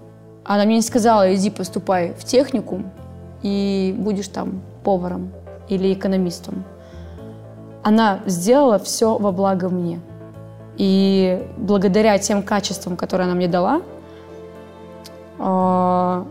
Она 0.43 0.65
мне 0.65 0.75
не 0.75 0.81
сказала, 0.81 1.33
иди 1.33 1.49
поступай 1.49 2.13
в 2.13 2.23
техникум, 2.23 2.91
и 3.41 3.95
будешь 3.97 4.27
там 4.27 4.61
поваром 4.83 5.31
или 5.67 5.93
экономистом. 5.93 6.63
Она 7.83 8.19
сделала 8.25 8.79
все 8.79 9.17
во 9.17 9.31
благо 9.31 9.69
мне. 9.69 9.99
И 10.77 11.47
благодаря 11.57 12.17
тем 12.17 12.43
качествам, 12.43 12.97
которые 12.97 13.25
она 13.25 13.35
мне 13.35 13.47
дала, 13.47 13.81
а, 15.39 16.25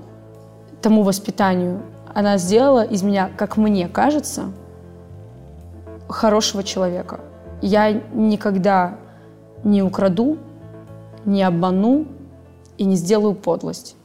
тому 0.82 1.02
воспитанию, 1.02 1.82
она 2.12 2.36
сделала 2.38 2.84
из 2.84 3.02
меня, 3.02 3.30
как 3.36 3.56
мне 3.56 3.88
кажется, 3.88 4.52
хорошего 6.08 6.62
человека. 6.62 7.20
Я 7.62 7.92
никогда 7.92 8.96
не 9.62 9.82
украду, 9.82 10.38
не 11.24 11.42
обману 11.42 12.06
и 12.78 12.84
не 12.84 12.96
сделаю 12.96 13.34
подлость. 13.34 13.96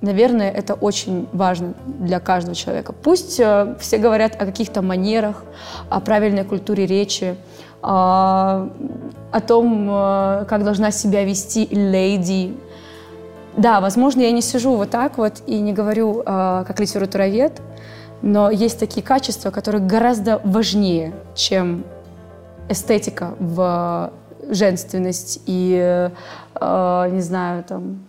Наверное, 0.00 0.50
это 0.50 0.74
очень 0.74 1.28
важно 1.32 1.74
для 1.86 2.20
каждого 2.20 2.54
человека. 2.54 2.92
Пусть 2.92 3.40
э, 3.40 3.74
все 3.80 3.96
говорят 3.96 4.34
о 4.40 4.44
каких-то 4.44 4.82
манерах, 4.82 5.44
о 5.88 6.00
правильной 6.00 6.44
культуре 6.44 6.84
речи, 6.84 7.36
э, 7.82 7.86
о 7.86 9.40
том, 9.46 9.88
э, 9.90 10.44
как 10.46 10.64
должна 10.64 10.90
себя 10.90 11.24
вести 11.24 11.66
леди. 11.70 12.54
Да, 13.56 13.80
возможно, 13.80 14.20
я 14.20 14.32
не 14.32 14.42
сижу 14.42 14.74
вот 14.74 14.90
так 14.90 15.16
вот 15.16 15.42
и 15.46 15.58
не 15.60 15.72
говорю 15.72 16.20
э, 16.20 16.64
как 16.66 16.80
литературовед, 16.80 17.62
но 18.20 18.50
есть 18.50 18.78
такие 18.78 19.02
качества, 19.02 19.50
которые 19.50 19.82
гораздо 19.82 20.40
важнее, 20.44 21.14
чем 21.34 21.84
эстетика 22.68 23.34
в 23.38 24.12
женственность 24.50 25.40
и, 25.46 26.10
э, 26.54 27.08
не 27.10 27.20
знаю, 27.20 27.64
там, 27.64 28.00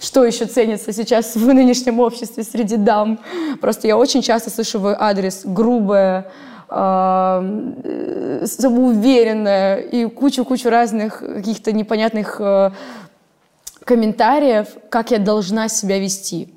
что 0.00 0.24
еще 0.24 0.46
ценится 0.46 0.92
сейчас 0.92 1.36
в 1.36 1.46
нынешнем 1.46 2.00
обществе 2.00 2.42
среди 2.42 2.76
дам. 2.76 3.18
Просто 3.60 3.86
я 3.86 3.96
очень 3.96 4.22
часто 4.22 4.50
слышу 4.50 4.78
в 4.80 4.96
адрес 4.98 5.42
грубое, 5.44 6.30
э, 6.68 8.42
самоуверенное 8.46 9.78
и 9.78 10.06
кучу-кучу 10.06 10.70
разных 10.70 11.18
каких-то 11.18 11.72
непонятных 11.72 12.40
э, 12.40 12.70
комментариев, 13.84 14.68
как 14.88 15.10
я 15.10 15.18
должна 15.18 15.68
себя 15.68 15.98
вести. 15.98 16.54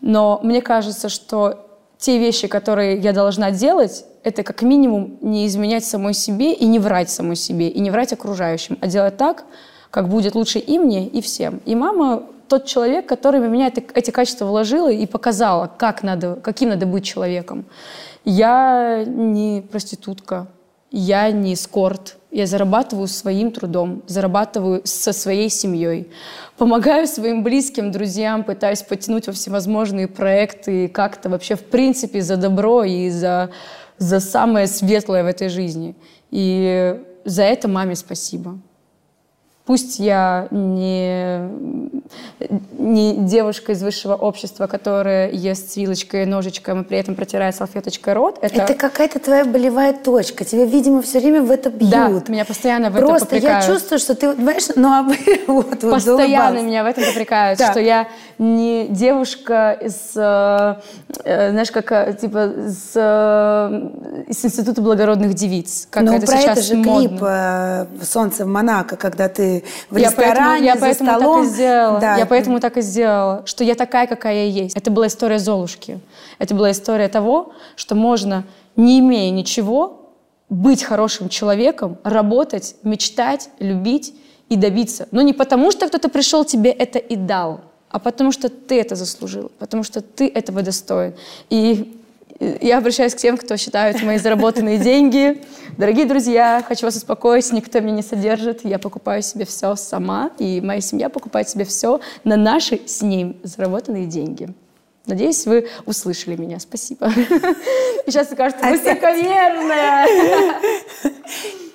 Но 0.00 0.40
мне 0.42 0.62
кажется, 0.62 1.08
что 1.08 1.65
те 1.98 2.18
вещи, 2.18 2.46
которые 2.46 2.98
я 2.98 3.12
должна 3.12 3.50
делать, 3.50 4.04
это 4.22 4.42
как 4.42 4.62
минимум 4.62 5.18
не 5.20 5.46
изменять 5.46 5.84
самой 5.84 6.14
себе 6.14 6.52
и 6.52 6.66
не 6.66 6.78
врать 6.78 7.10
самой 7.10 7.36
себе, 7.36 7.68
и 7.68 7.80
не 7.80 7.90
врать 7.90 8.12
окружающим, 8.12 8.78
а 8.80 8.86
делать 8.86 9.16
так, 9.16 9.44
как 9.90 10.08
будет 10.08 10.34
лучше 10.34 10.58
и 10.58 10.78
мне, 10.78 11.06
и 11.06 11.20
всем. 11.20 11.60
И 11.64 11.74
мама 11.74 12.24
тот 12.48 12.66
человек, 12.66 13.06
который 13.06 13.40
в 13.40 13.48
меня 13.48 13.68
это, 13.68 13.82
эти 13.94 14.10
качества 14.10 14.44
вложила 14.44 14.90
и 14.90 15.06
показала, 15.06 15.70
как 15.78 16.02
надо, 16.02 16.36
каким 16.36 16.68
надо 16.68 16.86
быть 16.86 17.04
человеком. 17.04 17.64
Я 18.24 19.04
не 19.06 19.62
проститутка, 19.70 20.48
я 20.90 21.30
не 21.30 21.54
эскорт. 21.54 22.16
Я 22.36 22.46
зарабатываю 22.46 23.08
своим 23.08 23.50
трудом, 23.50 24.02
зарабатываю 24.06 24.82
со 24.84 25.14
своей 25.14 25.48
семьей. 25.48 26.10
Помогаю 26.58 27.06
своим 27.06 27.42
близким, 27.42 27.90
друзьям, 27.90 28.44
пытаюсь 28.44 28.82
потянуть 28.82 29.26
во 29.26 29.32
всевозможные 29.32 30.06
проекты 30.06 30.84
и 30.84 30.88
как-то 30.88 31.30
вообще 31.30 31.54
в 31.54 31.64
принципе 31.64 32.20
за 32.20 32.36
добро 32.36 32.84
и 32.84 33.08
за, 33.08 33.48
за 33.96 34.20
самое 34.20 34.66
светлое 34.66 35.24
в 35.24 35.28
этой 35.28 35.48
жизни. 35.48 35.96
И 36.30 37.00
за 37.24 37.42
это 37.44 37.68
маме 37.68 37.96
спасибо. 37.96 38.58
Пусть 39.66 39.98
я 39.98 40.46
не 40.52 41.50
не 42.78 43.16
девушка 43.16 43.72
из 43.72 43.82
высшего 43.82 44.14
общества, 44.14 44.68
которая 44.68 45.30
ест 45.30 45.72
с 45.72 45.76
вилочкой 45.76 46.22
и 46.22 46.26
ножичком 46.26 46.82
и 46.82 46.84
при 46.84 46.98
этом 46.98 47.16
протирает 47.16 47.56
салфеточкой 47.56 48.14
рот. 48.14 48.38
Это, 48.40 48.62
Это 48.62 48.74
какая-то 48.74 49.18
твоя 49.18 49.44
болевая 49.44 49.92
точка. 49.92 50.44
Тебя, 50.44 50.64
видимо, 50.66 51.02
все 51.02 51.18
время 51.18 51.42
в 51.42 51.50
это 51.50 51.70
бьют. 51.70 51.90
Да, 51.90 52.08
меня 52.28 52.44
постоянно 52.44 52.90
в 52.90 52.96
это 52.96 53.06
Просто 53.06 53.36
я 53.36 53.40
попрекают. 53.40 53.66
чувствую, 53.66 53.98
что 53.98 54.14
ты, 54.14 54.34
знаешь, 54.34 54.64
ну, 54.76 54.88
а 54.88 55.02
вот, 55.48 55.82
вот, 55.82 55.94
Постоянно 55.94 56.60
меня 56.60 56.84
в 56.84 56.86
этом 56.86 57.04
попрекают, 57.04 57.60
что 57.60 57.80
я 57.80 58.06
не 58.38 58.86
девушка 58.88 59.72
из, 59.80 60.12
э, 60.14 60.74
э, 61.24 61.50
знаешь, 61.50 61.70
как, 61.70 61.90
э, 61.90 62.16
типа, 62.20 62.52
с, 62.68 62.96
из 64.28 64.44
Института 64.44 64.80
благородных 64.82 65.34
девиц, 65.34 65.88
как 65.90 66.04
Ну, 66.04 66.14
это 66.14 66.26
про 66.26 66.36
сейчас 66.36 66.58
это 66.58 66.66
же 66.66 66.76
модно. 66.76 67.88
клип 67.90 68.04
«Солнце 68.04 68.44
в 68.44 68.48
Монако», 68.48 68.96
когда 68.96 69.28
ты 69.28 69.55
в 69.90 69.96
я 69.96 70.10
поэтому, 70.10 70.26
ресторане 70.26 70.66
я 70.66 70.74
за 70.74 70.80
поэтому 70.80 71.10
столом. 71.10 71.36
так 71.42 71.44
и 71.44 71.54
сделала. 71.54 72.00
Да. 72.00 72.16
Я 72.16 72.26
поэтому 72.26 72.60
так 72.60 72.76
и 72.76 72.80
сделала, 72.80 73.42
что 73.46 73.64
я 73.64 73.74
такая, 73.74 74.06
какая 74.06 74.34
я 74.34 74.64
есть. 74.64 74.76
Это 74.76 74.90
была 74.90 75.06
история 75.06 75.38
Золушки. 75.38 76.00
Это 76.38 76.54
была 76.54 76.70
история 76.70 77.08
того, 77.08 77.52
что 77.76 77.94
можно, 77.94 78.44
не 78.76 79.00
имея 79.00 79.30
ничего, 79.30 80.12
быть 80.48 80.84
хорошим 80.84 81.28
человеком, 81.28 81.98
работать, 82.04 82.76
мечтать, 82.82 83.50
любить 83.58 84.14
и 84.48 84.56
добиться. 84.56 85.08
Но 85.10 85.22
не 85.22 85.32
потому, 85.32 85.70
что 85.70 85.88
кто-то 85.88 86.08
пришел 86.08 86.44
тебе 86.44 86.70
это 86.70 86.98
и 86.98 87.16
дал, 87.16 87.60
а 87.90 87.98
потому 87.98 88.32
что 88.32 88.48
ты 88.48 88.80
это 88.80 88.94
заслужил, 88.94 89.50
потому 89.58 89.82
что 89.82 90.00
ты 90.00 90.28
этого 90.28 90.62
достоин. 90.62 91.14
И 91.50 92.00
я 92.38 92.78
обращаюсь 92.78 93.14
к 93.14 93.18
тем, 93.18 93.36
кто 93.36 93.56
считают 93.56 94.02
мои 94.02 94.18
заработанные 94.18 94.78
деньги. 94.78 95.42
Дорогие 95.78 96.04
друзья, 96.06 96.64
хочу 96.66 96.86
вас 96.86 96.96
успокоить, 96.96 97.50
никто 97.52 97.80
меня 97.80 97.96
не 97.96 98.02
содержит. 98.02 98.64
Я 98.64 98.78
покупаю 98.78 99.22
себе 99.22 99.44
все 99.44 99.74
сама, 99.76 100.30
и 100.38 100.60
моя 100.60 100.80
семья 100.80 101.08
покупает 101.08 101.48
себе 101.48 101.64
все 101.64 102.00
на 102.24 102.36
наши 102.36 102.80
с 102.86 103.02
ним 103.02 103.36
заработанные 103.42 104.06
деньги. 104.06 104.48
Надеюсь, 105.06 105.46
вы 105.46 105.68
услышали 105.86 106.36
меня. 106.36 106.58
Спасибо. 106.58 107.10
Сейчас 108.06 108.28
кажется 108.28 108.66
высоковерная. 108.66 110.06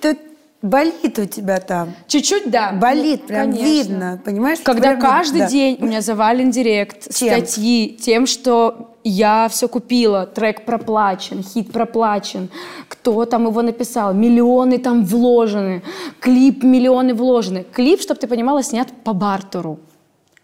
Тут 0.02 0.18
болит 0.62 1.18
у 1.18 1.26
тебя 1.26 1.58
там. 1.58 1.94
Чуть-чуть, 2.06 2.50
да. 2.50 2.72
Болит, 2.72 3.26
прям 3.26 3.52
Конечно. 3.52 3.64
видно, 3.64 4.20
понимаешь? 4.24 4.60
Когда 4.62 4.80
Прям 4.80 4.94
видно, 4.94 5.08
каждый 5.08 5.38
да. 5.40 5.48
день 5.48 5.76
у 5.80 5.86
меня 5.86 6.00
завален 6.00 6.50
директ, 6.50 7.14
Чем? 7.14 7.28
статьи 7.28 7.98
тем, 8.00 8.26
что 8.26 8.94
я 9.04 9.48
все 9.48 9.68
купила, 9.68 10.26
трек 10.26 10.64
проплачен, 10.64 11.42
хит 11.42 11.72
проплачен, 11.72 12.48
кто 12.88 13.24
там 13.24 13.46
его 13.46 13.60
написал, 13.62 14.14
миллионы 14.14 14.78
там 14.78 15.04
вложены, 15.04 15.82
клип 16.20 16.62
миллионы 16.62 17.14
вложены. 17.14 17.64
Клип, 17.72 18.00
чтобы 18.00 18.20
ты 18.20 18.28
понимала, 18.28 18.62
снят 18.62 18.88
по 19.04 19.12
бартеру. 19.12 19.80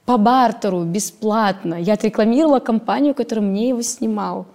По 0.05 0.17
бартеру, 0.17 0.83
бесплатно. 0.83 1.75
Я 1.75 1.93
отрекламировала 1.95 2.61
компанию, 2.61 3.15
которая 3.15 3.45
мне 3.45 3.69
его 3.69 3.83
снимал. 3.83 4.47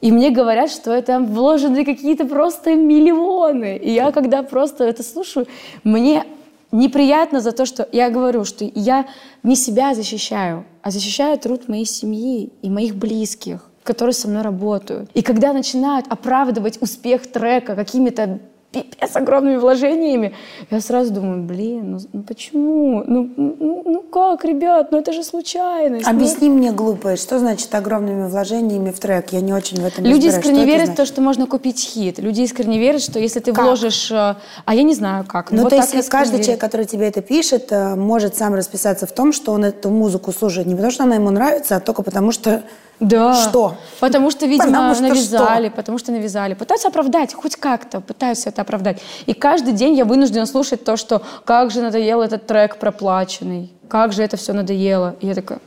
И 0.00 0.12
мне 0.12 0.30
говорят, 0.30 0.70
что 0.70 0.92
это 0.92 1.20
вложены 1.20 1.84
какие-то 1.84 2.26
просто 2.26 2.74
миллионы. 2.74 3.76
И 3.76 3.90
я 3.92 4.12
когда 4.12 4.42
просто 4.42 4.84
это 4.84 5.02
слушаю, 5.02 5.46
мне 5.84 6.24
неприятно 6.72 7.40
за 7.40 7.52
то, 7.52 7.66
что 7.66 7.88
я 7.92 8.10
говорю, 8.10 8.44
что 8.44 8.70
я 8.74 9.06
не 9.42 9.56
себя 9.56 9.94
защищаю, 9.94 10.64
а 10.82 10.90
защищаю 10.90 11.38
труд 11.38 11.68
моей 11.68 11.86
семьи 11.86 12.50
и 12.62 12.70
моих 12.70 12.96
близких, 12.96 13.70
которые 13.82 14.14
со 14.14 14.28
мной 14.28 14.42
работают. 14.42 15.10
И 15.14 15.22
когда 15.22 15.52
начинают 15.52 16.06
оправдывать 16.08 16.80
успех 16.82 17.26
трека 17.30 17.74
какими-то 17.74 18.40
пипец 18.82 19.16
огромными 19.16 19.56
вложениями, 19.56 20.34
я 20.70 20.80
сразу 20.80 21.12
думаю, 21.12 21.42
блин, 21.42 21.92
ну, 21.92 21.98
ну 22.12 22.22
почему? 22.22 23.02
Ну, 23.06 23.30
ну, 23.36 23.82
ну 23.84 24.02
как, 24.02 24.44
ребят, 24.44 24.92
ну 24.92 24.98
это 24.98 25.12
же 25.12 25.22
случайность. 25.22 26.06
ну 26.06 26.10
Объясни 26.10 26.48
мне, 26.48 26.72
глупое, 26.72 27.16
что 27.16 27.38
значит 27.38 27.74
огромными 27.74 28.28
вложениями 28.28 28.90
в 28.90 28.98
трек? 29.00 29.32
Я 29.32 29.40
не 29.40 29.52
очень 29.52 29.80
в 29.80 29.84
этом 29.84 30.04
Люди 30.04 30.26
разбираюсь. 30.26 30.36
искренне 30.38 30.60
Что 30.62 30.66
верят 30.66 30.88
в 30.90 30.94
то, 30.94 31.06
что 31.06 31.20
можно 31.20 31.46
купить 31.46 31.80
хит. 31.80 32.18
Люди 32.18 32.42
искренне 32.42 32.78
верят, 32.78 33.02
что 33.02 33.18
если 33.18 33.40
ты 33.40 33.52
Как? 33.52 33.64
вложишь... 33.64 34.10
э, 34.10 34.34
А 34.64 34.74
я 34.74 34.82
не 34.82 34.94
знаю 34.94 35.24
как. 35.26 35.50
Ну, 35.50 35.62
вот 35.62 35.70
то 35.70 35.76
есть 35.76 36.08
каждый 36.08 36.32
верят. 36.32 36.44
человек, 36.46 36.60
который 36.60 36.86
тебе 36.86 37.08
это 37.08 37.22
пишет, 37.22 37.68
э, 37.70 37.94
может 37.94 38.36
сам 38.36 38.54
расписаться 38.54 39.06
в 39.06 39.12
том, 39.12 39.32
что 39.32 39.52
он 39.52 39.64
эту 39.64 39.90
музыку 39.90 40.32
слушает 40.32 40.66
не 40.66 40.74
потому, 40.74 40.90
что 40.92 41.04
она 41.04 41.14
ему 41.16 41.30
нравится, 41.30 41.76
а 41.76 41.80
только 41.80 42.02
потому, 42.02 42.32
что... 42.32 42.62
Да. 43.00 43.34
Что? 43.34 43.76
Потому 44.00 44.30
что, 44.30 44.46
видимо, 44.46 44.66
Потому 44.66 44.94
что 44.94 45.02
навязали, 45.02 45.66
что? 45.68 45.76
потому 45.76 45.98
что 45.98 46.12
навязали. 46.12 46.54
Пытаются 46.54 46.88
оправдать, 46.88 47.34
хоть 47.34 47.56
как-то 47.56 48.00
пытаются 48.00 48.48
это 48.48 48.62
оправдать. 48.62 49.02
И 49.26 49.34
каждый 49.34 49.72
день 49.74 49.94
я 49.94 50.04
вынуждена 50.04 50.46
слушать 50.46 50.84
то, 50.84 50.96
что 50.96 51.22
как 51.44 51.70
же 51.70 51.82
надоел 51.82 52.22
этот 52.22 52.46
трек 52.46 52.78
проплаченный, 52.78 53.70
как 53.88 54.12
же 54.12 54.22
это 54.22 54.36
все 54.36 54.52
надоело. 54.52 55.16
И 55.20 55.26
я 55.26 55.34
такая, 55.34 55.60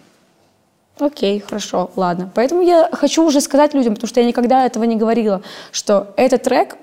окей, 0.99 1.39
хорошо, 1.39 1.91
ладно. 1.95 2.32
Поэтому 2.34 2.61
я 2.61 2.89
хочу 2.91 3.23
уже 3.23 3.41
сказать 3.41 3.73
людям, 3.73 3.93
потому 3.93 4.07
что 4.09 4.19
я 4.21 4.27
никогда 4.27 4.65
этого 4.65 4.84
не 4.86 4.95
говорила, 4.95 5.41
что 5.71 6.13
этот 6.17 6.43
трек, 6.43 6.77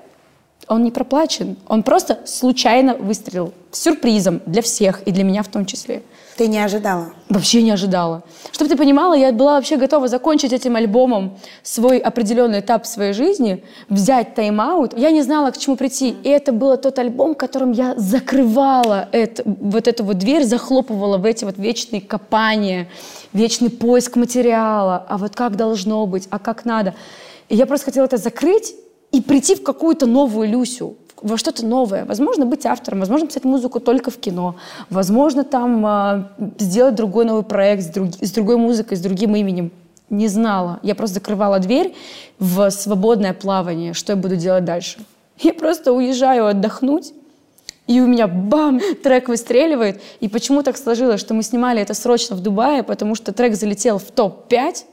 он 0.67 0.83
не 0.83 0.91
проплачен, 0.91 1.57
он 1.67 1.83
просто 1.83 2.19
случайно 2.25 2.95
выстрелил. 2.95 3.53
Сюрпризом 3.71 4.41
для 4.45 4.61
всех, 4.61 5.01
и 5.03 5.11
для 5.11 5.23
меня 5.23 5.43
в 5.43 5.47
том 5.49 5.65
числе. 5.65 6.01
Ты 6.37 6.47
не 6.47 6.59
ожидала. 6.59 7.13
Вообще 7.29 7.61
не 7.61 7.71
ожидала. 7.71 8.23
Чтобы 8.51 8.69
ты 8.69 8.77
понимала, 8.77 9.13
я 9.13 9.31
была 9.31 9.55
вообще 9.55 9.75
готова 9.75 10.07
закончить 10.07 10.53
этим 10.53 10.75
альбомом 10.75 11.37
свой 11.63 11.97
определенный 11.97 12.59
этап 12.59 12.85
своей 12.85 13.13
жизни, 13.13 13.63
взять 13.89 14.35
тайм-аут. 14.35 14.97
Я 14.97 15.11
не 15.11 15.21
знала, 15.21 15.51
к 15.51 15.57
чему 15.57 15.75
прийти. 15.75 16.15
И 16.23 16.29
это 16.29 16.51
был 16.51 16.77
тот 16.77 16.99
альбом, 16.99 17.35
которым 17.35 17.71
я 17.71 17.95
закрывала 17.97 19.09
это, 19.11 19.43
вот 19.45 19.87
эту 19.87 20.03
вот 20.03 20.17
дверь, 20.17 20.43
захлопывала 20.43 21.17
в 21.17 21.25
эти 21.25 21.43
вот 21.43 21.57
вечные 21.57 22.01
копания, 22.01 22.87
вечный 23.33 23.69
поиск 23.69 24.15
материала. 24.15 25.05
А 25.09 25.17
вот 25.17 25.35
как 25.35 25.55
должно 25.55 26.05
быть, 26.05 26.27
а 26.29 26.39
как 26.39 26.65
надо. 26.65 26.93
И 27.49 27.55
я 27.55 27.65
просто 27.65 27.85
хотела 27.85 28.05
это 28.05 28.17
закрыть 28.17 28.75
и 29.11 29.21
прийти 29.21 29.55
в 29.55 29.63
какую-то 29.63 30.05
новую 30.05 30.49
Люсю, 30.49 30.95
во 31.21 31.37
что-то 31.37 31.65
новое. 31.65 32.05
Возможно, 32.05 32.45
быть 32.45 32.65
автором, 32.65 32.99
возможно, 32.99 33.27
писать 33.27 33.43
музыку 33.43 33.79
только 33.79 34.11
в 34.11 34.17
кино, 34.17 34.55
возможно, 34.89 35.43
там 35.43 35.85
а, 35.85 36.31
сделать 36.59 36.95
другой 36.95 37.25
новый 37.25 37.43
проект 37.43 37.83
с, 37.83 37.87
друг- 37.87 38.15
с 38.21 38.31
другой 38.31 38.57
музыкой, 38.57 38.97
с 38.97 39.01
другим 39.01 39.35
именем. 39.35 39.71
Не 40.09 40.27
знала. 40.27 40.79
Я 40.83 40.95
просто 40.95 41.15
закрывала 41.15 41.59
дверь 41.59 41.93
в 42.39 42.69
свободное 42.69 43.33
плавание, 43.33 43.93
что 43.93 44.13
я 44.13 44.15
буду 44.15 44.37
делать 44.37 44.63
дальше. 44.63 44.99
Я 45.39 45.53
просто 45.53 45.91
уезжаю 45.91 46.47
отдохнуть, 46.47 47.13
и 47.87 48.01
у 48.01 48.07
меня 48.07 48.27
бам, 48.27 48.79
трек 49.03 49.29
выстреливает. 49.29 50.01
И 50.19 50.27
почему 50.27 50.63
так 50.63 50.77
сложилось, 50.77 51.19
что 51.19 51.33
мы 51.33 51.43
снимали 51.43 51.81
это 51.81 51.93
срочно 51.93 52.35
в 52.35 52.41
Дубае, 52.41 52.83
потому 52.83 53.15
что 53.15 53.33
трек 53.33 53.55
залетел 53.55 53.97
в 53.97 54.11
топ-5, 54.11 54.85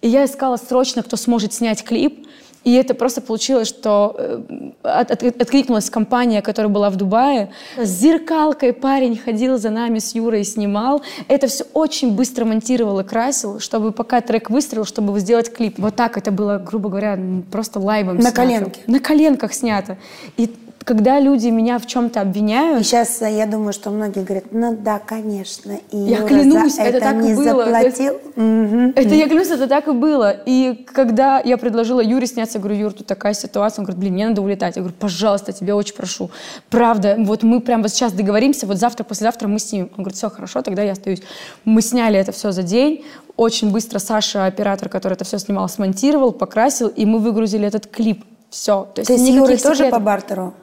и 0.00 0.08
я 0.08 0.24
искала 0.24 0.56
срочно, 0.56 1.02
кто 1.02 1.16
сможет 1.16 1.52
снять 1.52 1.82
клип. 1.82 2.26
И 2.64 2.74
это 2.74 2.94
просто 2.94 3.20
получилось, 3.20 3.68
что 3.68 4.14
э, 4.18 4.40
от- 4.82 5.10
от- 5.10 5.22
откликнулась 5.42 5.88
компания, 5.90 6.42
которая 6.42 6.70
была 6.70 6.90
в 6.90 6.96
Дубае. 6.96 7.50
С 7.76 7.88
зеркалкой 7.88 8.72
парень 8.72 9.16
ходил 9.16 9.58
за 9.58 9.70
нами 9.70 9.98
с 10.00 10.14
Юрой 10.14 10.40
и 10.40 10.44
снимал. 10.44 11.02
Это 11.28 11.46
все 11.46 11.64
очень 11.72 12.14
быстро 12.14 12.44
монтировал 12.44 13.00
и 13.00 13.04
красил, 13.04 13.60
чтобы 13.60 13.92
пока 13.92 14.20
трек 14.20 14.50
выстрелил, 14.50 14.84
чтобы 14.84 15.18
сделать 15.20 15.52
клип. 15.52 15.78
Вот 15.78 15.94
так 15.96 16.16
это 16.18 16.30
было, 16.30 16.58
грубо 16.58 16.88
говоря, 16.90 17.18
просто 17.50 17.78
лайвом 17.80 18.16
На 18.16 18.22
снято. 18.22 18.36
коленке. 18.36 18.80
На 18.86 19.00
коленках 19.00 19.54
снято. 19.54 19.96
И 20.36 20.50
когда 20.84 21.20
люди 21.20 21.48
меня 21.48 21.78
в 21.78 21.86
чем-то 21.86 22.20
И 22.20 22.22
обвиняют, 22.22 22.86
сейчас 22.86 23.20
я 23.20 23.46
думаю, 23.46 23.72
что 23.72 23.90
многие 23.90 24.24
говорят, 24.24 24.44
ну 24.52 24.76
да, 24.76 24.98
конечно. 24.98 25.72
И 25.90 25.96
Я 25.96 26.18
Юра 26.18 26.28
клянусь, 26.28 26.76
за 26.76 26.82
это 26.82 26.96
это 26.96 27.06
так 27.06 27.16
и 27.16 27.18
не 27.18 27.34
было. 27.34 27.64
заплатил. 27.64 28.20
Мгм. 28.36 28.92
Это 28.96 29.14
я 29.14 29.28
клянусь, 29.28 29.50
это 29.50 29.66
так 29.66 29.88
и 29.88 29.92
было. 29.92 30.30
И 30.46 30.86
когда 30.92 31.40
я 31.40 31.58
предложила 31.58 32.00
Юре 32.00 32.26
сняться, 32.26 32.58
я 32.58 32.62
говорю, 32.62 32.78
Юр, 32.78 32.92
тут 32.92 33.06
такая 33.06 33.34
ситуация. 33.34 33.82
Он 33.82 33.84
говорит, 33.84 34.00
блин, 34.00 34.14
мне 34.14 34.28
надо 34.28 34.40
улетать. 34.42 34.76
Я 34.76 34.82
говорю, 34.82 34.96
пожалуйста, 34.98 35.52
тебя 35.52 35.76
очень 35.76 35.94
прошу. 35.94 36.30
Правда, 36.70 37.16
вот 37.18 37.42
мы 37.42 37.60
прямо 37.60 37.82
вот 37.82 37.90
сейчас 37.92 38.12
договоримся, 38.12 38.66
вот 38.66 38.78
завтра, 38.78 39.04
послезавтра 39.04 39.48
мы 39.48 39.58
снимем. 39.58 39.90
Он 39.96 40.04
говорит, 40.04 40.16
все, 40.16 40.30
хорошо, 40.30 40.62
тогда 40.62 40.82
я 40.82 40.92
остаюсь. 40.92 41.22
Мы 41.64 41.82
сняли 41.82 42.18
это 42.18 42.32
все 42.32 42.52
за 42.52 42.62
день. 42.62 43.04
Очень 43.36 43.70
быстро 43.72 43.98
Саша, 43.98 44.46
оператор, 44.46 44.88
который 44.88 45.14
это 45.14 45.24
все 45.24 45.38
снимал, 45.38 45.68
смонтировал, 45.68 46.32
покрасил, 46.32 46.88
и 46.88 47.04
мы 47.04 47.18
выгрузили 47.18 47.66
этот 47.66 47.86
клип. 47.86 48.24
Все. 48.50 48.88
То 48.94 49.02
есть 49.02 49.10
с 49.10 49.14
никаких 49.14 49.34
Юрой 49.34 49.56
тоже 49.58 49.76
секретов. 49.76 49.98
по 49.98 50.04
бартеру 50.04 50.54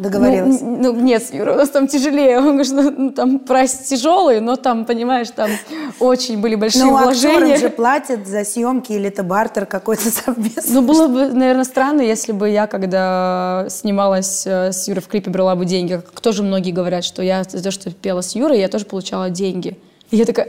договорилась? 0.00 0.60
Ну, 0.60 0.92
ну, 0.92 1.00
нет, 1.00 1.32
Юрой 1.32 1.54
у 1.54 1.58
нас 1.58 1.68
там 1.68 1.86
тяжелее. 1.86 2.38
Он 2.38 2.56
говорит, 2.56 2.66
что 2.66 2.90
ну, 2.90 3.10
там 3.12 3.38
прайс 3.38 3.72
тяжелый, 3.74 4.40
но 4.40 4.56
там, 4.56 4.84
понимаешь, 4.84 5.28
там 5.30 5.50
очень 5.98 6.40
были 6.40 6.54
большие 6.54 6.84
Ну, 6.84 6.96
актерам 6.96 7.34
вложения. 7.38 7.56
же 7.56 7.68
платят 7.70 8.26
за 8.26 8.44
съемки 8.44 8.92
или 8.92 9.08
это 9.08 9.22
бартер 9.22 9.66
какой-то 9.66 10.10
совместный. 10.10 10.74
Ну, 10.74 10.82
было 10.82 11.06
бы, 11.08 11.28
наверное, 11.28 11.64
странно, 11.64 12.00
если 12.00 12.32
бы 12.32 12.48
я, 12.48 12.66
когда 12.66 13.66
снималась 13.68 14.46
э, 14.46 14.72
с 14.72 14.88
Юрой 14.88 15.02
в 15.02 15.08
клипе, 15.08 15.30
брала 15.30 15.54
бы 15.54 15.64
деньги. 15.64 15.94
Как 15.94 16.20
тоже 16.20 16.42
многие 16.42 16.72
говорят, 16.72 17.04
что 17.04 17.22
я 17.22 17.44
за 17.44 17.62
то, 17.62 17.70
что 17.70 17.90
пела 17.90 18.20
с 18.22 18.34
Юрой, 18.34 18.58
я 18.60 18.68
тоже 18.68 18.86
получала 18.86 19.30
деньги. 19.30 19.78
И 20.10 20.16
я 20.16 20.24
такая, 20.24 20.48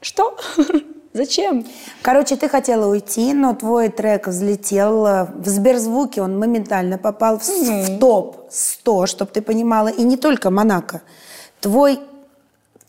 что? 0.00 0.36
Зачем? 1.16 1.64
Короче, 2.02 2.36
ты 2.36 2.48
хотела 2.48 2.90
уйти, 2.90 3.32
но 3.32 3.54
твой 3.54 3.88
трек 3.88 4.28
взлетел 4.28 5.06
э, 5.06 5.24
в 5.34 5.48
Сберзвуке, 5.48 6.20
он 6.22 6.38
моментально 6.38 6.98
попал 6.98 7.38
в, 7.38 7.44
с- 7.44 7.88
в 7.88 7.98
топ 7.98 8.46
100, 8.50 9.06
чтобы 9.06 9.30
ты 9.32 9.40
понимала, 9.40 9.88
и 9.88 10.02
не 10.04 10.16
только 10.18 10.50
Монако. 10.50 11.00
Твой 11.60 12.00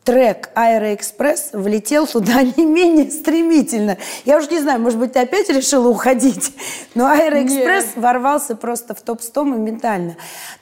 трек 0.08 0.52
«Аэроэкспресс» 0.56 1.50
влетел 1.52 2.08
туда 2.08 2.42
не 2.58 2.66
менее 2.66 3.12
стремительно. 3.12 3.98
Я 4.24 4.38
уж 4.38 4.50
не 4.50 4.62
знаю, 4.62 4.80
может 4.80 4.98
быть, 4.98 5.12
ты 5.12 5.20
опять 5.20 5.50
решила 5.50 5.90
уходить, 5.90 6.54
но 6.96 7.08
«Аэроэкспресс» 7.08 7.88
Нет. 7.88 7.98
ворвался 7.98 8.56
просто 8.56 8.96
в 8.96 9.02
топ-100 9.02 9.44
моментально. 9.44 10.16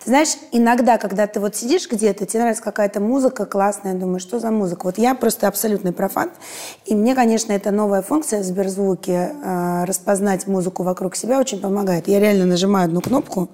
Ты 0.03 0.09
знаешь, 0.09 0.29
иногда, 0.51 0.97
когда 0.97 1.27
ты 1.27 1.39
вот 1.39 1.55
сидишь 1.55 1.87
где-то, 1.87 2.25
тебе 2.25 2.39
нравится 2.39 2.63
какая-то 2.63 2.99
музыка 2.99 3.45
классная, 3.45 3.93
думаешь, 3.93 4.23
что 4.23 4.39
за 4.39 4.49
музыка? 4.49 4.85
Вот 4.85 4.97
я 4.97 5.13
просто 5.13 5.47
абсолютный 5.47 5.91
профан, 5.91 6.31
и 6.85 6.95
мне, 6.95 7.13
конечно, 7.13 7.53
эта 7.53 7.69
новая 7.69 8.01
функция 8.01 8.39
в 8.39 8.43
Сберзвуке 8.43 9.35
э, 9.43 9.83
распознать 9.85 10.47
музыку 10.47 10.81
вокруг 10.81 11.15
себя 11.15 11.39
очень 11.39 11.61
помогает. 11.61 12.07
Я 12.07 12.19
реально 12.19 12.45
нажимаю 12.45 12.85
одну 12.85 12.99
кнопку, 12.99 13.49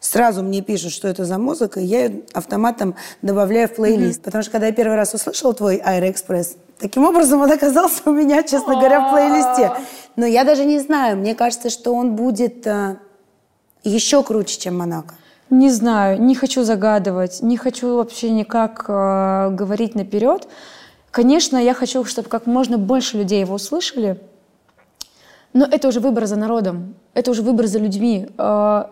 сразу 0.00 0.42
мне 0.42 0.62
пишут, 0.62 0.92
что 0.92 1.08
это 1.08 1.24
за 1.24 1.38
музыка, 1.38 1.80
и 1.80 1.84
я 1.84 2.06
ее 2.06 2.22
автоматом 2.32 2.94
добавляю 3.22 3.68
в 3.68 3.74
плейлист. 3.74 4.22
Потому 4.22 4.42
что 4.42 4.52
когда 4.52 4.66
я 4.66 4.72
первый 4.72 4.96
раз 4.96 5.14
услышала 5.14 5.54
твой 5.54 5.76
Аэроэкспресс, 5.76 6.56
таким 6.78 7.04
образом 7.04 7.40
он 7.40 7.50
оказался 7.50 8.02
у 8.06 8.12
меня, 8.12 8.42
честно 8.42 8.74
говоря, 8.76 9.08
в 9.08 9.12
плейлисте. 9.12 9.72
Но 10.16 10.26
я 10.26 10.44
даже 10.44 10.64
не 10.64 10.78
знаю, 10.78 11.16
мне 11.16 11.34
кажется, 11.34 11.70
что 11.70 11.94
он 11.94 12.16
будет 12.16 12.66
э, 12.66 12.96
еще 13.84 14.22
круче, 14.22 14.58
чем 14.58 14.78
Монако. 14.78 15.14
Не 15.50 15.70
знаю, 15.70 16.20
не 16.20 16.34
хочу 16.34 16.62
загадывать, 16.62 17.40
не 17.42 17.56
хочу 17.56 17.96
вообще 17.96 18.30
никак 18.30 18.84
э, 18.88 19.50
говорить 19.50 19.94
наперед. 19.94 20.46
Конечно, 21.10 21.56
я 21.56 21.72
хочу, 21.72 22.04
чтобы 22.04 22.28
как 22.28 22.46
можно 22.46 22.76
больше 22.76 23.16
людей 23.16 23.40
его 23.40 23.54
услышали, 23.54 24.20
но 25.54 25.64
это 25.64 25.88
уже 25.88 26.00
выбор 26.00 26.26
за 26.26 26.36
народом, 26.36 26.94
это 27.18 27.32
уже 27.32 27.42
выбор 27.42 27.66
за 27.66 27.80
людьми. 27.80 28.28
Э, 28.38 28.84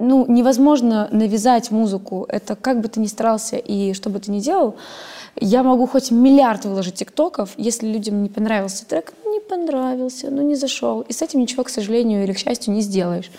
ну, 0.00 0.26
невозможно 0.26 1.08
навязать 1.12 1.70
музыку. 1.70 2.26
Это 2.28 2.56
как 2.56 2.80
бы 2.80 2.88
ты 2.88 2.98
ни 2.98 3.06
старался 3.06 3.56
и 3.56 3.92
что 3.94 4.10
бы 4.10 4.18
ты 4.18 4.32
ни 4.32 4.40
делал, 4.40 4.74
я 5.40 5.62
могу 5.62 5.86
хоть 5.86 6.10
миллиард 6.10 6.64
выложить 6.64 6.94
тиктоков, 6.94 7.50
если 7.56 7.86
людям 7.86 8.22
не 8.24 8.28
понравился 8.28 8.84
трек, 8.84 9.12
не 9.26 9.38
понравился, 9.40 10.28
ну 10.30 10.42
не 10.42 10.56
зашел. 10.56 11.02
И 11.02 11.12
с 11.12 11.22
этим 11.22 11.40
ничего, 11.40 11.62
к 11.62 11.68
сожалению 11.68 12.24
или 12.24 12.32
к 12.32 12.38
счастью, 12.38 12.74
не 12.74 12.80
сделаешь. 12.80 13.30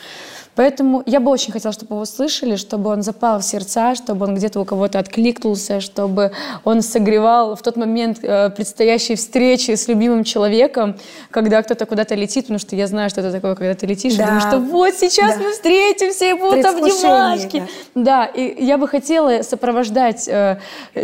Поэтому 0.56 1.04
я 1.06 1.20
бы 1.20 1.32
очень 1.32 1.54
хотела, 1.54 1.72
чтобы 1.74 1.95
его 1.95 2.06
слышали, 2.06 2.56
чтобы 2.58 2.89
он 2.89 3.02
запал 3.02 3.39
в 3.39 3.43
сердца, 3.43 3.95
чтобы 3.95 4.26
он 4.26 4.36
где-то 4.36 4.60
у 4.60 4.66
кого-то 4.66 5.00
откликнулся, 5.00 5.80
чтобы 5.80 6.32
он 6.66 6.82
согревал 6.82 7.56
в 7.56 7.62
тот 7.62 7.78
момент 7.78 8.20
э, 8.24 8.50
предстоящей 8.50 9.16
встречи 9.16 9.72
с 9.76 9.88
любимым 9.88 10.24
человеком, 10.24 10.95
когда 11.32 11.62
кто-то 11.64 11.86
куда-то 11.86 12.16
летит, 12.16 12.45
потому 12.45 12.60
что 12.60 12.76
я 12.76 12.88
знаю, 12.88 13.10
что 13.10 13.22
это 13.22 13.32
такое, 13.32 13.56
когда 13.56 13.74
ты 13.74 13.86
летишь, 13.86 14.16
Да. 14.16 14.24
и 14.24 14.26
думаешь, 14.28 14.43
что 14.43 14.58
вот 14.60 14.93
сейчас 14.95 15.38
Да. 15.38 15.43
мы 15.43 15.52
встретимся 15.52 16.26
и 16.26 16.34
будут 16.34 16.66
обнимашки. 16.66 17.64
Да, 17.95 18.26
и 18.26 18.64
я 18.64 18.78
бы 18.78 18.88
хотела 18.88 19.41
сопровождать 19.43 20.28
э, 20.28 20.60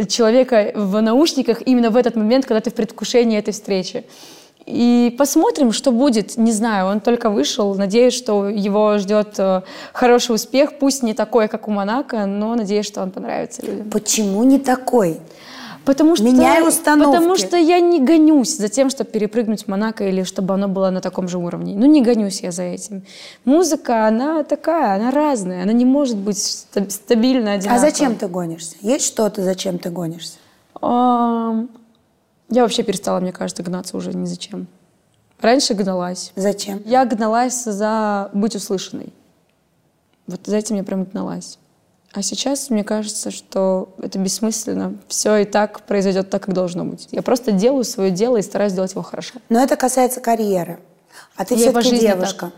человека 0.09 0.71
в 0.75 1.01
наушниках 1.01 1.61
именно 1.65 1.89
в 1.91 1.95
этот 1.95 2.15
момент, 2.15 2.45
когда 2.45 2.59
ты 2.59 2.71
в 2.71 2.73
предвкушении 2.73 3.37
этой 3.37 3.53
встречи. 3.53 4.03
И 4.65 5.15
посмотрим, 5.17 5.71
что 5.71 5.91
будет. 5.91 6.37
Не 6.37 6.51
знаю, 6.51 6.87
он 6.87 6.99
только 6.99 7.29
вышел. 7.29 7.75
Надеюсь, 7.75 8.13
что 8.15 8.49
его 8.49 8.97
ждет 8.97 9.35
э, 9.37 9.61
хороший 9.93 10.33
успех. 10.35 10.79
Пусть 10.79 11.03
не 11.03 11.13
такой, 11.13 11.47
как 11.47 11.67
у 11.67 11.71
Монако, 11.71 12.25
но 12.25 12.55
надеюсь, 12.55 12.87
что 12.87 13.03
он 13.03 13.11
понравится 13.11 13.61
людям. 13.63 13.89
Почему 13.91 14.43
не 14.43 14.57
такой? 14.57 15.19
Потому 15.85 16.15
что, 16.15 16.25
Меняй 16.25 16.67
установки. 16.67 17.11
Потому 17.15 17.37
что 17.37 17.57
я 17.57 17.79
не 17.79 17.99
гонюсь 17.99 18.57
за 18.57 18.69
тем, 18.69 18.89
чтобы 18.89 19.11
перепрыгнуть 19.11 19.65
в 19.65 19.67
Монако 19.67 20.03
или 20.07 20.23
чтобы 20.23 20.55
оно 20.55 20.67
было 20.67 20.89
на 20.89 20.99
таком 20.99 21.27
же 21.27 21.37
уровне. 21.37 21.75
Ну, 21.75 21.85
не 21.85 22.01
гонюсь 22.01 22.41
я 22.41 22.49
за 22.51 22.63
этим. 22.63 23.03
Музыка, 23.45 24.07
она 24.07 24.43
такая, 24.43 24.95
она 24.95 25.11
разная. 25.11 25.61
Она 25.61 25.73
не 25.73 25.85
может 25.85 26.17
быть 26.17 26.39
ста- 26.39 26.89
стабильно 26.89 27.51
А 27.51 27.55
одинаковой. 27.57 27.91
зачем 27.91 28.15
ты 28.15 28.27
гонишься? 28.27 28.77
Есть 28.81 29.05
что-то, 29.05 29.43
зачем 29.43 29.77
ты 29.77 29.91
гонишься? 29.91 30.37
Я 32.49 32.61
вообще 32.61 32.83
перестала, 32.83 33.19
мне 33.19 33.31
кажется, 33.31 33.63
гнаться 33.63 33.97
уже 33.97 34.13
ни 34.13 34.25
зачем. 34.25 34.67
Раньше 35.41 35.73
гналась. 35.73 36.31
Зачем? 36.35 36.81
Я 36.85 37.05
гналась 37.05 37.63
за 37.63 38.29
быть 38.33 38.55
услышанной. 38.55 39.13
Вот 40.27 40.41
за 40.45 40.57
этим 40.57 40.75
я 40.75 40.83
прям 40.83 41.03
гналась. 41.05 41.59
А 42.13 42.21
сейчас 42.21 42.69
мне 42.69 42.83
кажется, 42.83 43.29
что 43.29 43.93
это 44.01 44.17
бессмысленно. 44.17 44.97
Все 45.07 45.37
и 45.37 45.45
так 45.45 45.81
произойдет 45.81 46.29
так, 46.29 46.43
как 46.43 46.55
должно 46.55 46.85
быть. 46.85 47.09
Я 47.11 47.21
просто 47.21 47.51
делаю 47.51 47.83
свое 47.83 48.09
дело 48.09 48.37
и 48.37 48.41
стараюсь 48.41 48.71
сделать 48.71 48.91
его 48.91 49.01
хорошо. 49.01 49.39
Но 49.49 49.61
это 49.61 49.75
касается 49.75 50.21
карьеры. 50.21 50.79
А 51.35 51.43
ты 51.43 51.57
все-таки 51.57 51.99
девушка. 51.99 52.51
так. 52.51 52.53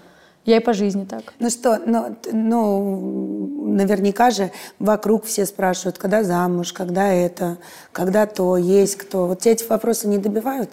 Я 0.47 0.57
и 0.57 0.59
по 0.61 0.71
жизни 0.71 1.03
так. 1.03 1.33
Ну 1.39 1.49
что, 1.49 1.77
ну, 1.85 2.15
ну, 2.31 3.65
наверняка 3.65 4.31
же 4.31 4.49
вокруг 4.79 5.25
все 5.25 5.45
спрашивают, 5.45 5.97
когда 5.97 6.23
замуж, 6.23 6.71
когда 6.71 7.11
это, 7.11 7.57
когда 7.91 8.25
то, 8.25 8.55
есть 8.55 8.95
кто. 8.95 9.27
Вот 9.27 9.41
тебя 9.41 9.51
эти 9.51 9.65
вопросы 9.65 10.07
не 10.07 10.17
добивают? 10.17 10.69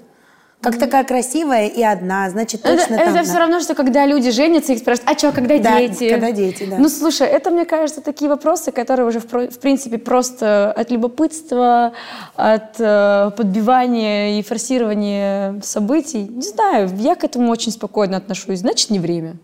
Как 0.60 0.78
такая 0.78 1.02
красивая 1.02 1.66
и 1.66 1.82
одна, 1.82 2.30
значит, 2.30 2.62
точно 2.62 2.94
это 2.94 3.04
там... 3.04 3.14
это 3.16 3.24
все 3.24 3.36
равно, 3.36 3.60
что 3.60 3.74
когда 3.74 4.06
люди 4.06 4.30
женятся, 4.30 4.72
их 4.72 4.78
спрашивают, 4.78 5.10
а 5.10 5.18
что, 5.18 5.32
когда 5.32 5.58
Да, 5.58 5.80
дети? 5.80 6.08
когда 6.08 6.30
дети, 6.30 6.66
да. 6.70 6.76
Ну, 6.78 6.88
слушай, 6.88 7.26
это, 7.26 7.50
мне 7.50 7.64
кажется, 7.66 8.00
такие 8.00 8.30
вопросы, 8.30 8.70
которые 8.70 9.08
уже, 9.08 9.18
в, 9.18 9.26
в 9.26 9.58
принципе, 9.58 9.98
просто 9.98 10.72
от 10.72 10.90
любопытства, 10.92 11.94
от 12.36 12.78
э, 12.78 13.32
подбивания 13.36 14.38
и 14.38 14.42
форсирования 14.42 15.60
событий. 15.62 16.28
Не 16.28 16.42
знаю, 16.42 16.88
я 16.96 17.16
к 17.16 17.24
этому 17.24 17.50
очень 17.50 17.72
спокойно 17.72 18.16
отношусь. 18.16 18.60
Значит, 18.60 18.88
не 18.88 19.00
время. 19.00 19.36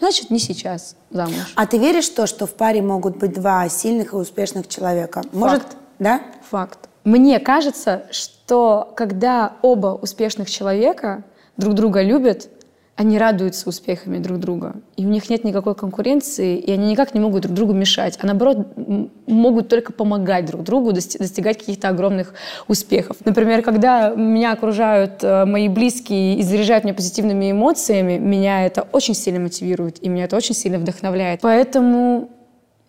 Значит, 0.00 0.30
не 0.30 0.38
сейчас 0.38 0.96
замуж. 1.10 1.52
А 1.54 1.66
ты 1.66 1.78
веришь 1.78 2.08
в 2.08 2.14
то, 2.14 2.26
что 2.26 2.46
в 2.46 2.54
паре 2.54 2.82
могут 2.82 3.18
быть 3.18 3.34
два 3.34 3.68
сильных 3.68 4.14
и 4.14 4.16
успешных 4.16 4.66
человека? 4.66 5.22
Может, 5.32 5.62
да? 5.98 6.22
Факт. 6.50 6.88
Мне 7.04 7.38
кажется, 7.38 8.06
что 8.10 8.92
когда 8.96 9.52
оба 9.62 9.88
успешных 9.88 10.50
человека 10.50 11.22
друг 11.56 11.74
друга 11.74 12.02
любят, 12.02 12.48
они 13.00 13.16
радуются 13.16 13.66
успехами 13.66 14.18
друг 14.18 14.38
друга. 14.40 14.74
И 14.98 15.06
у 15.06 15.08
них 15.08 15.30
нет 15.30 15.42
никакой 15.42 15.74
конкуренции, 15.74 16.58
и 16.58 16.70
они 16.70 16.90
никак 16.90 17.14
не 17.14 17.20
могут 17.20 17.40
друг 17.44 17.54
другу 17.54 17.72
мешать. 17.72 18.18
А 18.20 18.26
наоборот, 18.26 18.76
могут 19.26 19.68
только 19.68 19.94
помогать 19.94 20.44
друг 20.44 20.64
другу 20.64 20.90
дости- 20.90 21.16
достигать 21.16 21.56
каких-то 21.56 21.88
огромных 21.88 22.34
успехов. 22.68 23.16
Например, 23.24 23.62
когда 23.62 24.10
меня 24.10 24.52
окружают 24.52 25.24
э, 25.24 25.46
мои 25.46 25.70
близкие 25.70 26.36
и 26.36 26.42
заряжают 26.42 26.84
меня 26.84 26.92
позитивными 26.92 27.50
эмоциями, 27.50 28.18
меня 28.18 28.66
это 28.66 28.86
очень 28.92 29.14
сильно 29.14 29.40
мотивирует, 29.40 30.04
и 30.04 30.10
меня 30.10 30.24
это 30.24 30.36
очень 30.36 30.54
сильно 30.54 30.78
вдохновляет. 30.78 31.40
Поэтому 31.40 32.28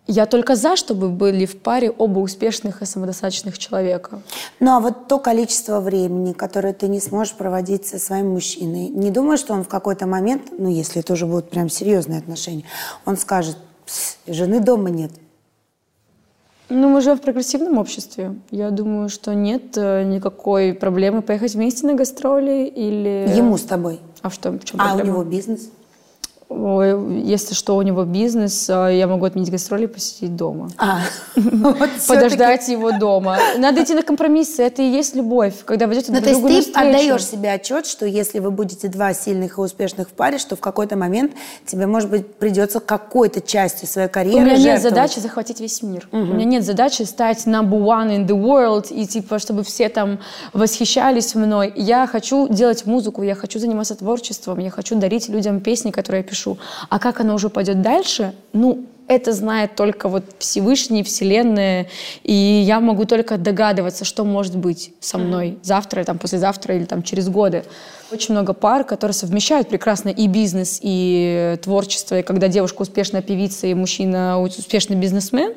я 0.06 0.26
только 0.26 0.56
за, 0.56 0.76
чтобы 0.76 1.08
были 1.10 1.46
в 1.46 1.60
паре 1.60 1.90
оба 1.90 2.18
успешных 2.18 2.82
и 2.82 2.86
самодостаточных 2.86 3.58
человека. 3.58 4.20
Ну 4.58 4.72
а 4.72 4.80
вот 4.80 5.06
то 5.08 5.18
количество 5.18 5.80
времени, 5.80 6.32
которое 6.32 6.72
ты 6.72 6.88
не 6.88 7.00
сможешь 7.00 7.34
проводить 7.34 7.86
со 7.86 7.98
своим 7.98 8.30
мужчиной, 8.30 8.88
не 8.88 9.10
думаешь, 9.10 9.40
что 9.40 9.54
он 9.54 9.64
в 9.64 9.68
какой-то 9.68 10.06
момент, 10.06 10.52
ну 10.58 10.68
если 10.68 11.00
это 11.00 11.12
уже 11.12 11.26
будут 11.26 11.50
прям 11.50 11.68
серьезные 11.68 12.18
отношения, 12.18 12.64
он 13.04 13.16
скажет, 13.16 13.56
«Пс, 13.86 14.18
жены 14.26 14.60
дома 14.60 14.90
нет. 14.90 15.12
Ну, 16.68 16.88
мы 16.88 17.02
живем 17.02 17.18
в 17.18 17.20
прогрессивном 17.20 17.76
обществе. 17.76 18.34
Я 18.50 18.70
думаю, 18.70 19.10
что 19.10 19.34
нет 19.34 19.76
э, 19.76 20.04
никакой 20.04 20.72
проблемы 20.72 21.20
поехать 21.20 21.54
вместе 21.54 21.86
на 21.86 21.92
гастроли 21.94 22.66
или... 22.66 23.30
Ему 23.36 23.58
с 23.58 23.62
тобой. 23.62 24.00
А 24.22 24.30
чем, 24.30 24.58
в 24.58 24.64
чем 24.64 24.80
А 24.80 24.94
у 24.94 25.00
него 25.04 25.22
бизнес. 25.22 25.68
Если 27.24 27.54
что, 27.54 27.76
у 27.76 27.82
него 27.82 28.04
бизнес, 28.04 28.68
а 28.68 28.88
я 28.88 29.06
могу 29.06 29.24
отменить 29.24 29.50
гастроли 29.50 29.84
и 29.84 29.86
посидеть 29.86 30.36
дома. 30.36 30.70
А, 30.78 31.00
вот. 31.36 31.90
Подождать 32.06 32.68
его 32.68 32.92
дома. 32.92 33.38
Надо 33.58 33.82
идти 33.82 33.94
на 33.94 34.02
компромиссы. 34.02 34.62
Это 34.62 34.82
и 34.82 34.86
есть 34.86 35.14
любовь. 35.14 35.54
Когда 35.64 35.86
вы 35.86 35.94
идете 35.94 36.12
Ну, 36.12 36.20
друг 36.20 36.24
то 36.24 36.30
есть 36.30 36.40
другу 36.40 36.62
ты 36.62 36.70
отдаешь 36.78 37.24
себе 37.24 37.52
отчет, 37.52 37.86
что 37.86 38.06
если 38.06 38.38
вы 38.38 38.50
будете 38.50 38.88
два 38.88 39.14
сильных 39.14 39.58
и 39.58 39.60
успешных 39.60 40.08
в 40.08 40.12
паре, 40.12 40.38
что 40.38 40.56
в 40.56 40.60
какой-то 40.60 40.96
момент 40.96 41.32
тебе, 41.66 41.86
может 41.86 42.10
быть, 42.10 42.34
придется 42.34 42.80
какой-то 42.80 43.40
частью 43.40 43.88
своей 43.88 44.08
У 44.08 44.10
карьеры 44.10 44.44
меня 44.44 44.56
нет 44.56 44.82
задачи 44.82 45.18
захватить 45.18 45.60
весь 45.60 45.82
мир. 45.82 46.08
У 46.12 46.16
меня 46.16 46.44
нет 46.44 46.64
задачи 46.64 47.02
стать 47.02 47.46
number 47.46 47.80
one 47.80 48.16
in 48.16 48.26
the 48.26 48.38
world 48.38 48.92
и 48.92 49.06
типа, 49.06 49.38
чтобы 49.38 49.62
все 49.64 49.88
там 49.88 50.18
восхищались 50.52 51.34
мной. 51.34 51.72
Я 51.76 52.06
хочу 52.06 52.48
делать 52.48 52.86
музыку, 52.86 53.22
я 53.22 53.34
хочу 53.34 53.58
заниматься 53.58 53.94
творчеством, 53.94 54.58
я 54.58 54.70
хочу 54.70 54.96
дарить 54.96 55.28
людям 55.28 55.60
песни, 55.60 55.90
которые 55.90 56.22
я 56.22 56.28
пишу. 56.28 56.41
А 56.88 56.98
как 56.98 57.20
оно 57.20 57.34
уже 57.34 57.48
пойдет 57.48 57.82
дальше, 57.82 58.34
ну, 58.52 58.86
это 59.08 59.32
знает 59.32 59.76
только 59.76 60.08
вот 60.08 60.24
Всевышний, 60.38 61.02
Вселенная, 61.02 61.88
и 62.22 62.32
я 62.32 62.80
могу 62.80 63.04
только 63.04 63.36
догадываться, 63.36 64.04
что 64.04 64.24
может 64.24 64.56
быть 64.56 64.94
со 65.00 65.18
мной 65.18 65.58
завтра, 65.62 66.04
там, 66.04 66.18
послезавтра 66.18 66.76
или 66.76 66.84
там 66.84 67.02
через 67.02 67.28
годы. 67.28 67.64
Очень 68.12 68.34
много 68.34 68.52
пар, 68.52 68.84
которые 68.84 69.14
совмещают 69.14 69.68
прекрасно 69.68 70.10
и 70.10 70.26
бизнес, 70.26 70.78
и 70.82 71.56
творчество. 71.62 72.18
И 72.18 72.22
когда 72.22 72.48
девушка 72.48 72.82
успешная 72.82 73.22
певица, 73.22 73.66
и 73.68 73.74
мужчина 73.74 74.38
успешный 74.42 74.96
бизнесмен. 74.96 75.54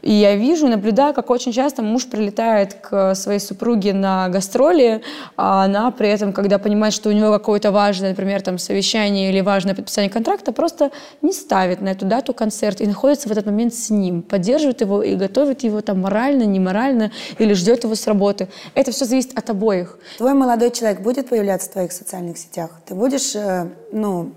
И 0.00 0.12
я 0.12 0.34
вижу, 0.34 0.68
наблюдаю, 0.68 1.12
как 1.12 1.28
очень 1.28 1.52
часто 1.52 1.82
муж 1.82 2.06
прилетает 2.06 2.74
к 2.74 3.14
своей 3.14 3.40
супруге 3.40 3.92
на 3.92 4.30
гастроли, 4.30 5.02
а 5.36 5.64
она 5.64 5.90
при 5.90 6.08
этом, 6.08 6.32
когда 6.32 6.58
понимает, 6.58 6.94
что 6.94 7.10
у 7.10 7.12
него 7.12 7.30
какое-то 7.30 7.72
важное, 7.72 8.10
например, 8.10 8.40
там, 8.40 8.56
совещание 8.56 9.28
или 9.28 9.42
важное 9.42 9.74
подписание 9.74 10.10
контракта, 10.10 10.52
просто 10.52 10.90
не 11.20 11.32
ставит 11.32 11.82
на 11.82 11.90
эту 11.90 12.06
дату 12.06 12.32
концерт 12.32 12.80
и 12.80 12.86
находится 12.86 13.28
в 13.28 13.32
этот 13.32 13.44
момент 13.44 13.74
с 13.74 13.90
ним, 13.90 14.22
поддерживает 14.22 14.80
его 14.80 15.02
и 15.02 15.14
готовит 15.14 15.62
его 15.62 15.82
там 15.82 16.00
морально, 16.00 16.44
не 16.44 16.58
морально, 16.58 17.12
или 17.38 17.52
ждет 17.52 17.84
его 17.84 17.94
с 17.94 18.06
работы. 18.06 18.48
Это 18.74 18.92
все 18.92 19.04
зависит 19.04 19.36
от 19.36 19.50
обоих. 19.50 19.98
Твой 20.16 20.32
молодой 20.32 20.70
человек 20.70 21.00
будет 21.00 21.28
появляться 21.28 21.68
в 21.68 21.72
твоих 21.72 21.92
социальных 21.98 22.38
сетях? 22.38 22.70
Ты 22.86 22.94
будешь, 22.94 23.34
э, 23.36 23.68
ну, 23.92 24.32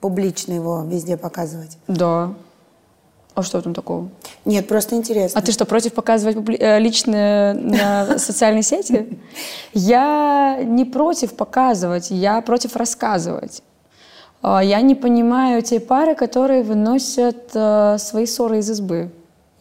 публично 0.00 0.52
его 0.54 0.82
везде 0.86 1.16
показывать? 1.16 1.78
Да. 1.88 2.32
А 3.34 3.42
что 3.42 3.62
там 3.62 3.72
такого? 3.72 4.08
Нет, 4.44 4.68
просто 4.68 4.94
интересно. 4.94 5.40
А 5.40 5.42
ты 5.42 5.52
что, 5.52 5.64
против 5.64 5.94
показывать 5.94 6.36
публи- 6.36 6.58
э, 6.60 6.78
личное 6.78 7.54
на 7.54 8.18
социальной 8.18 8.62
сети? 8.62 9.18
Я 9.72 10.58
не 10.62 10.84
против 10.84 11.34
показывать, 11.34 12.10
я 12.10 12.40
против 12.42 12.76
рассказывать. 12.76 13.62
А, 14.42 14.60
Я 14.62 14.80
не 14.82 14.94
понимаю 14.94 15.62
те 15.62 15.80
пары, 15.80 16.14
которые 16.14 16.62
выносят 16.62 17.50
э, 17.54 17.96
свои 17.98 18.26
ссоры 18.26 18.58
из 18.58 18.68
избы. 18.70 19.10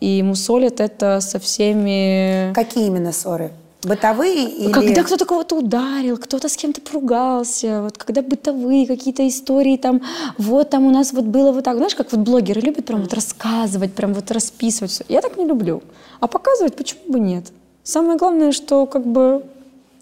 И 0.01 0.23
мусолят 0.23 0.79
это 0.81 1.19
со 1.21 1.37
всеми... 1.39 2.51
Какие 2.53 2.87
именно 2.87 3.11
ссоры? 3.11 3.51
Бытовые 3.83 4.47
или... 4.47 4.71
Когда 4.71 5.03
кто-то 5.03 5.25
кого-то 5.25 5.55
ударил, 5.55 6.17
кто-то 6.17 6.49
с 6.49 6.55
кем-то 6.55 6.81
поругался, 6.81 7.81
вот 7.81 7.97
когда 7.97 8.21
бытовые 8.21 8.85
какие-то 8.85 9.27
истории, 9.27 9.77
там, 9.77 10.01
вот 10.37 10.69
там 10.69 10.85
у 10.85 10.91
нас 10.91 11.13
вот 11.13 11.25
было 11.25 11.51
вот 11.51 11.63
так. 11.63 11.77
Знаешь, 11.77 11.95
как 11.95 12.11
вот 12.11 12.21
блогеры 12.21 12.61
любят 12.61 12.85
прям 12.85 13.01
вот 13.01 13.13
рассказывать, 13.13 13.93
прям 13.93 14.13
вот 14.13 14.29
расписывать 14.29 14.91
все. 14.91 15.03
Я 15.09 15.21
так 15.21 15.37
не 15.37 15.45
люблю. 15.45 15.81
А 16.19 16.27
показывать 16.27 16.75
почему 16.75 17.01
бы 17.07 17.19
нет? 17.19 17.45
Самое 17.83 18.17
главное, 18.19 18.51
что 18.51 18.85
как 18.85 19.05
бы 19.05 19.43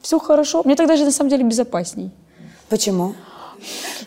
все 0.01 0.19
хорошо. 0.19 0.61
Мне 0.65 0.75
так 0.75 0.87
даже 0.87 1.05
на 1.05 1.11
самом 1.11 1.29
деле 1.29 1.43
безопасней. 1.45 2.11
Почему? 2.67 3.15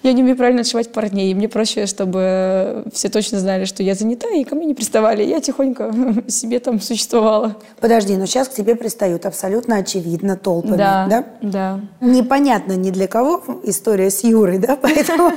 Я 0.02 0.12
не 0.12 0.22
умею 0.22 0.36
правильно 0.36 0.62
отшивать 0.62 0.92
парней. 0.92 1.30
и 1.30 1.34
Мне 1.34 1.48
проще, 1.48 1.86
чтобы 1.86 2.84
все 2.92 3.08
точно 3.08 3.38
знали, 3.38 3.64
что 3.64 3.82
я 3.82 3.94
занята, 3.94 4.28
и 4.28 4.44
ко 4.44 4.54
мне 4.54 4.66
не 4.66 4.74
приставали. 4.74 5.22
Я 5.22 5.40
тихонько 5.40 5.92
себе 6.28 6.58
там 6.58 6.80
существовала. 6.80 7.56
Подожди, 7.80 8.16
но 8.16 8.26
сейчас 8.26 8.48
к 8.48 8.54
тебе 8.54 8.74
пристают 8.76 9.26
абсолютно 9.26 9.76
очевидно 9.76 10.36
толпами, 10.36 10.76
да? 10.76 11.06
да, 11.08 11.24
да. 11.40 11.80
Непонятно 12.00 12.72
ни 12.72 12.90
для 12.90 13.06
кого 13.06 13.42
история 13.64 14.10
с 14.10 14.24
Юрой, 14.24 14.58
да? 14.58 14.76
Поэтому 14.82 15.32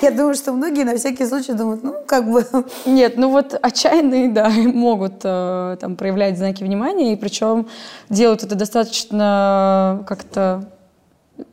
я 0.00 0.10
думаю, 0.10 0.34
что 0.34 0.52
многие 0.52 0.84
на 0.84 0.96
всякий 0.96 1.26
случай 1.26 1.52
думают, 1.52 1.82
ну, 1.82 1.94
как 2.06 2.30
бы... 2.30 2.44
Нет, 2.86 3.16
ну 3.16 3.30
вот 3.30 3.58
отчаянные, 3.60 4.28
да, 4.30 4.48
могут 4.50 5.20
э, 5.24 5.76
там 5.80 5.96
проявлять 5.96 6.38
знаки 6.38 6.62
внимания, 6.62 7.12
и 7.12 7.16
причем 7.16 7.68
делают 8.08 8.42
это 8.42 8.54
достаточно 8.54 10.04
как-то 10.06 10.68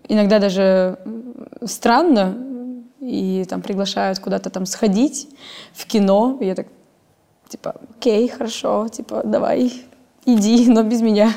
иногда 0.08 0.40
даже 0.40 0.98
странно, 1.66 2.38
и 3.00 3.46
там 3.50 3.62
приглашают 3.62 4.20
куда-то 4.20 4.50
там 4.50 4.66
сходить 4.66 5.28
в 5.74 5.86
кино, 5.86 6.38
и 6.42 6.46
я 6.46 6.56
так 6.56 6.68
типа, 7.50 7.76
окей, 7.98 8.28
хорошо, 8.28 8.88
типа, 8.88 9.22
давай, 9.26 9.74
иди, 10.26 10.70
но 10.70 10.84
без 10.84 11.02
меня. 11.02 11.34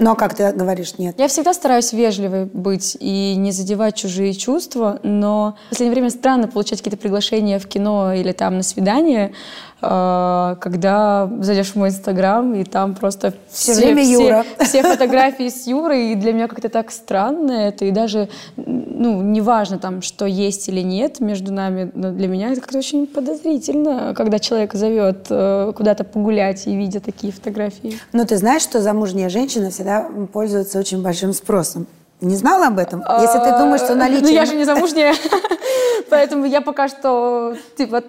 Но 0.00 0.14
как 0.14 0.34
ты 0.34 0.52
говоришь, 0.52 0.98
нет? 0.98 1.14
Я 1.18 1.28
всегда 1.28 1.54
стараюсь 1.54 1.92
вежливой 1.92 2.46
быть 2.46 2.96
и 3.00 3.34
не 3.36 3.52
задевать 3.52 3.94
чужие 3.96 4.34
чувства, 4.34 4.98
но 5.02 5.56
в 5.66 5.70
последнее 5.70 5.94
время 5.94 6.10
странно 6.10 6.48
получать 6.48 6.80
какие-то 6.80 6.98
приглашения 6.98 7.58
в 7.58 7.66
кино 7.66 8.12
или 8.12 8.32
там 8.32 8.56
на 8.56 8.62
свидание, 8.62 9.32
э, 9.80 10.56
когда 10.60 11.30
зайдешь 11.40 11.72
в 11.72 11.76
мой 11.76 11.88
инстаграм, 11.88 12.54
и 12.54 12.64
там 12.64 12.94
просто 12.94 13.34
Всё 13.50 13.74
время 13.74 14.04
Юра. 14.04 14.44
все 14.60 14.82
фотографии 14.82 15.48
с 15.48 15.66
Юрой, 15.66 16.12
и 16.12 16.14
для 16.14 16.32
меня 16.32 16.48
как-то 16.48 16.68
так 16.68 16.90
странно 16.90 17.52
это, 17.52 17.84
и 17.84 17.90
даже, 17.90 18.28
ну, 18.56 19.22
неважно 19.22 19.78
там, 19.78 20.02
что 20.02 20.26
есть 20.26 20.68
или 20.68 20.80
нет 20.80 21.20
между 21.20 21.52
нами, 21.52 21.90
но 21.94 22.10
для 22.10 22.28
меня 22.28 22.50
это 22.50 22.60
как-то 22.60 22.78
очень 22.78 23.06
подозрительно, 23.06 24.14
когда 24.16 24.38
человек 24.38 24.74
зовет 24.74 25.26
э, 25.30 25.72
куда-то 25.76 26.04
погулять 26.04 26.66
и 26.66 26.74
видя 26.74 27.00
такие 27.00 27.32
фотографии. 27.32 27.98
Но 28.12 28.24
ты 28.24 28.36
знаешь, 28.36 28.62
что 28.62 28.80
замужняя 28.80 29.28
женщина 29.28 29.43
всегда 29.70 30.08
пользуется 30.32 30.78
очень 30.78 31.02
большим 31.02 31.32
спросом? 31.32 31.86
Не 32.20 32.36
знала 32.36 32.68
об 32.68 32.78
этом? 32.78 33.02
Если 33.20 33.38
ты 33.38 33.50
думаешь, 33.58 33.80
что 33.80 33.94
наличие... 33.94 34.22
Ну, 34.22 34.32
я 34.32 34.46
же 34.46 34.54
не 34.54 34.64
замужняя, 34.64 35.14
поэтому 36.10 36.46
я 36.46 36.60
пока 36.60 36.88
что 36.88 37.56
типа... 37.76 38.02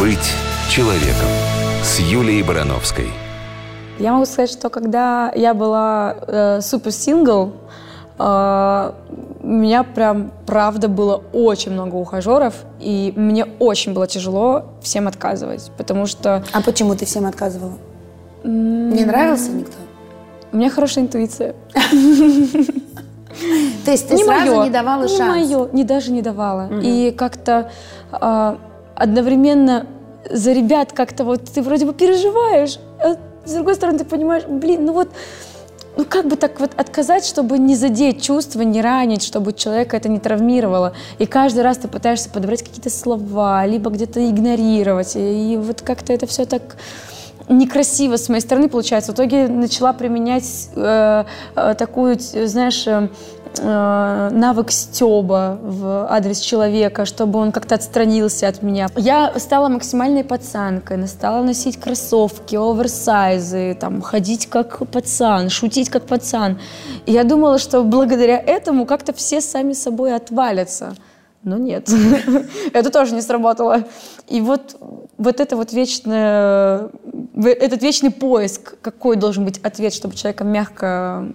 Быть 0.00 0.32
человеком 0.68 1.28
с 1.84 2.00
Юлией 2.00 2.42
Барановской. 2.42 3.08
Я 3.98 4.12
могу 4.12 4.24
сказать, 4.24 4.50
что 4.50 4.70
когда 4.70 5.30
я 5.34 5.54
была 5.54 6.16
э, 6.26 6.60
супер 6.60 6.90
сингл, 6.90 7.52
э, 8.18 8.92
у 9.42 9.46
меня 9.46 9.82
прям 9.82 10.32
правда 10.46 10.88
было 10.88 11.22
очень 11.32 11.72
много 11.72 11.96
ухажеров, 11.96 12.54
и 12.80 13.12
мне 13.16 13.46
очень 13.58 13.92
было 13.92 14.06
тяжело 14.06 14.66
всем 14.80 15.08
отказывать, 15.08 15.70
потому 15.76 16.06
что 16.06 16.44
А 16.52 16.62
почему 16.62 16.94
ты 16.94 17.04
всем 17.06 17.26
отказывала? 17.26 17.78
Не 18.44 19.04
нравился 19.04 19.50
никто? 19.50 19.76
у 20.52 20.56
меня 20.56 20.70
хорошая 20.70 21.04
интуиция. 21.04 21.54
То 23.84 23.90
есть 23.90 24.08
ты 24.08 24.18
сразу 24.18 24.50
моё, 24.50 24.64
не 24.64 24.70
давала 24.70 25.02
не 25.04 25.16
шанс? 25.16 25.34
моё, 25.34 25.68
не 25.72 25.84
даже 25.84 26.12
не 26.12 26.20
давала. 26.22 26.68
И 26.82 27.10
как-то 27.10 27.70
а, 28.12 28.58
одновременно 28.94 29.86
за 30.30 30.52
ребят 30.52 30.92
как-то 30.92 31.24
вот 31.24 31.44
ты 31.44 31.62
вроде 31.62 31.86
бы 31.86 31.94
переживаешь, 31.94 32.78
а 33.02 33.16
с 33.44 33.52
другой 33.54 33.74
стороны 33.74 33.98
ты 33.98 34.04
понимаешь, 34.04 34.44
блин, 34.46 34.84
ну 34.84 34.92
вот, 34.92 35.08
ну 35.96 36.04
как 36.04 36.26
бы 36.26 36.36
так 36.36 36.60
вот 36.60 36.72
отказать, 36.76 37.24
чтобы 37.24 37.58
не 37.58 37.76
задеть 37.76 38.22
чувства, 38.22 38.62
не 38.62 38.80
ранить, 38.80 39.22
чтобы 39.22 39.52
человека 39.52 39.96
это 39.96 40.08
не 40.08 40.18
травмировало. 40.18 40.94
И 41.18 41.26
каждый 41.26 41.62
раз 41.62 41.78
ты 41.78 41.88
пытаешься 41.88 42.28
подобрать 42.28 42.62
какие-то 42.62 42.90
слова, 42.90 43.66
либо 43.66 43.90
где-то 43.90 44.28
игнорировать. 44.28 45.12
И, 45.16 45.58
вот 45.60 45.82
как-то 45.82 46.12
это 46.12 46.26
все 46.26 46.44
так 46.44 46.76
некрасиво 47.48 48.16
с 48.16 48.28
моей 48.28 48.40
стороны 48.40 48.68
получается. 48.68 49.12
В 49.12 49.14
итоге 49.14 49.48
начала 49.48 49.92
применять 49.92 50.70
э, 50.74 51.24
э, 51.56 51.74
такую, 51.76 52.18
знаешь, 52.18 52.86
э, 52.86 53.08
навык 53.60 54.70
стеба 54.70 55.58
в 55.62 56.06
адрес 56.10 56.40
человека, 56.40 57.04
чтобы 57.04 57.38
он 57.38 57.52
как-то 57.52 57.74
отстранился 57.74 58.48
от 58.48 58.62
меня. 58.62 58.88
Я 58.96 59.32
стала 59.38 59.68
максимальной 59.68 60.24
пацанкой, 60.24 61.06
стала 61.06 61.42
носить 61.42 61.78
кроссовки, 61.78 62.56
оверсайзы, 62.56 63.76
там, 63.78 64.00
ходить 64.02 64.46
как 64.46 64.86
пацан, 64.88 65.50
шутить 65.50 65.90
как 65.90 66.06
пацан. 66.06 66.58
И 67.06 67.12
я 67.12 67.24
думала, 67.24 67.58
что 67.58 67.82
благодаря 67.82 68.38
этому 68.38 68.86
как-то 68.86 69.12
все 69.12 69.40
сами 69.40 69.72
собой 69.72 70.14
отвалятся. 70.14 70.94
Но 71.44 71.58
нет, 71.58 71.90
это 72.72 72.90
тоже 72.90 73.14
не 73.14 73.22
сработало. 73.22 73.84
И 74.28 74.40
вот, 74.40 74.76
вот 75.18 75.40
это 75.40 75.56
вот 75.56 75.72
вечное, 75.72 76.88
этот 77.34 77.82
вечный 77.82 78.10
поиск, 78.10 78.76
какой 78.80 79.16
должен 79.16 79.44
быть 79.44 79.58
ответ, 79.58 79.92
чтобы 79.92 80.14
человека 80.14 80.44
мягко... 80.44 81.26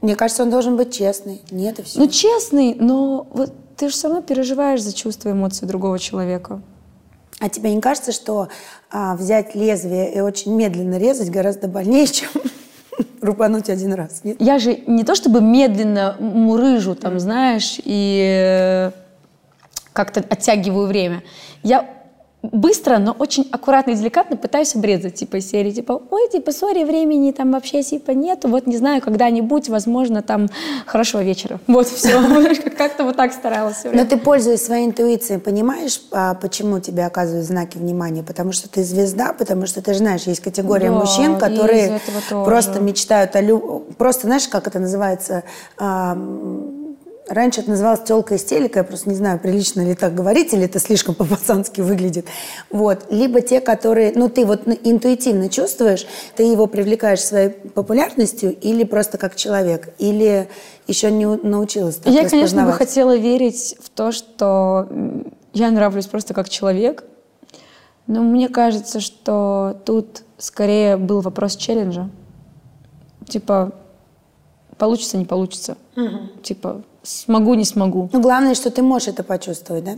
Мне 0.00 0.16
кажется, 0.16 0.42
он 0.42 0.50
должен 0.50 0.76
быть 0.76 0.94
честный. 0.96 1.42
Нет, 1.50 1.78
и 1.78 1.82
все. 1.82 1.98
Ну, 1.98 2.08
честный, 2.08 2.74
но 2.74 3.26
вот 3.32 3.52
ты 3.76 3.88
же 3.88 3.96
равно 4.02 4.22
переживаешь 4.22 4.82
за 4.82 4.94
чувства 4.94 5.30
и 5.30 5.32
эмоции 5.32 5.66
другого 5.66 5.98
человека. 5.98 6.62
А 7.38 7.48
тебе 7.48 7.74
не 7.74 7.80
кажется, 7.80 8.12
что 8.12 8.48
а, 8.90 9.16
взять 9.16 9.54
лезвие 9.54 10.12
и 10.14 10.20
очень 10.20 10.54
медленно 10.54 10.98
резать 10.98 11.30
гораздо 11.30 11.68
больнее, 11.68 12.06
чем 12.08 12.28
рубануть 13.20 13.68
один 13.70 13.94
раз? 13.94 14.20
Нет? 14.24 14.36
Я 14.40 14.58
же 14.58 14.76
не 14.86 15.04
то 15.04 15.14
чтобы 15.14 15.40
медленно 15.40 16.16
мурыжу, 16.18 16.94
там, 16.94 17.18
знаешь, 17.18 17.80
и 17.82 18.92
э, 18.92 18.92
как-то 19.92 20.20
оттягиваю 20.20 20.86
время. 20.86 21.22
Я 21.62 21.88
быстро, 22.42 22.98
но 22.98 23.12
очень 23.12 23.48
аккуратно 23.52 23.92
и 23.92 23.94
деликатно 23.94 24.36
пытаюсь 24.36 24.74
обрезать, 24.74 25.14
типа, 25.14 25.36
из 25.36 25.50
серии, 25.50 25.72
типа, 25.72 26.00
ой, 26.10 26.28
типа, 26.30 26.52
сори, 26.52 26.84
времени 26.84 27.32
там 27.32 27.52
вообще, 27.52 27.82
типа, 27.82 28.12
нету, 28.12 28.48
вот, 28.48 28.66
не 28.66 28.76
знаю, 28.76 29.02
когда-нибудь, 29.02 29.68
возможно, 29.68 30.22
там, 30.22 30.48
хорошего 30.86 31.22
вечера. 31.22 31.60
Вот, 31.80 31.86
все. 31.86 32.20
Как-то 32.76 33.04
вот 33.04 33.16
так 33.16 33.32
старалась 33.32 33.84
Но 33.84 34.04
ты, 34.04 34.16
пользуясь 34.16 34.62
своей 34.62 34.86
интуицией, 34.86 35.40
понимаешь, 35.40 36.00
а, 36.12 36.34
почему 36.34 36.80
тебе 36.80 37.06
оказывают 37.06 37.46
знаки 37.46 37.78
внимания? 37.78 38.22
Потому 38.22 38.52
что 38.52 38.68
ты 38.68 38.82
звезда, 38.84 39.32
потому 39.32 39.66
что 39.66 39.82
ты 39.82 39.94
знаешь, 39.94 40.22
есть 40.22 40.40
категория 40.40 40.90
мужчин, 40.90 41.38
которые 41.38 42.00
просто 42.28 42.80
мечтают 42.80 43.36
о 43.36 43.40
люб... 43.40 43.96
Просто 43.96 44.26
знаешь, 44.26 44.48
как 44.48 44.66
это 44.66 44.78
называется? 44.78 45.44
Раньше 47.30 47.60
это 47.60 47.70
называлось 47.70 48.00
телка 48.00 48.34
истерика, 48.34 48.80
я 48.80 48.84
просто 48.84 49.08
не 49.08 49.14
знаю, 49.14 49.38
прилично 49.38 49.82
ли 49.82 49.94
так 49.94 50.16
говорить, 50.16 50.52
или 50.52 50.64
это 50.64 50.80
слишком 50.80 51.14
по-пацански 51.14 51.80
выглядит. 51.80 52.26
Вот. 52.70 53.06
Либо 53.08 53.40
те, 53.40 53.60
которые, 53.60 54.12
ну, 54.16 54.28
ты 54.28 54.44
вот 54.44 54.66
интуитивно 54.66 55.48
чувствуешь, 55.48 56.06
ты 56.34 56.42
его 56.42 56.66
привлекаешь 56.66 57.20
своей 57.20 57.50
популярностью 57.50 58.52
или 58.52 58.82
просто 58.82 59.16
как 59.16 59.36
человек, 59.36 59.94
или 59.98 60.48
еще 60.88 61.12
не 61.12 61.24
научилась 61.24 61.96
так 61.96 62.12
Я, 62.12 62.28
конечно, 62.28 62.66
бы 62.66 62.72
хотела 62.72 63.16
верить 63.16 63.76
в 63.80 63.90
то, 63.90 64.10
что 64.10 64.88
я 65.52 65.70
нравлюсь 65.70 66.06
просто 66.06 66.34
как 66.34 66.48
человек, 66.48 67.04
но 68.08 68.24
мне 68.24 68.48
кажется, 68.48 68.98
что 68.98 69.80
тут 69.84 70.24
скорее 70.36 70.96
был 70.96 71.20
вопрос 71.20 71.54
челленджа. 71.54 72.10
Типа, 73.28 73.70
получится, 74.78 75.16
не 75.16 75.26
получится. 75.26 75.76
Угу. 75.94 76.42
Типа, 76.42 76.82
смогу, 77.02 77.54
не 77.54 77.64
смогу. 77.64 78.08
Ну, 78.12 78.20
главное, 78.20 78.54
что 78.54 78.70
ты 78.70 78.82
можешь 78.82 79.08
это 79.08 79.22
почувствовать, 79.22 79.84
да? 79.84 79.94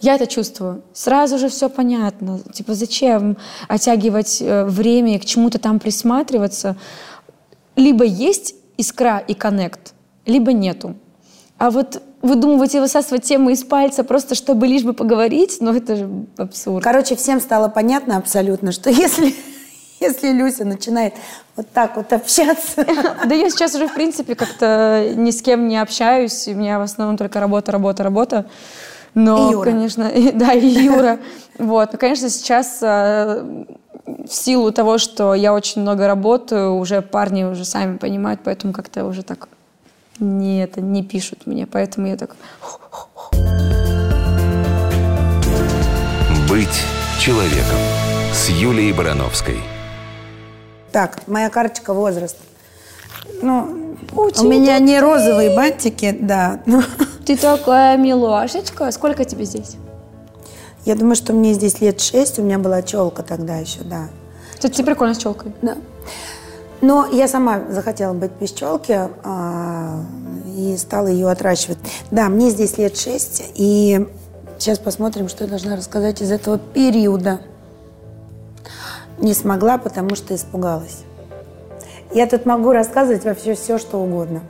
Я 0.00 0.14
это 0.14 0.26
чувствую. 0.26 0.82
Сразу 0.92 1.38
же 1.38 1.48
все 1.48 1.68
понятно. 1.68 2.40
Типа, 2.52 2.74
зачем 2.74 3.36
оттягивать 3.68 4.40
э, 4.40 4.64
время 4.64 5.16
и 5.16 5.18
к 5.18 5.24
чему-то 5.24 5.58
там 5.58 5.80
присматриваться? 5.80 6.76
Либо 7.76 8.04
есть 8.04 8.54
искра 8.76 9.18
и 9.18 9.34
коннект, 9.34 9.94
либо 10.26 10.52
нету. 10.52 10.94
А 11.58 11.70
вот 11.70 12.02
выдумывать 12.22 12.74
и 12.74 12.80
высасывать 12.80 13.24
темы 13.24 13.52
из 13.52 13.62
пальца 13.64 14.02
просто 14.02 14.34
чтобы 14.34 14.66
лишь 14.66 14.82
бы 14.82 14.92
поговорить, 14.92 15.58
ну 15.60 15.74
это 15.74 15.96
же 15.96 16.10
абсурд. 16.36 16.82
Короче, 16.82 17.16
всем 17.16 17.40
стало 17.40 17.68
понятно 17.68 18.16
абсолютно, 18.16 18.72
что 18.72 18.90
если 18.90 19.34
если 20.04 20.32
Люся 20.32 20.64
начинает 20.64 21.14
вот 21.56 21.68
так 21.70 21.96
вот 21.96 22.12
общаться. 22.12 22.84
Да 23.26 23.34
я 23.34 23.50
сейчас 23.50 23.74
уже, 23.74 23.88
в 23.88 23.94
принципе, 23.94 24.34
как-то 24.34 25.12
ни 25.14 25.30
с 25.30 25.42
кем 25.42 25.68
не 25.68 25.78
общаюсь. 25.78 26.46
У 26.48 26.54
меня 26.54 26.78
в 26.78 26.82
основном 26.82 27.16
только 27.16 27.40
работа, 27.40 27.72
работа, 27.72 28.02
работа. 28.02 28.46
Но, 29.14 29.48
и 29.48 29.52
Юра. 29.52 29.64
конечно, 29.64 30.10
да, 30.34 30.52
и 30.52 30.66
Юра. 30.66 31.18
Вот, 31.58 31.92
но, 31.92 31.98
конечно, 31.98 32.28
сейчас 32.28 32.78
э, 32.82 33.64
в 34.06 34.32
силу 34.32 34.72
того, 34.72 34.98
что 34.98 35.34
я 35.34 35.54
очень 35.54 35.82
много 35.82 36.06
работаю, 36.06 36.74
уже 36.74 37.00
парни 37.00 37.44
уже 37.44 37.64
сами 37.64 37.96
понимают, 37.96 38.40
поэтому 38.44 38.72
как-то 38.72 39.04
уже 39.04 39.22
так 39.22 39.48
не 40.18 40.62
это 40.62 40.80
не 40.80 41.02
пишут 41.02 41.46
мне, 41.46 41.66
поэтому 41.66 42.06
я 42.08 42.16
так. 42.16 42.36
Быть 46.48 46.82
человеком 47.18 47.78
с 48.32 48.48
Юлией 48.48 48.92
Барановской. 48.92 49.56
Так, 50.94 51.26
моя 51.26 51.50
карточка 51.50 51.92
возраст. 51.92 52.36
Ну, 53.42 53.96
Учитель. 54.12 54.46
у 54.46 54.48
меня 54.48 54.78
не 54.78 55.00
розовые 55.00 55.56
бантики, 55.56 56.16
да. 56.20 56.60
Ты 57.26 57.36
такая 57.36 57.96
милашечка. 57.96 58.92
Сколько 58.92 59.24
тебе 59.24 59.44
здесь? 59.44 59.74
Я 60.84 60.94
думаю, 60.94 61.16
что 61.16 61.32
мне 61.32 61.52
здесь 61.52 61.80
лет 61.80 62.00
шесть. 62.00 62.38
У 62.38 62.42
меня 62.42 62.60
была 62.60 62.80
челка 62.82 63.24
тогда 63.24 63.56
еще, 63.56 63.80
да. 63.80 64.06
Кстати, 64.54 64.76
ты 64.76 64.84
прикольно 64.84 65.14
с 65.14 65.18
челкой. 65.18 65.52
Да. 65.62 65.76
Но 66.80 67.08
я 67.10 67.26
сама 67.26 67.62
захотела 67.70 68.12
быть 68.12 68.30
без 68.38 68.52
челки 68.52 68.96
а, 69.24 70.00
и 70.56 70.76
стала 70.76 71.08
ее 71.08 71.28
отращивать. 71.28 71.78
Да, 72.12 72.28
мне 72.28 72.50
здесь 72.50 72.78
лет 72.78 72.96
шесть. 72.96 73.42
И 73.56 74.06
сейчас 74.60 74.78
посмотрим, 74.78 75.28
что 75.28 75.42
я 75.42 75.50
должна 75.50 75.74
рассказать 75.74 76.22
из 76.22 76.30
этого 76.30 76.56
периода. 76.56 77.40
Не 79.18 79.34
смогла, 79.34 79.78
потому 79.78 80.14
что 80.16 80.34
испугалась. 80.34 81.04
Я 82.12 82.26
тут 82.26 82.46
могу 82.46 82.72
рассказывать 82.72 83.24
вообще 83.24 83.54
все, 83.54 83.78
что 83.78 83.98
угодно. 83.98 84.42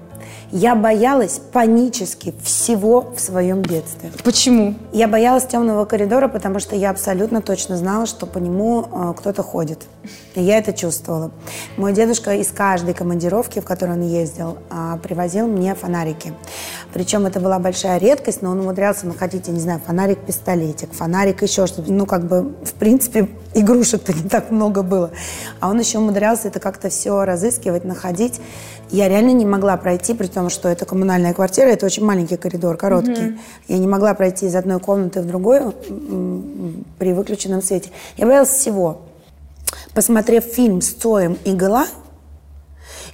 Я 0.57 0.77
боялась 0.77 1.41
панически 1.53 2.33
всего 2.45 3.13
в 3.17 3.19
своем 3.19 3.65
детстве. 3.65 4.13
Почему? 4.23 4.77
Я 4.93 5.09
боялась 5.09 5.45
темного 5.45 5.85
коридора, 5.85 6.29
потому 6.29 6.61
что 6.61 6.77
я 6.77 6.91
абсолютно 6.91 7.43
точно 7.43 7.77
знала, 7.77 8.07
что 8.07 8.25
по 8.25 8.39
нему 8.39 8.87
э, 8.89 9.15
кто-то 9.19 9.43
ходит. 9.43 9.81
И 10.37 10.41
я 10.41 10.59
это 10.59 10.73
чувствовала. 10.73 11.33
Мой 11.77 11.93
дедушка 11.93 12.37
из 12.37 12.53
каждой 12.53 12.95
командировки, 12.95 13.59
в 13.59 13.65
которой 13.65 13.97
он 13.97 14.03
ездил, 14.03 14.59
э, 14.71 14.97
привозил 15.03 15.49
мне 15.49 15.75
фонарики. 15.75 16.33
Причем 16.93 17.27
это 17.27 17.41
была 17.41 17.59
большая 17.59 17.99
редкость, 17.99 18.41
но 18.41 18.51
он 18.53 18.61
умудрялся 18.61 19.09
находить, 19.09 19.49
я 19.49 19.53
не 19.53 19.61
знаю, 19.61 19.81
фонарик-пистолетик, 19.85 20.93
фонарик 20.93 21.43
еще 21.43 21.67
что-то. 21.67 21.93
Ну, 21.93 22.07
как 22.07 22.29
бы, 22.29 22.55
в 22.65 22.75
принципе, 22.75 23.29
игрушек-то 23.55 24.13
не 24.13 24.29
так 24.29 24.53
много 24.53 24.83
было. 24.85 25.11
А 25.59 25.69
он 25.69 25.81
еще 25.81 25.99
умудрялся 25.99 26.47
это 26.47 26.61
как-то 26.61 26.91
все 26.91 27.25
разыскивать, 27.25 27.85
находить. 27.85 28.41
Я 28.91 29.09
реально 29.09 29.31
не 29.31 29.47
могла 29.47 29.77
пройти, 29.77 30.15
при 30.15 30.27
том, 30.27 30.51
что 30.51 30.69
это 30.69 30.85
коммунальная 30.85 31.35
квартира, 31.35 31.67
это 31.67 31.87
очень 31.87 32.05
маленький 32.05 32.37
коридор, 32.37 32.77
короткий. 32.77 33.13
Mm-hmm. 33.13 33.39
Я 33.69 33.79
не 33.79 33.87
могла 33.87 34.15
пройти 34.15 34.47
из 34.47 34.55
одной 34.55 34.81
комнаты 34.81 35.21
в 35.21 35.27
другую 35.27 35.75
при 36.99 37.13
выключенном 37.13 37.63
свете. 37.63 37.91
Я 38.17 38.27
боялась 38.27 38.51
всего. 38.51 39.03
Посмотрев 39.95 40.45
фильм 40.45 40.81
с 40.81 40.93
Цоем 40.93 41.39
«Игла», 41.45 41.87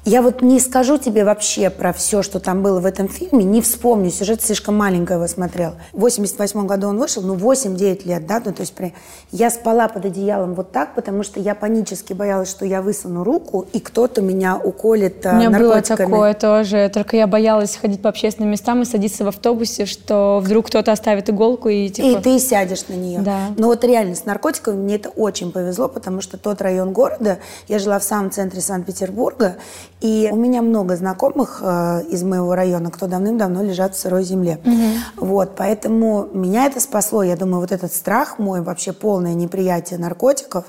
я 0.05 0.23
вот 0.23 0.41
не 0.41 0.59
скажу 0.61 0.99
тебе 0.99 1.25
вообще 1.25 1.69
про 1.69 1.93
все, 1.93 2.23
что 2.23 2.41
там 2.41 2.63
было 2.63 2.81
в 2.81 2.87
этом 2.87 3.09
фильме, 3.09 3.45
не 3.45 3.61
вспомню, 3.61 4.11
сюжет 4.11 4.43
слишком 4.43 4.77
маленько 4.77 5.15
его 5.15 5.27
смотрел. 5.27 5.75
В 5.93 6.01
88 6.01 6.67
году 6.67 6.89
он 6.89 6.99
вышел, 6.99 7.23
ну 7.23 7.35
8-9 7.35 8.09
лет, 8.09 8.27
да, 8.27 8.41
ну 8.45 8.53
то 8.53 8.63
есть 8.63 8.73
при... 8.73 8.95
я 9.31 9.51
спала 9.51 9.89
под 9.89 10.07
одеялом 10.07 10.55
вот 10.55 10.73
так, 10.73 10.95
потому 10.95 11.23
что 11.23 11.39
я 11.39 11.55
панически 11.55 12.15
боялась, 12.15 12.51
что 12.51 12.65
я 12.65 12.81
высуну 12.81 13.25
руку, 13.25 13.67
и 13.73 13.81
кто-то 13.81 14.23
меня 14.23 14.57
уколет 14.57 15.27
У 15.27 15.35
меня 15.35 15.51
было 15.51 15.83
такое 15.83 16.35
тоже, 16.35 16.91
только 16.93 17.17
я 17.17 17.27
боялась 17.27 17.77
ходить 17.77 18.01
по 18.01 18.09
общественным 18.09 18.51
местам 18.51 18.83
и 18.83 18.85
садиться 18.87 19.25
в 19.25 19.29
автобусе, 19.29 19.85
что 19.85 20.41
вдруг 20.43 20.69
кто-то 20.69 20.93
оставит 20.93 21.29
иголку 21.29 21.69
и 21.69 21.89
типа... 21.91 22.07
И 22.07 22.23
ты 22.23 22.39
сядешь 22.39 22.89
на 22.89 22.95
нее. 22.95 23.21
Да. 23.21 23.49
Но 23.59 23.67
вот 23.67 23.85
реально 23.85 24.15
с 24.15 24.25
наркотиками 24.25 24.77
мне 24.77 24.97
это 24.97 25.11
очень 25.11 25.53
повезло, 25.53 25.89
потому 25.89 26.23
что 26.23 26.39
тот 26.39 26.63
район 26.63 26.93
города, 26.93 27.39
я 27.69 27.79
жила 27.79 27.99
в 27.99 28.05
самом 28.05 28.31
центре 28.31 28.61
Санкт-Петербурга, 28.61 29.57
и 30.01 30.31
у 30.33 30.37
меня 30.37 30.63
много 30.63 30.97
знакомых 30.97 31.61
э, 31.63 32.05
из 32.09 32.23
моего 32.23 32.55
района, 32.55 32.91
кто 32.91 33.07
давным-давно 33.07 33.63
лежат 33.63 33.95
в 33.95 33.99
сырой 33.99 34.25
земле. 34.25 34.59
Угу. 34.65 35.27
Вот, 35.27 35.57
поэтому 35.57 36.29
меня 36.33 36.67
это 36.67 36.81
спасло. 36.81 37.23
Я 37.23 37.37
думаю, 37.37 37.61
вот 37.61 37.71
этот 37.71 37.93
страх 37.93 38.39
мой, 38.39 38.63
вообще 38.63 38.93
полное 38.93 39.35
неприятие 39.35 39.99
наркотиков 39.99 40.65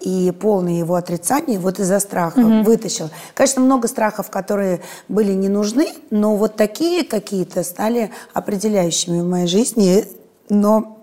и 0.00 0.32
полное 0.38 0.74
его 0.74 0.96
отрицание 0.96 1.58
вот 1.58 1.80
из-за 1.80 1.98
страха 1.98 2.40
угу. 2.40 2.62
вытащил. 2.62 3.08
Конечно, 3.34 3.62
много 3.62 3.88
страхов, 3.88 4.28
которые 4.30 4.82
были 5.08 5.32
не 5.32 5.48
нужны, 5.48 5.88
но 6.10 6.36
вот 6.36 6.56
такие 6.56 7.04
какие-то 7.04 7.62
стали 7.62 8.10
определяющими 8.34 9.20
в 9.20 9.24
моей 9.24 9.46
жизни. 9.46 10.04
Но 10.50 10.94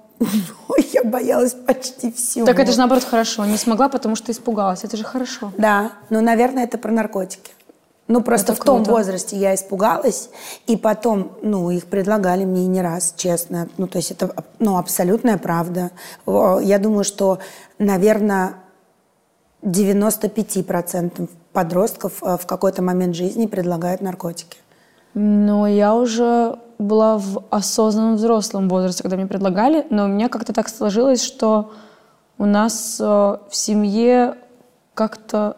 Ой, 0.67 0.88
я 0.93 1.03
боялась 1.03 1.53
почти 1.53 2.11
всего. 2.11 2.45
Так 2.45 2.59
это 2.59 2.71
же 2.71 2.77
наоборот 2.77 3.03
хорошо. 3.03 3.45
Не 3.45 3.57
смогла, 3.57 3.89
потому 3.89 4.15
что 4.15 4.32
испугалась. 4.32 4.84
Это 4.84 4.97
же 4.97 5.03
хорошо. 5.03 5.51
Да, 5.57 5.93
но, 6.09 6.21
наверное, 6.21 6.65
это 6.65 6.77
про 6.77 6.91
наркотики. 6.91 7.51
Ну, 8.12 8.22
просто 8.22 8.51
Это 8.51 8.62
в 8.62 8.66
том 8.66 8.84
возрасте 8.84 9.38
я 9.38 9.55
испугалась, 9.55 10.30
и 10.68 10.76
потом, 10.76 11.32
ну, 11.41 11.70
их 11.72 11.86
предлагали 11.86 12.43
мне 12.43 12.68
не 12.68 12.82
раз, 12.82 13.14
честно. 13.16 13.70
Ну, 13.78 13.88
то 13.88 13.99
есть 13.99 14.12
это, 14.12 14.36
ну, 14.59 14.78
абсолютная 14.78 15.38
правда. 15.38 15.91
Я 16.28 16.78
думаю, 16.78 17.05
что, 17.05 17.39
наверное, 17.80 18.55
95% 19.64 21.30
подростков 21.53 22.22
э, 22.22 22.36
в 22.36 22.45
какой-то 22.45 22.82
момент 22.82 23.16
жизни 23.16 23.45
предлагают 23.45 24.01
наркотики. 24.01 24.57
Ну, 25.14 25.66
я 25.66 25.95
уже 25.95 26.59
была 26.80 27.18
в 27.18 27.43
осознанном 27.49 28.16
взрослом 28.16 28.68
возрасте, 28.68 29.03
когда 29.03 29.16
мне 29.16 29.28
предлагали, 29.28 29.86
но 29.89 30.03
у 30.03 30.07
меня 30.07 30.28
как-то 30.28 30.51
так 30.51 30.68
сложилось, 30.68 31.24
что 31.24 31.72
у 32.38 32.45
нас 32.45 32.97
э, 32.99 33.03
в 33.03 33.55
семье 33.55 34.36
как-то 34.95 35.55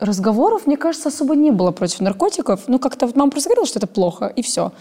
разговоров, 0.00 0.66
мне 0.66 0.76
кажется, 0.76 1.08
особо 1.08 1.36
не 1.36 1.50
было 1.50 1.70
против 1.70 2.00
наркотиков. 2.00 2.62
Ну, 2.66 2.78
как-то 2.78 3.06
вот 3.06 3.16
мама 3.16 3.30
просто 3.30 3.50
говорила, 3.50 3.66
что 3.66 3.78
это 3.78 3.86
плохо, 3.86 4.26
и 4.26 4.42
все. 4.42 4.72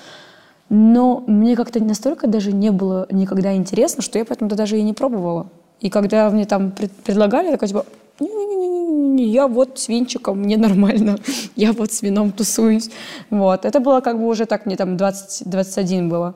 Но 0.70 1.24
мне 1.28 1.56
как-то 1.56 1.84
настолько 1.84 2.28
даже 2.28 2.52
не 2.52 2.72
было 2.72 3.08
никогда 3.12 3.56
интересно, 3.56 4.02
что 4.02 4.20
я 4.20 4.26
поэтому 4.26 4.50
даже 4.50 4.78
и 4.78 4.84
не 4.84 4.94
пробовала. 4.94 5.48
И 5.82 5.90
когда 5.90 6.30
мне 6.30 6.46
там 6.46 6.72
пред 6.72 6.92
предлагали, 6.92 7.48
я 7.48 7.52
такая 7.54 7.68
типа, 7.68 7.86
не-не-не, 8.20 9.26
я 9.26 9.48
вот 9.48 9.80
с 9.80 9.88
винчиком, 9.88 10.40
мне 10.40 10.58
нормально, 10.58 11.18
я 11.56 11.74
вот 11.74 11.92
с 11.92 12.02
вином 12.02 12.32
тусуюсь. 12.32 12.90
Вот. 13.30 13.66
Это 13.66 13.80
было 13.80 14.02
как 14.02 14.20
бы 14.20 14.28
уже 14.28 14.46
так, 14.46 14.66
мне 14.66 14.76
там 14.76 14.98
20, 14.98 15.50
21 15.50 16.10
было. 16.10 16.36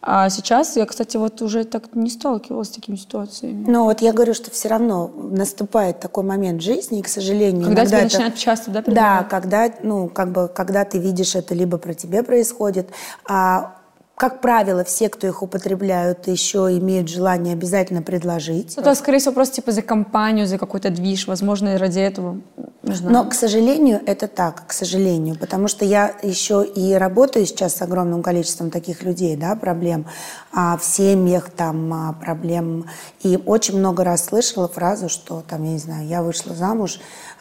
А 0.00 0.30
сейчас 0.30 0.76
я, 0.76 0.86
кстати, 0.86 1.16
вот 1.16 1.42
уже 1.42 1.64
так 1.64 1.94
не 1.94 2.10
сталкивалась 2.10 2.68
с 2.68 2.70
такими 2.72 2.96
ситуациями. 2.96 3.64
Но 3.68 3.84
вот 3.84 4.00
я 4.00 4.12
говорю, 4.12 4.34
что 4.34 4.50
все 4.50 4.68
равно 4.68 5.10
наступает 5.16 6.00
такой 6.00 6.24
момент 6.24 6.62
жизни, 6.62 7.00
и, 7.00 7.02
к 7.02 7.08
сожалению, 7.08 7.64
когда 7.64 7.84
тебе 7.84 7.96
это... 7.96 8.04
начинают 8.04 8.36
часто, 8.36 8.70
да, 8.70 8.82
Да, 8.86 9.24
когда, 9.24 9.68
ну, 9.82 10.08
как 10.08 10.30
бы, 10.30 10.48
когда 10.48 10.84
ты 10.84 10.98
видишь 10.98 11.34
это, 11.34 11.54
либо 11.54 11.78
про 11.78 11.94
тебя 11.94 12.22
происходит, 12.22 12.90
а 13.28 13.77
как 14.18 14.40
правило, 14.40 14.82
все, 14.82 15.08
кто 15.08 15.26
их 15.28 15.42
употребляют, 15.42 16.26
еще 16.26 16.58
имеют 16.78 17.08
желание 17.08 17.52
обязательно 17.54 18.02
предложить. 18.02 18.76
Это, 18.76 18.94
скорее 18.96 19.20
всего, 19.20 19.32
просто 19.32 19.56
типа 19.56 19.70
за 19.70 19.82
компанию, 19.82 20.46
за 20.46 20.58
какой-то 20.58 20.90
движ, 20.90 21.28
возможно, 21.28 21.74
и 21.74 21.76
ради 21.76 22.00
этого. 22.00 22.40
Знаю. 22.82 23.12
Но, 23.12 23.24
к 23.24 23.34
сожалению, 23.34 24.00
это 24.06 24.26
так, 24.26 24.66
к 24.66 24.72
сожалению, 24.72 25.36
потому 25.38 25.68
что 25.68 25.84
я 25.84 26.14
еще 26.22 26.64
и 26.64 26.94
работаю 26.94 27.46
сейчас 27.46 27.76
с 27.76 27.82
огромным 27.82 28.22
количеством 28.22 28.70
таких 28.70 29.04
людей, 29.04 29.36
да, 29.36 29.54
проблем 29.54 30.06
а, 30.52 30.76
в 30.76 30.84
семьях, 30.84 31.50
там, 31.50 31.92
а, 31.92 32.12
проблем. 32.12 32.86
И 33.22 33.40
очень 33.46 33.78
много 33.78 34.02
раз 34.02 34.26
слышала 34.26 34.66
фразу, 34.66 35.08
что, 35.08 35.44
там, 35.48 35.62
я 35.62 35.70
не 35.70 35.78
знаю, 35.78 36.06
я 36.08 36.22
вышла 36.22 36.54
замуж, 36.54 36.98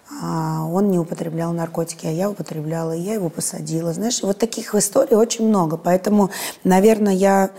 он 0.10 0.90
не 0.90 1.00
употреблял 1.00 1.52
наркотики, 1.54 2.06
а 2.06 2.12
я 2.12 2.30
употребляла, 2.30 2.96
и 2.96 3.02
я 3.02 3.14
его 3.14 3.30
посадила. 3.30 3.94
Знаешь, 3.94 4.22
вот 4.24 4.38
таких 4.38 4.74
историй 4.74 5.16
очень 5.16 5.48
много. 5.48 5.78
Поэтому, 5.78 6.32
наверное, 6.64 7.14
я 7.14 7.52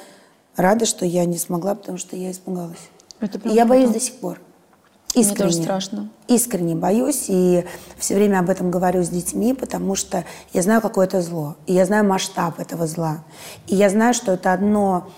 рада, 0.56 0.86
что 0.86 1.04
я 1.04 1.24
не 1.24 1.38
смогла, 1.38 1.74
потому 1.74 1.98
что 1.98 2.16
я 2.16 2.30
испугалась. 2.30 2.88
Это 3.20 3.38
И 3.48 3.52
я 3.52 3.66
боюсь 3.66 3.90
до 3.90 4.00
сих 4.00 4.14
пор. 4.14 4.40
Мне 5.14 5.24
Искренне. 5.24 5.50
тоже 5.50 5.62
страшно. 5.62 6.10
Искренне 6.28 6.74
боюсь 6.74 7.24
и 7.28 7.64
все 7.96 8.14
время 8.14 8.40
об 8.40 8.50
этом 8.50 8.70
говорю 8.70 9.02
с 9.02 9.08
детьми, 9.08 9.54
потому 9.54 9.94
что 9.94 10.24
я 10.52 10.62
знаю, 10.62 10.80
какое 10.80 11.06
это 11.06 11.22
зло. 11.22 11.56
И 11.66 11.72
я 11.72 11.86
знаю 11.86 12.04
масштаб 12.04 12.60
этого 12.60 12.86
зла. 12.86 13.24
И 13.66 13.74
я 13.74 13.88
знаю, 13.88 14.12
что 14.14 14.32
это 14.32 14.52
одно 14.52 15.08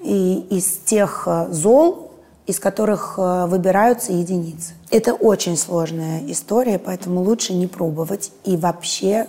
из 0.00 0.78
тех 0.84 1.24
э, 1.26 1.48
зол, 1.50 2.12
из 2.46 2.58
которых 2.58 3.14
э, 3.18 3.46
выбираются 3.46 4.12
единицы. 4.12 4.72
Это 4.92 5.14
очень 5.14 5.56
сложная 5.56 6.20
история, 6.30 6.78
поэтому 6.78 7.22
лучше 7.22 7.54
не 7.54 7.66
пробовать 7.66 8.30
и 8.44 8.58
вообще 8.58 9.26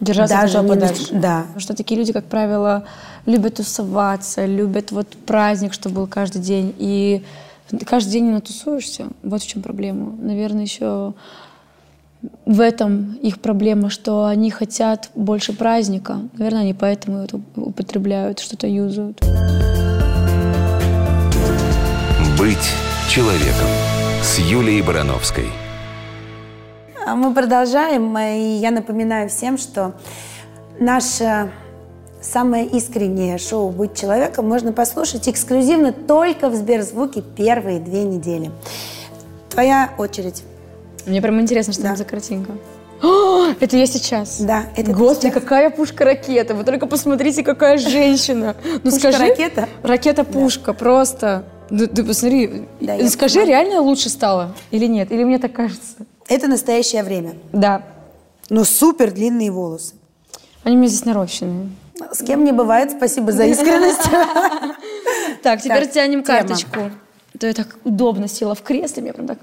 Держаться 0.00 0.34
даже 0.34 0.58
этого 0.58 0.62
не 0.62 0.80
подальше. 0.80 1.08
Да. 1.12 1.42
Потому 1.42 1.60
что 1.60 1.76
такие 1.76 1.98
люди, 2.00 2.14
как 2.14 2.24
правило, 2.24 2.84
любят 3.26 3.56
тусоваться, 3.56 4.46
любят 4.46 4.92
вот 4.92 5.08
праздник, 5.26 5.74
чтобы 5.74 5.96
был 5.96 6.06
каждый 6.06 6.40
день. 6.40 6.74
И 6.78 7.22
каждый 7.84 8.12
день 8.12 8.24
не 8.24 8.30
натусуешься. 8.30 9.08
Вот 9.22 9.42
в 9.42 9.46
чем 9.46 9.60
проблема. 9.60 10.16
Наверное, 10.18 10.62
еще 10.62 11.12
в 12.46 12.60
этом 12.60 13.12
их 13.22 13.42
проблема, 13.42 13.90
что 13.90 14.24
они 14.24 14.50
хотят 14.50 15.10
больше 15.14 15.52
праздника. 15.52 16.20
Наверное, 16.38 16.62
они 16.62 16.72
поэтому 16.72 17.18
это 17.18 17.42
употребляют, 17.56 18.38
что-то 18.38 18.66
юзают. 18.66 19.20
Быть 22.38 22.72
человеком 23.10 23.68
с 24.24 24.38
Юлией 24.38 24.80
Барановской. 24.80 25.50
А 27.06 27.14
Мы 27.14 27.34
продолжаем, 27.34 28.16
и 28.16 28.56
я 28.56 28.70
напоминаю 28.70 29.28
всем, 29.28 29.58
что 29.58 29.92
наше 30.80 31.52
самое 32.22 32.64
искреннее 32.64 33.36
шоу 33.36 33.68
«Быть 33.70 33.94
человеком» 33.94 34.48
можно 34.48 34.72
послушать 34.72 35.28
эксклюзивно 35.28 35.92
только 35.92 36.48
в 36.48 36.54
Сберзвуке 36.54 37.20
первые 37.20 37.80
две 37.80 38.02
недели. 38.04 38.50
Твоя 39.50 39.90
очередь. 39.98 40.42
Мне 41.04 41.20
прям 41.20 41.38
интересно, 41.38 41.74
что 41.74 41.82
Да. 41.82 41.88
там 41.88 41.96
за 41.98 42.04
картинка. 42.04 42.52
О, 43.04 43.52
это 43.60 43.76
я 43.76 43.86
сейчас. 43.86 44.40
Да, 44.40 44.64
это 44.76 44.92
Господи, 44.92 45.26
сейчас. 45.30 45.34
какая 45.34 45.68
пушка-ракета. 45.68 46.54
Вы 46.54 46.64
только 46.64 46.86
посмотрите, 46.86 47.42
какая 47.42 47.76
женщина. 47.76 48.56
Ну 48.82 48.90
скажи. 48.90 49.18
Пушка-ракета? 49.18 49.68
Ракета-пушка, 49.82 50.72
просто. 50.72 51.44
Ну, 51.68 51.86
ты 51.86 52.02
посмотри. 52.02 52.64
Да, 52.80 52.96
скажи, 53.08 53.40
понимаю. 53.40 53.48
реально 53.48 53.80
лучше 53.82 54.08
стало 54.08 54.54
или 54.70 54.86
нет? 54.86 55.12
Или 55.12 55.24
мне 55.24 55.38
так 55.38 55.52
кажется? 55.52 56.06
Это 56.28 56.48
настоящее 56.48 57.02
время. 57.02 57.34
Да. 57.52 57.82
Но 58.48 58.64
супер 58.64 59.12
длинные 59.12 59.50
волосы. 59.50 59.94
Они 60.62 60.76
у 60.76 60.78
меня 60.78 60.88
здесь 60.88 61.04
нарощенные. 61.04 61.68
С 62.10 62.24
кем 62.24 62.44
не 62.44 62.52
бывает, 62.52 62.92
спасибо 62.92 63.32
за 63.32 63.44
искренность. 63.44 64.02
Так, 65.42 65.60
теперь 65.60 65.90
тянем 65.90 66.24
карточку. 66.24 66.90
То 67.38 67.46
я 67.46 67.52
так 67.52 67.76
удобно 67.84 68.28
села 68.28 68.54
в 68.54 68.62
кресле, 68.62 69.02
мне 69.02 69.12
прям 69.12 69.26
так... 69.26 69.38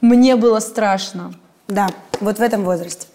Мне 0.00 0.34
было 0.34 0.58
страшно. 0.58 1.32
Да, 1.68 1.88
вот 2.20 2.38
в 2.38 2.42
этом 2.42 2.64
возрасте. 2.64 3.06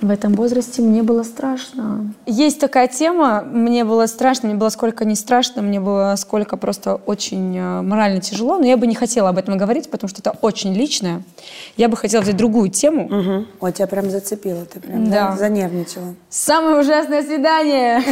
В 0.00 0.10
этом 0.10 0.34
возрасте 0.34 0.82
мне 0.82 1.02
было 1.04 1.22
страшно. 1.22 2.12
Есть 2.26 2.58
такая 2.58 2.88
тема, 2.88 3.42
мне 3.42 3.84
было 3.84 4.06
страшно, 4.06 4.48
мне 4.48 4.56
было 4.58 4.68
сколько 4.68 5.04
не 5.04 5.14
страшно, 5.14 5.62
мне 5.62 5.78
было 5.78 6.14
сколько 6.16 6.56
просто 6.56 6.96
очень 7.06 7.56
э, 7.56 7.82
морально 7.82 8.20
тяжело, 8.20 8.58
но 8.58 8.66
я 8.66 8.76
бы 8.76 8.88
не 8.88 8.96
хотела 8.96 9.28
об 9.28 9.38
этом 9.38 9.56
говорить, 9.56 9.90
потому 9.92 10.08
что 10.08 10.20
это 10.20 10.36
очень 10.42 10.74
личное. 10.74 11.22
Я 11.76 11.88
бы 11.88 11.96
хотела 11.96 12.20
взять 12.22 12.36
другую 12.36 12.68
тему. 12.70 13.08
Мгм. 13.08 13.46
Ой, 13.60 13.72
тебя 13.72 13.86
прям 13.86 14.10
зацепило, 14.10 14.64
ты 14.64 14.80
прям 14.80 15.08
да, 15.08 15.30
Да. 15.30 15.36
занервничала. 15.36 16.14
Самое 16.28 16.78
ужасное 16.80 17.22
свидание. 17.22 18.02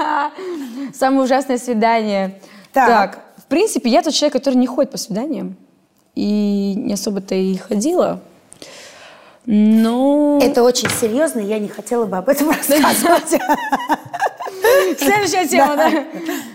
Самое 0.94 1.22
ужасное 1.22 1.58
свидание. 1.58 2.40
Так, 2.72 3.18
в 3.36 3.46
принципе, 3.46 3.90
я 3.90 4.02
тот 4.02 4.14
человек, 4.14 4.34
который 4.34 4.54
не 4.56 4.68
ходит 4.68 4.92
по 4.92 4.98
свиданиям. 4.98 5.56
И 6.14 6.74
не 6.76 6.94
особо-то 6.94 7.34
и 7.34 7.56
ходила. 7.56 8.20
Но... 9.46 10.38
Это 10.42 10.62
очень 10.62 10.88
серьезно, 10.90 11.40
я 11.40 11.58
не 11.58 11.68
хотела 11.68 12.06
бы 12.06 12.16
об 12.18 12.28
этом 12.28 12.50
рассказывать. 12.50 13.40
Следующая 14.98 15.46
тема, 15.48 15.76
да. 15.76 15.90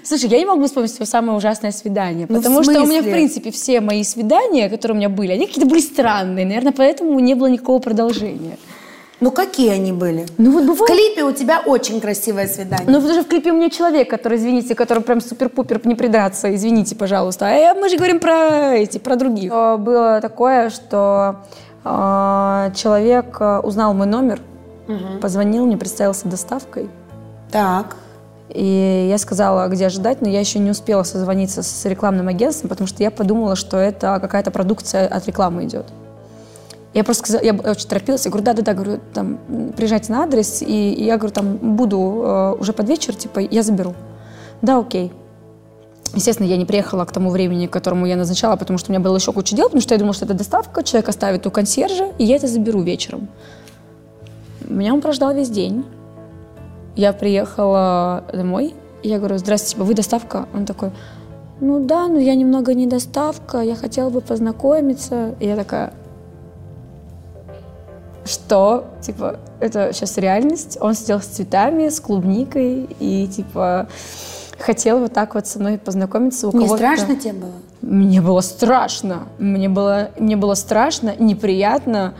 Слушай, 0.03 0.29
я 0.29 0.37
не 0.37 0.45
могу 0.45 0.65
вспомнить 0.65 0.91
свое 0.93 1.07
самое 1.07 1.37
ужасное 1.37 1.71
свидание, 1.71 2.27
Ну, 2.29 2.35
в 2.39 2.41
потому 2.41 2.63
что 2.63 2.81
у 2.81 2.85
меня, 2.85 3.01
в 3.01 3.05
принципе, 3.09 3.51
все 3.51 3.81
мои 3.81 4.03
свидания, 4.03 4.69
которые 4.69 4.95
у 4.95 4.97
меня 4.97 5.09
были, 5.09 5.31
они 5.31 5.47
какие-то 5.47 5.69
были 5.69 5.81
странные. 5.81 6.45
Наверное, 6.45 6.73
поэтому 6.73 7.19
не 7.19 7.33
было 7.33 7.47
никакого 7.47 7.79
продолжения. 7.79 8.57
Ну, 9.21 9.31
какие 9.31 9.69
они 9.71 9.93
были? 9.93 10.25
Ну, 10.37 10.51
вот 10.51 10.63
В 10.63 10.67
бывает... 10.67 10.87
клипе 10.87 11.23
у 11.23 11.31
тебя 11.31 11.61
очень 11.65 12.01
красивое 12.01 12.47
свидание. 12.47 12.85
Ну, 12.87 12.95
потому 12.95 13.13
что 13.13 13.23
в 13.23 13.27
клипе 13.27 13.51
у 13.51 13.55
меня 13.55 13.69
человек, 13.69 14.09
который, 14.09 14.37
извините, 14.37 14.75
который 14.75 15.01
прям 15.03 15.21
супер-пупер 15.21 15.81
не 15.85 15.95
придраться, 15.95 16.53
извините, 16.53 16.95
пожалуйста. 16.95 17.47
А 17.47 17.73
мы 17.73 17.89
же 17.89 17.95
говорим 17.97 18.19
про 18.19 18.75
эти, 18.75 18.97
про 18.97 19.15
других. 19.15 19.51
Э, 19.53 19.77
Было 19.77 20.19
такое, 20.21 20.69
что 20.69 21.37
человек 21.85 23.37
э, 23.39 23.59
узнал 23.59 23.93
мой 23.93 24.07
номер, 24.07 24.41
позвонил 25.21 25.65
мне, 25.65 25.77
представился 25.77 26.27
доставкой. 26.27 26.89
Так. 27.51 27.95
И 28.49 29.07
я 29.09 29.17
сказала, 29.17 29.67
где 29.67 29.87
ожидать, 29.87 30.21
но 30.21 30.29
я 30.29 30.39
еще 30.39 30.59
не 30.59 30.71
успела 30.71 31.03
созвониться 31.03 31.63
с 31.63 31.85
рекламным 31.85 32.27
агентством, 32.27 32.69
потому 32.69 32.87
что 32.87 33.01
я 33.03 33.11
подумала, 33.11 33.55
что 33.55 33.77
это 33.77 34.19
какая-то 34.21 34.51
продукция 34.51 35.07
от 35.07 35.25
рекламы 35.27 35.65
идет. 35.65 35.85
Я 36.93 37.03
просто 37.03 37.23
сказала, 37.23 37.43
я 37.43 37.53
очень 37.53 37.89
торопилась, 37.89 38.23
я 38.25 38.31
говорю, 38.31 38.45
да-да-да, 38.45 38.73
говорю, 38.73 38.99
там, 39.13 39.37
приезжайте 39.75 40.13
на 40.13 40.23
адрес, 40.23 40.61
и, 40.61 40.93
и 40.93 41.03
я 41.03 41.17
говорю, 41.17 41.33
там, 41.33 41.57
буду 41.75 41.97
э, 41.97 42.55
уже 42.59 42.71
под 42.71 42.87
вечер, 42.87 43.15
типа, 43.15 43.39
я 43.39 43.63
заберу. 43.63 43.95
Да, 44.61 44.79
окей. 44.79 45.11
Естественно, 46.15 46.47
я 46.47 46.55
не 46.55 46.65
приехала 46.65 47.03
к 47.03 47.11
тому 47.11 47.29
времени, 47.29 47.67
которому 47.67 48.05
я 48.05 48.15
назначала, 48.15 48.55
потому 48.55 48.79
что 48.79 48.89
у 48.89 48.93
меня 48.93 49.03
было 49.03 49.17
еще 49.17 49.33
куча 49.33 49.53
дел, 49.55 49.65
потому 49.65 49.81
что 49.81 49.93
я 49.93 49.99
думала, 49.99 50.13
что 50.13 50.25
это 50.25 50.33
доставка, 50.33 50.81
человек 50.81 51.09
оставит 51.09 51.45
у 51.45 51.51
консьержа, 51.51 52.13
и 52.17 52.23
я 52.23 52.37
это 52.37 52.47
заберу 52.47 52.81
вечером. 52.81 53.27
Меня 54.61 54.93
он 54.93 55.01
прождал 55.01 55.33
весь 55.33 55.49
день. 55.49 55.85
Я 56.95 57.11
приехала 57.11 58.23
домой, 58.31 58.73
и 59.03 59.09
я 59.09 59.17
говорю, 59.17 59.37
здравствуйте, 59.37 59.83
вы 59.83 59.93
доставка? 59.93 60.47
Он 60.53 60.65
такой, 60.65 60.91
ну 61.59 61.83
да, 61.83 62.07
но 62.07 62.17
я 62.17 62.33
немного 62.35 62.73
не 62.73 62.87
доставка, 62.87 63.59
я 63.59 63.75
хотела 63.75 64.09
бы 64.09 64.21
познакомиться. 64.21 65.35
И 65.41 65.47
я 65.47 65.57
такая, 65.57 65.93
что? 68.23 68.85
Типа, 69.01 69.39
это 69.59 69.91
сейчас 69.91 70.17
реальность? 70.17 70.77
Он 70.79 70.93
сидел 70.95 71.19
с 71.19 71.25
цветами, 71.25 71.89
с 71.89 71.99
клубникой, 71.99 72.87
и, 72.99 73.27
типа, 73.27 73.87
хотел 74.59 74.99
вот 74.99 75.13
так 75.13 75.35
вот 75.35 75.47
со 75.47 75.59
мной 75.59 75.77
познакомиться. 75.77 76.47
У 76.47 76.57
Не 76.57 76.67
страшно 76.67 77.15
тебе 77.15 77.33
было? 77.33 77.51
мне 77.81 78.21
было 78.21 78.41
страшно. 78.41 79.27
Мне 79.37 79.69
было, 79.69 80.09
мне 80.17 80.35
было 80.35 80.55
страшно, 80.55 81.13
неприятно, 81.19 82.13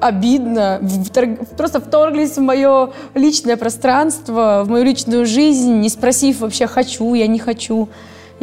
обидно. 0.00 0.80
Втор- 0.82 1.46
Просто 1.56 1.80
вторглись 1.80 2.36
в 2.36 2.40
мое 2.40 2.90
личное 3.14 3.56
пространство, 3.56 4.62
в 4.64 4.70
мою 4.70 4.84
личную 4.84 5.26
жизнь, 5.26 5.74
не 5.80 5.88
спросив 5.88 6.40
вообще, 6.40 6.66
хочу 6.66 7.14
я, 7.14 7.26
не 7.28 7.38
хочу. 7.38 7.88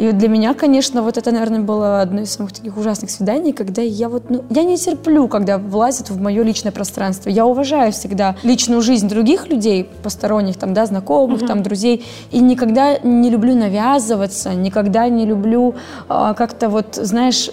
И 0.00 0.12
для 0.12 0.28
меня, 0.28 0.54
конечно, 0.54 1.02
вот 1.02 1.18
это, 1.18 1.30
наверное, 1.30 1.60
было 1.60 2.00
одно 2.00 2.22
из 2.22 2.32
самых 2.32 2.52
таких 2.52 2.78
ужасных 2.78 3.10
свиданий, 3.10 3.52
когда 3.52 3.82
я 3.82 4.08
вот, 4.08 4.30
ну, 4.30 4.42
я 4.48 4.62
не 4.62 4.78
терплю, 4.78 5.28
когда 5.28 5.58
влазят 5.58 6.08
в 6.08 6.18
мое 6.18 6.42
личное 6.42 6.72
пространство. 6.72 7.28
Я 7.28 7.44
уважаю 7.44 7.92
всегда 7.92 8.34
личную 8.42 8.80
жизнь 8.80 9.10
других 9.10 9.48
людей, 9.48 9.86
посторонних, 10.02 10.56
там, 10.56 10.72
да, 10.72 10.86
знакомых, 10.86 11.46
там, 11.46 11.62
друзей, 11.62 12.02
и 12.30 12.40
никогда 12.40 12.98
не 13.00 13.28
люблю 13.28 13.54
навязываться, 13.54 14.54
никогда 14.54 15.06
не 15.10 15.26
люблю 15.26 15.74
а, 16.08 16.32
как-то 16.32 16.70
вот, 16.70 16.94
знаешь, 16.94 17.50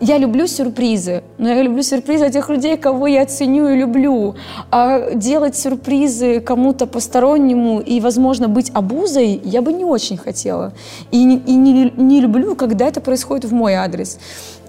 я 0.00 0.18
люблю 0.18 0.46
сюрпризы, 0.46 1.22
но 1.38 1.48
я 1.48 1.62
люблю 1.62 1.82
сюрпризы 1.82 2.24
от 2.26 2.32
тех 2.32 2.48
людей, 2.48 2.76
кого 2.76 3.06
я 3.06 3.26
ценю 3.26 3.68
и 3.68 3.76
люблю. 3.76 4.34
А 4.70 5.10
делать 5.14 5.56
сюрпризы 5.56 6.40
кому-то 6.40 6.86
постороннему 6.86 7.80
и, 7.80 8.00
возможно, 8.00 8.48
быть 8.48 8.70
обузой 8.74 9.40
я 9.44 9.60
бы 9.62 9.72
не 9.72 9.84
очень 9.84 10.16
хотела. 10.16 10.72
И, 11.10 11.24
не- 11.24 11.36
и 11.38 11.54
не, 11.54 11.92
не 11.96 12.20
люблю, 12.20 12.54
когда 12.56 12.86
это 12.88 13.00
происходит 13.00 13.44
в 13.44 13.52
мой 13.52 13.74
адрес. 13.74 14.18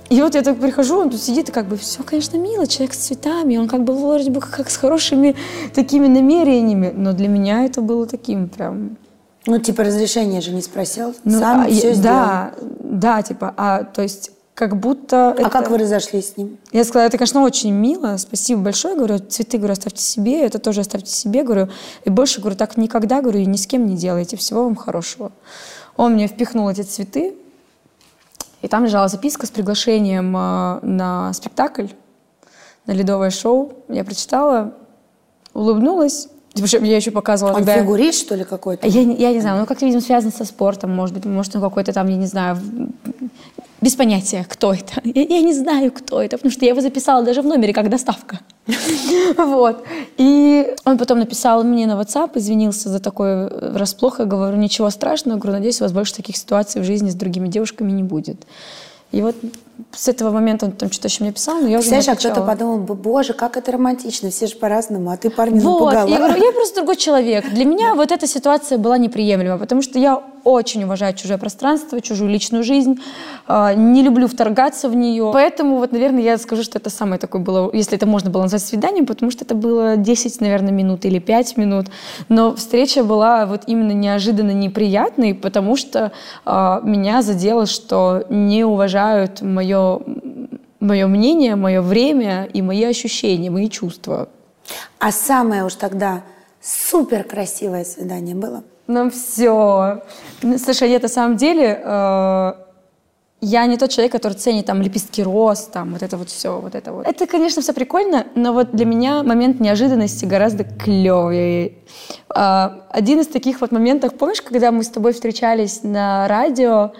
И 0.09 0.21
вот 0.21 0.35
я 0.35 0.41
так 0.41 0.57
прихожу, 0.59 0.97
он 0.99 1.09
тут 1.09 1.21
сидит, 1.21 1.47
и 1.47 1.51
как 1.53 1.67
бы 1.67 1.77
все, 1.77 2.03
конечно, 2.03 2.35
мило, 2.37 2.67
человек 2.67 2.93
с 2.93 2.97
цветами, 2.97 3.55
он 3.55 3.69
как 3.69 3.85
бы 3.85 3.93
вроде 3.93 4.29
бы 4.29 4.41
как 4.41 4.69
с 4.69 4.75
хорошими 4.75 5.35
такими 5.73 6.07
намерениями, 6.07 6.91
но 6.93 7.13
для 7.13 7.29
меня 7.29 7.63
это 7.63 7.79
было 7.81 8.05
таким 8.05 8.49
прям 8.49 8.97
Ну, 9.47 9.57
типа, 9.59 9.83
разрешения 9.85 10.41
же 10.41 10.51
не 10.51 10.61
спросил. 10.61 11.15
Ну, 11.23 11.39
Сам 11.39 11.61
а, 11.61 11.67
все 11.69 11.87
я- 11.89 11.93
сделал. 11.93 12.15
Да, 12.17 12.51
да, 12.83 13.21
типа, 13.21 13.53
а 13.55 13.83
то 13.85 14.01
есть 14.01 14.31
как 14.53 14.77
будто... 14.77 15.31
А 15.31 15.49
как 15.49 15.69
вы 15.69 15.77
разошлись 15.77 16.33
с 16.33 16.37
ним? 16.37 16.57
Я 16.71 16.83
сказала, 16.83 17.07
это, 17.07 17.17
конечно, 17.17 17.41
очень 17.41 17.71
мило, 17.71 18.17
спасибо 18.17 18.61
большое, 18.61 18.95
говорю, 18.95 19.19
цветы, 19.19 19.57
говорю, 19.57 19.73
оставьте 19.73 20.01
себе, 20.01 20.45
это 20.45 20.59
тоже 20.59 20.81
оставьте 20.81 21.09
себе, 21.11 21.43
говорю, 21.43 21.69
и 22.03 22.09
больше, 22.09 22.41
говорю, 22.41 22.55
так 22.57 22.77
никогда, 22.77 23.21
говорю, 23.21 23.39
и 23.39 23.45
ни 23.45 23.57
с 23.57 23.65
кем 23.65 23.85
не 23.87 23.95
делайте, 23.95 24.37
всего 24.37 24.63
вам 24.65 24.75
хорошего. 24.75 25.31
Он 25.97 26.13
мне 26.13 26.27
впихнул 26.27 26.69
эти 26.69 26.81
цветы, 26.81 27.33
и 28.61 28.67
там 28.67 28.85
лежала 28.85 29.07
записка 29.07 29.47
с 29.47 29.49
приглашением 29.49 30.35
э, 30.37 30.79
на 30.83 31.33
спектакль, 31.33 31.87
на 32.85 32.91
ледовое 32.91 33.31
шоу. 33.31 33.73
Я 33.89 34.03
прочитала, 34.03 34.73
улыбнулась, 35.53 36.27
причем 36.53 36.83
я 36.83 36.97
еще 36.97 37.09
показывала, 37.11 37.53
Он 37.53 37.59
когда... 37.59 37.75
я- 37.75 37.81
фигурист, 37.81 38.19
что 38.19 38.35
ли, 38.35 38.43
какой-то? 38.43 38.85
я, 38.85 39.03
не- 39.03 39.15
я 39.15 39.31
не 39.31 39.39
знаю, 39.39 39.59
ну 39.61 39.65
как-то, 39.65 39.85
видимо, 39.85 40.01
связано 40.01 40.31
со 40.31 40.45
спортом, 40.45 40.91
может 40.95 41.15
быть, 41.15 41.25
может, 41.25 41.55
он 41.55 41.61
какой-то 41.61 41.93
там, 41.93 42.07
я 42.07 42.17
не 42.17 42.27
знаю, 42.27 42.57
без 43.81 43.95
понятия, 43.95 44.45
кто 44.47 44.73
это. 44.73 45.01
Я, 45.03 45.23
я 45.23 45.41
не 45.41 45.53
знаю, 45.53 45.91
кто 45.91 46.21
это, 46.21 46.37
потому 46.37 46.51
что 46.51 46.65
я 46.65 46.71
его 46.71 46.81
записала 46.81 47.23
даже 47.25 47.41
в 47.41 47.45
номере 47.45 47.73
как 47.73 47.89
доставка. 47.89 48.39
Вот. 49.37 49.83
И 50.17 50.67
он 50.85 50.97
потом 50.97 51.19
написал 51.19 51.63
мне 51.63 51.87
на 51.87 51.99
WhatsApp, 51.99 52.31
извинился 52.35 52.89
за 52.89 52.99
такое 52.99 53.47
э, 53.47 53.71
врасплох. 53.71 54.19
Я 54.19 54.25
говорю, 54.25 54.57
ничего 54.57 54.89
страшного, 54.89 55.39
говорю, 55.39 55.57
надеюсь, 55.57 55.81
у 55.81 55.83
вас 55.83 55.93
больше 55.93 56.13
таких 56.13 56.37
ситуаций 56.37 56.81
в 56.81 56.85
жизни 56.85 57.09
с 57.09 57.15
другими 57.15 57.47
девушками 57.47 57.91
не 57.91 58.03
будет. 58.03 58.45
И 59.11 59.21
вот 59.21 59.35
с 59.91 60.07
этого 60.07 60.31
момента 60.31 60.65
он 60.65 60.71
там 60.71 60.91
что-то 60.91 61.07
еще 61.07 61.23
мне 61.23 61.33
писал, 61.33 61.55
но 61.55 61.67
я 61.67 61.79
уже 61.79 61.87
не 61.89 61.95
Представляешь, 61.95 62.25
а 62.25 62.29
кто-то 62.31 62.45
подумал 62.45 62.77
бы, 62.77 62.95
боже, 62.95 63.33
как 63.33 63.57
это 63.57 63.71
романтично, 63.71 64.29
все 64.29 64.47
же 64.47 64.55
по-разному, 64.55 65.11
а 65.11 65.17
ты 65.17 65.29
парня 65.29 65.59
Вот, 65.61 65.93
напугала. 65.93 66.07
я 66.07 66.17
говорю, 66.17 66.43
я 66.43 66.51
просто 66.53 66.75
другой 66.75 66.95
человек. 66.95 67.49
Для 67.49 67.65
меня 67.65 67.95
вот 67.95 68.11
эта 68.11 68.27
ситуация 68.27 68.77
была 68.77 68.97
неприемлема, 68.97 69.57
потому 69.57 69.81
что 69.81 69.99
я 69.99 70.21
очень 70.43 70.83
уважаю 70.83 71.13
чужое 71.13 71.37
пространство, 71.37 72.01
чужую 72.01 72.31
личную 72.31 72.63
жизнь, 72.63 72.99
а, 73.47 73.73
не 73.73 74.01
люблю 74.01 74.27
вторгаться 74.27 74.89
в 74.89 74.95
нее. 74.95 75.29
Поэтому 75.33 75.77
вот, 75.77 75.91
наверное, 75.91 76.21
я 76.21 76.37
скажу, 76.37 76.63
что 76.63 76.79
это 76.79 76.89
самое 76.89 77.19
такое 77.19 77.41
было, 77.41 77.69
если 77.73 77.95
это 77.95 78.05
можно 78.05 78.29
было 78.29 78.43
назвать 78.43 78.63
свиданием, 78.63 79.05
потому 79.05 79.31
что 79.31 79.45
это 79.45 79.55
было 79.55 79.97
10, 79.97 80.41
наверное, 80.41 80.71
минут 80.71 81.05
или 81.05 81.19
5 81.19 81.57
минут. 81.57 81.87
Но 82.29 82.55
встреча 82.55 83.03
была 83.03 83.45
вот 83.45 83.63
именно 83.67 83.91
неожиданно 83.91 84.51
неприятной, 84.51 85.33
потому 85.33 85.75
что 85.75 86.11
а, 86.45 86.81
меня 86.83 87.21
задело, 87.21 87.65
что 87.65 88.23
не 88.29 88.63
уважают 88.63 89.41
мое, 89.41 89.70
мое 90.79 91.07
мнение, 91.07 91.55
мое 91.55 91.81
время 91.81 92.49
и 92.53 92.61
мои 92.61 92.83
ощущения, 92.83 93.49
мои 93.49 93.69
чувства. 93.69 94.29
А 94.99 95.11
самое 95.11 95.63
уж 95.63 95.75
тогда 95.75 96.23
супер 96.61 97.23
красивое 97.23 97.83
свидание 97.83 98.35
было? 98.35 98.63
Ну 98.87 99.09
все. 99.09 100.03
Слушай, 100.57 100.89
нет, 100.89 101.03
на 101.03 101.07
самом 101.07 101.37
деле 101.37 101.81
э, 101.83 102.53
я 103.41 103.65
не 103.65 103.77
тот 103.77 103.89
человек, 103.89 104.11
который 104.11 104.33
ценит 104.33 104.67
там 104.67 104.81
лепестки 104.81 105.23
роз, 105.23 105.61
там 105.63 105.93
вот 105.93 106.03
это 106.03 106.15
вот 106.17 106.29
все, 106.29 106.59
вот 106.59 106.75
это 106.75 106.91
вот. 106.93 107.07
Это, 107.07 107.25
конечно, 107.25 107.61
все 107.61 107.73
прикольно, 107.73 108.27
но 108.35 108.53
вот 108.53 108.71
для 108.71 108.85
меня 108.85 109.23
момент 109.23 109.59
неожиданности 109.59 110.25
гораздо 110.25 110.63
клевее. 110.63 111.73
А, 112.29 112.85
один 112.91 113.19
из 113.19 113.27
таких 113.27 113.61
вот 113.61 113.71
моментов, 113.71 114.13
помнишь, 114.15 114.41
когда 114.41 114.71
мы 114.71 114.83
с 114.83 114.89
тобой 114.89 115.13
встречались 115.13 115.81
на 115.83 116.27
радио, 116.27 116.91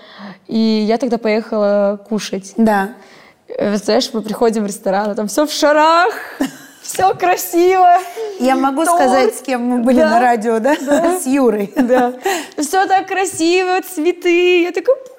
и 0.47 0.57
я 0.87 0.97
тогда 0.97 1.17
поехала 1.17 1.99
кушать? 2.09 2.53
Да. 2.57 2.93
Э, 3.47 3.75
Знаешь, 3.75 4.09
мы 4.13 4.21
приходим 4.21 4.63
в 4.63 4.67
ресторан, 4.67 5.11
а 5.11 5.15
там 5.15 5.27
все 5.27 5.45
в 5.45 5.51
шарах, 5.51 6.13
все 6.81 7.13
красиво. 7.13 7.97
Я 8.39 8.55
могу 8.55 8.83
Торт. 8.83 8.97
сказать, 8.99 9.35
с 9.35 9.41
кем 9.41 9.63
мы 9.63 9.83
были 9.83 9.99
Да. 9.99 10.09
на 10.09 10.19
радио, 10.19 10.57
да? 10.59 10.75
С 11.19 11.27
Юрой. 11.27 11.71
Да. 11.75 12.13
Все 12.57 12.87
так 12.87 13.07
красиво, 13.07 13.79
цветы. 13.81 14.63
Я 14.63 14.71
такая, 14.71 14.95
«Будь, 14.95 15.11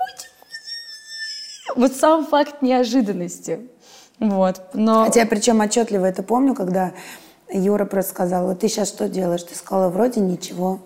вот 1.77 1.93
сам 1.93 2.27
факт 2.27 2.63
неожиданности. 2.63 3.69
Вот. 4.19 4.61
Но 4.75 5.05
Хотя 5.05 5.27
причем 5.27 5.61
отчетливо 5.61 6.07
это 6.07 6.23
помню, 6.23 6.55
когда 6.55 6.93
Юра 7.53 7.85
просто 7.85 8.11
сказал, 8.13 8.47
вот 8.47 8.61
ты 8.61 8.69
сейчас 8.69 8.89
что 8.89 9.09
делаешь? 9.09 9.43
Ты 9.43 9.55
сказала, 9.55 9.89
вроде 9.89 10.21
ничего. 10.21 10.81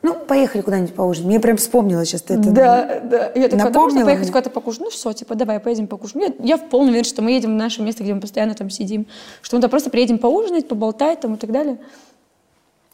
Ну, 0.00 0.14
поехали 0.14 0.62
куда-нибудь 0.62 0.94
поужинать. 0.94 1.26
Мне 1.26 1.40
прям 1.40 1.56
вспомнила 1.56 2.04
сейчас 2.04 2.22
ты 2.22 2.34
это. 2.34 2.50
да, 2.50 3.00
да. 3.00 3.32
Я 3.34 3.48
такая, 3.48 3.72
да 3.72 3.80
можно 3.80 4.04
поехать 4.04 4.28
куда-то 4.28 4.50
покушать? 4.50 4.80
Ну 4.80 4.90
все, 4.90 5.12
типа, 5.12 5.34
давай, 5.34 5.58
поедем 5.58 5.88
покушаем. 5.88 6.32
Я, 6.38 6.50
я 6.50 6.56
в 6.56 6.68
полной 6.68 6.90
уверенности, 6.90 7.14
что 7.14 7.22
мы 7.22 7.32
едем 7.32 7.54
в 7.54 7.56
наше 7.56 7.82
место, 7.82 8.04
где 8.04 8.14
мы 8.14 8.20
постоянно 8.20 8.54
там 8.54 8.70
сидим. 8.70 9.08
Что 9.42 9.56
мы 9.56 9.62
там 9.62 9.70
просто 9.70 9.90
приедем 9.90 10.18
поужинать, 10.18 10.68
поболтать 10.68 11.20
там 11.20 11.34
и 11.34 11.36
так 11.36 11.50
далее. 11.50 11.78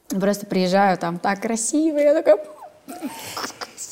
Просто 0.09 0.47
приезжаю, 0.47 0.97
там 0.97 1.19
так 1.19 1.43
красиво. 1.43 1.99
Я 1.99 2.15
такая, 2.15 2.39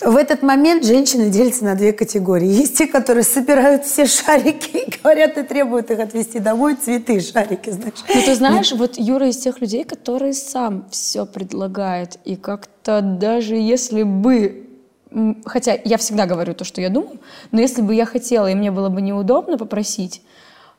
В 0.01 0.17
этот 0.17 0.43
момент 0.43 0.85
женщины 0.85 1.29
делятся 1.29 1.65
на 1.65 1.75
две 1.75 1.93
категории. 1.93 2.49
Есть 2.49 2.79
те, 2.79 2.87
которые 2.87 3.25
собирают 3.25 3.85
все 3.85 4.07
шарики 4.07 4.77
и 4.77 4.99
говорят 4.99 5.39
и 5.39 5.43
требуют 5.43 5.91
их 5.91 5.99
отвезти 6.01 6.39
домой, 6.39 6.77
цветы, 6.77 7.21
шарики, 7.21 7.71
знаешь. 7.71 8.05
Ну, 8.09 8.21
ты 8.23 8.35
знаешь, 8.35 8.73
вот 8.73 8.97
Юра 8.97 9.29
из 9.29 9.37
тех 9.39 9.61
людей, 9.61 9.85
которые 9.85 10.33
сам 10.33 10.87
все 10.91 11.27
предлагает. 11.27 12.19
И 12.25 12.37
как-то 12.37 13.01
даже 13.01 13.55
если 13.55 14.03
бы... 14.03 14.69
Хотя 15.45 15.79
я 15.85 15.99
всегда 15.99 16.27
говорю 16.27 16.55
то, 16.55 16.65
что 16.65 16.81
я 16.81 16.89
думаю, 16.89 17.21
но 17.51 17.61
если 17.61 17.83
бы 17.83 17.95
я 17.95 18.07
хотела, 18.07 18.51
и 18.51 18.55
мне 18.55 18.71
было 18.71 18.89
бы 18.89 19.03
неудобно 19.03 19.59
попросить, 19.59 20.23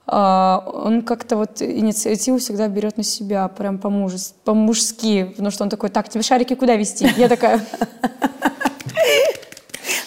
а, 0.06 0.64
он 0.74 1.04
как-то 1.04 1.38
вот 1.38 1.62
инициативу 1.62 2.40
всегда 2.40 2.68
берет 2.68 2.98
на 2.98 3.04
себя, 3.04 3.48
прям 3.48 3.78
по-мужски, 3.78 5.26
потому 5.26 5.52
что 5.52 5.64
он 5.64 5.70
такой, 5.70 5.90
так, 5.90 6.10
тебе 6.10 6.24
шарики 6.24 6.56
куда 6.56 6.76
везти? 6.76 7.08
Я 7.16 7.30
такая, 7.30 7.64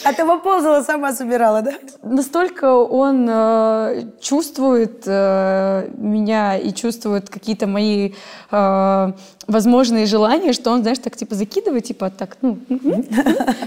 А 0.07 0.13
ты 0.13 0.25
поползала, 0.25 0.85
сама 0.85 1.13
собирала, 1.13 1.63
да? 1.63 1.73
настолько 2.05 2.77
он 2.77 3.27
э, 3.29 4.05
чувствует 4.21 5.03
э, 5.05 5.91
меня 5.97 6.57
и 6.57 6.73
чувствует 6.73 7.29
какие-то 7.29 7.67
мои 7.67 8.13
э, 8.53 9.13
возможные 9.49 10.07
желания, 10.07 10.53
что 10.53 10.71
он, 10.71 10.83
знаешь, 10.83 11.01
так 11.01 11.17
типа 11.17 11.35
закидывает, 11.35 11.87
типа 11.87 12.11
так, 12.11 12.37
ну, 12.41 12.57
я 12.69 12.79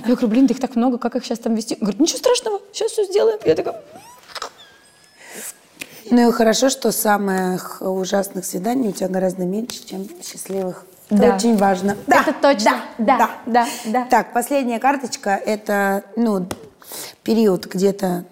говорю, 0.05 0.27
блин, 0.29 0.47
да 0.47 0.53
их 0.53 0.61
так 0.61 0.77
много, 0.77 0.97
как 0.97 1.17
их 1.17 1.25
сейчас 1.25 1.39
там 1.39 1.55
вести? 1.55 1.73
Он 1.73 1.79
говорит, 1.81 1.99
ничего 1.99 2.19
страшного, 2.19 2.61
сейчас 2.71 2.93
все 2.93 3.03
сделаем. 3.03 3.39
Я 3.43 3.55
такая, 3.55 3.81
Ну 6.09 6.29
и 6.29 6.31
хорошо, 6.31 6.69
что 6.69 6.93
самых 6.93 7.81
ужасных 7.81 8.45
свиданий 8.45 8.87
у 8.87 8.93
тебя 8.93 9.09
гораздо 9.09 9.43
меньше, 9.43 9.85
чем 9.85 10.07
счастливых. 10.23 10.85
Да. 11.09 11.35
очень 11.35 11.57
важно. 11.57 11.97
Это 12.07 12.33
точно. 12.33 12.81
Да, 12.97 13.31
да, 13.45 13.67
да. 13.85 14.05
Так, 14.05 14.31
последняя 14.33 14.79
карточка– 14.79 15.31
это, 15.45 16.03
ну, 16.15 16.47
период 17.23 17.65
где-то, 17.65 18.25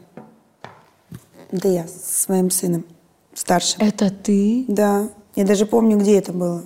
да 1.51 1.69
я 1.69 1.86
с 1.88 2.28
моим 2.30 2.51
сыном 2.51 2.86
старшим. 3.34 3.82
это 3.82 4.11
ты? 4.11 4.65
Да, 4.67 5.09
я 5.36 5.45
даже 5.45 5.65
помню, 5.65 5.97
где 5.97 6.19
это 6.19 6.34
было. 6.34 6.63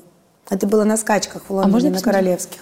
Это 0.50 0.68
было 0.68 0.84
на 0.84 0.98
скачках 0.98 1.44
в 1.48 1.52
Лондоне, 1.52 1.72
можно 1.72 1.90
на 1.90 1.96
посмотреть? 1.96 2.24
Королевских. 2.24 2.60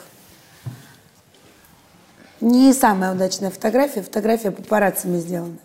Не 2.41 2.71
самая 2.73 3.13
удачная 3.13 3.49
фотография, 3.49 4.01
фотография 4.01 4.51
папараццами 4.51 5.17
сделана. 5.17 5.57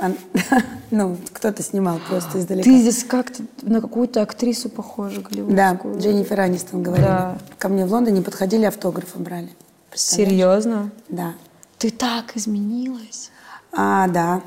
А- 0.00 0.12
ну, 0.90 1.16
кто-то 1.32 1.62
снимал 1.62 1.98
просто 2.08 2.38
издалека. 2.38 2.64
Ты 2.64 2.78
здесь 2.80 3.04
как-то 3.04 3.42
на 3.62 3.80
какую-то 3.80 4.22
актрису 4.22 4.68
похожа, 4.68 5.20
Да, 5.22 5.28
голливудскую. 5.28 5.98
Дженнифер 6.00 6.40
Анистон 6.40 6.82
говорили. 6.82 7.06
Да. 7.06 7.38
Ко 7.58 7.68
мне 7.68 7.86
в 7.86 7.92
Лондоне 7.92 8.22
подходили, 8.22 8.64
автографы 8.64 9.18
брали. 9.18 9.48
Серьезно? 9.94 10.90
Да. 11.08 11.34
Ты 11.78 11.90
так 11.90 12.36
изменилась. 12.36 13.30
А, 13.72 14.06
да. 14.08 14.42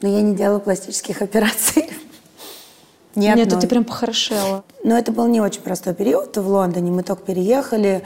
Но 0.00 0.08
я 0.08 0.22
не 0.22 0.34
делала 0.34 0.58
пластических 0.58 1.22
операций. 1.22 1.88
Ни 3.14 3.24
Нет, 3.26 3.46
одной. 3.46 3.60
ты 3.62 3.66
прям 3.66 3.84
похорошела. 3.84 4.62
Но 4.84 4.96
это 4.98 5.10
был 5.10 5.26
не 5.26 5.40
очень 5.40 5.62
простой 5.62 5.94
период 5.94 6.36
в 6.36 6.46
Лондоне. 6.46 6.90
Мы 6.90 7.02
только 7.02 7.22
переехали, 7.22 8.02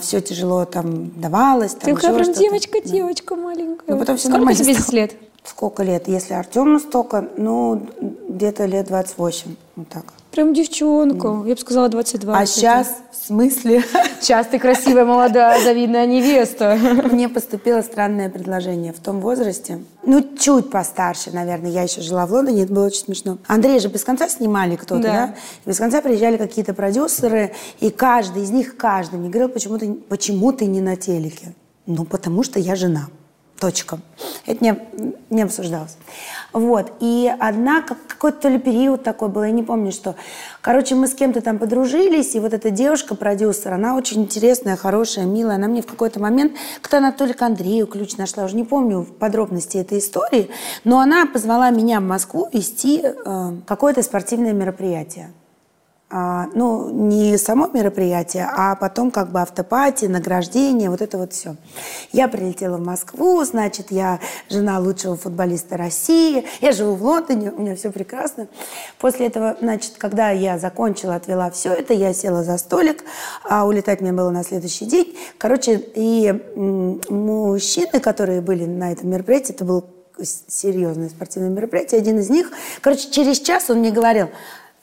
все 0.00 0.20
тяжело 0.20 0.64
там 0.66 1.20
давалось. 1.20 1.72
Там 1.72 1.96
Ты 1.96 2.00
прям 2.00 2.22
что-то. 2.22 2.38
девочка, 2.38 2.80
девочка 2.80 3.34
маленькая. 3.34 3.92
Ну, 3.92 3.98
потом 3.98 4.16
всё 4.16 4.28
Сколько 4.28 4.54
тебе 4.54 4.74
здесь 4.74 4.92
лет? 4.92 5.14
Сколько 5.44 5.82
лет? 5.82 6.06
Если 6.06 6.34
Артему 6.34 6.78
столько, 6.78 7.28
ну, 7.36 7.86
где-то 8.28 8.66
лет 8.66 8.86
28. 8.88 9.54
Вот 9.76 9.88
так. 9.88 10.04
Прям 10.30 10.54
девчонка. 10.54 11.42
Я 11.46 11.54
бы 11.54 11.60
сказала 11.60 11.88
22. 11.88 12.38
А 12.38 12.46
сейчас, 12.46 12.94
в 13.10 13.26
смысле, 13.26 13.82
Сейчас 14.20 14.46
ты 14.46 14.58
красивая, 14.60 15.04
молодая, 15.04 15.60
завидная 15.60 16.06
невеста. 16.06 16.78
мне 17.10 17.28
поступило 17.28 17.82
странное 17.82 18.28
предложение 18.30 18.92
в 18.92 19.00
том 19.00 19.20
возрасте. 19.20 19.80
Ну, 20.04 20.24
чуть 20.38 20.70
постарше, 20.70 21.30
наверное. 21.32 21.70
Я 21.70 21.82
еще 21.82 22.00
жила 22.00 22.26
в 22.26 22.32
Лондоне, 22.32 22.62
это 22.62 22.72
было 22.72 22.86
очень 22.86 23.04
смешно. 23.06 23.38
Андрей 23.48 23.80
же 23.80 23.88
без 23.88 24.04
конца 24.04 24.28
снимали 24.28 24.76
кто-то, 24.76 25.02
Да. 25.02 25.12
да? 25.12 25.34
И 25.64 25.68
без 25.70 25.78
конца 25.78 26.00
приезжали 26.00 26.36
какие-то 26.36 26.74
продюсеры, 26.74 27.52
и 27.80 27.90
каждый 27.90 28.42
из 28.44 28.50
них, 28.50 28.76
каждый 28.76 29.18
мне 29.18 29.30
говорил, 29.30 29.48
почему 29.48 29.78
ты, 29.78 29.92
почему 29.94 30.52
ты 30.52 30.66
не 30.66 30.80
на 30.80 30.94
телеке? 30.96 31.54
Ну, 31.86 32.04
потому 32.04 32.44
что 32.44 32.60
я 32.60 32.76
жена. 32.76 33.08
Точка. 33.60 33.98
Это 34.46 34.64
не, 34.64 34.74
не 35.28 35.42
обсуждалось. 35.42 35.96
Вот. 36.54 36.92
И 37.00 37.30
одна, 37.38 37.82
как, 37.82 37.98
какой-то 38.06 38.40
то 38.40 38.48
ли 38.48 38.58
период 38.58 39.02
такой 39.02 39.28
был, 39.28 39.44
я 39.44 39.50
не 39.50 39.62
помню, 39.62 39.92
что. 39.92 40.16
Короче, 40.62 40.94
мы 40.94 41.06
с 41.06 41.14
кем-то 41.14 41.42
там 41.42 41.58
подружились, 41.58 42.34
и 42.34 42.40
вот 42.40 42.54
эта 42.54 42.70
девушка, 42.70 43.14
продюсер, 43.14 43.74
она 43.74 43.96
очень 43.96 44.22
интересная, 44.22 44.76
хорошая, 44.76 45.26
милая. 45.26 45.56
Она 45.56 45.68
мне 45.68 45.82
в 45.82 45.86
какой-то 45.86 46.20
момент, 46.20 46.54
кто 46.80 46.96
она 46.96 47.12
то 47.12 47.26
ли 47.26 47.34
к 47.34 47.42
Андрею 47.42 47.86
ключ 47.86 48.16
нашла, 48.16 48.44
уже 48.44 48.56
не 48.56 48.64
помню 48.64 49.04
подробности 49.04 49.76
этой 49.76 49.98
истории, 49.98 50.50
но 50.84 50.98
она 50.98 51.26
позвала 51.26 51.68
меня 51.68 52.00
в 52.00 52.04
Москву 52.04 52.48
вести 52.50 53.02
э, 53.02 53.52
какое-то 53.66 54.02
спортивное 54.02 54.54
мероприятие. 54.54 55.32
А, 56.12 56.48
ну, 56.54 56.90
не 56.90 57.38
само 57.38 57.68
мероприятие, 57.68 58.50
а 58.52 58.74
потом 58.74 59.12
как 59.12 59.30
бы 59.30 59.40
автопати, 59.40 60.06
награждение, 60.06 60.90
вот 60.90 61.02
это 61.02 61.18
вот 61.18 61.32
все. 61.32 61.54
Я 62.10 62.26
прилетела 62.26 62.78
в 62.78 62.84
Москву, 62.84 63.44
значит, 63.44 63.92
я 63.92 64.18
жена 64.48 64.80
лучшего 64.80 65.16
футболиста 65.16 65.76
России, 65.76 66.44
я 66.60 66.72
живу 66.72 66.96
в 66.96 67.04
Лондоне, 67.04 67.52
у 67.52 67.62
меня 67.62 67.76
все 67.76 67.92
прекрасно. 67.92 68.48
После 68.98 69.28
этого, 69.28 69.56
значит, 69.60 69.98
когда 69.98 70.30
я 70.30 70.58
закончила, 70.58 71.14
отвела 71.14 71.48
все 71.52 71.72
это, 71.72 71.94
я 71.94 72.12
села 72.12 72.42
за 72.42 72.58
столик, 72.58 73.04
а 73.48 73.64
улетать 73.64 74.00
мне 74.00 74.12
было 74.12 74.30
на 74.30 74.42
следующий 74.42 74.86
день. 74.86 75.16
Короче, 75.38 75.80
и 75.94 76.32
мужчины, 77.08 78.00
которые 78.00 78.40
были 78.40 78.64
на 78.64 78.90
этом 78.90 79.10
мероприятии, 79.10 79.54
это 79.54 79.64
было 79.64 79.84
серьезное 80.24 81.08
спортивное 81.08 81.50
мероприятие, 81.50 82.00
один 82.00 82.18
из 82.18 82.28
них, 82.30 82.50
короче, 82.80 83.10
через 83.10 83.38
час 83.38 83.70
он 83.70 83.78
мне 83.78 83.90
говорил, 83.90 84.28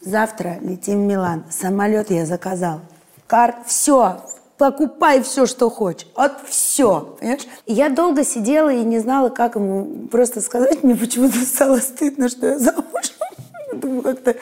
Завтра 0.07 0.57
летим 0.61 1.03
в 1.03 1.05
Милан. 1.05 1.43
Самолет 1.49 2.11
я 2.11 2.25
заказал. 2.25 2.79
Кар, 3.27 3.55
все, 3.65 4.21
покупай 4.57 5.21
все, 5.21 5.45
что 5.45 5.69
хочешь. 5.69 6.07
Вот 6.15 6.31
все, 6.47 7.17
понимаешь? 7.19 7.45
Я 7.65 7.89
долго 7.89 8.23
сидела 8.23 8.69
и 8.73 8.85
не 8.85 8.99
знала, 8.99 9.27
как 9.27 9.55
ему 9.55 10.07
просто 10.07 10.39
сказать. 10.39 10.81
Мне 10.81 10.95
почему-то 10.95 11.37
стало 11.39 11.79
стыдно, 11.79 12.29
что 12.29 12.47
я 12.47 12.57
замужем. 12.57 13.15
Думаю, 13.73 14.01
как-то 14.01 14.35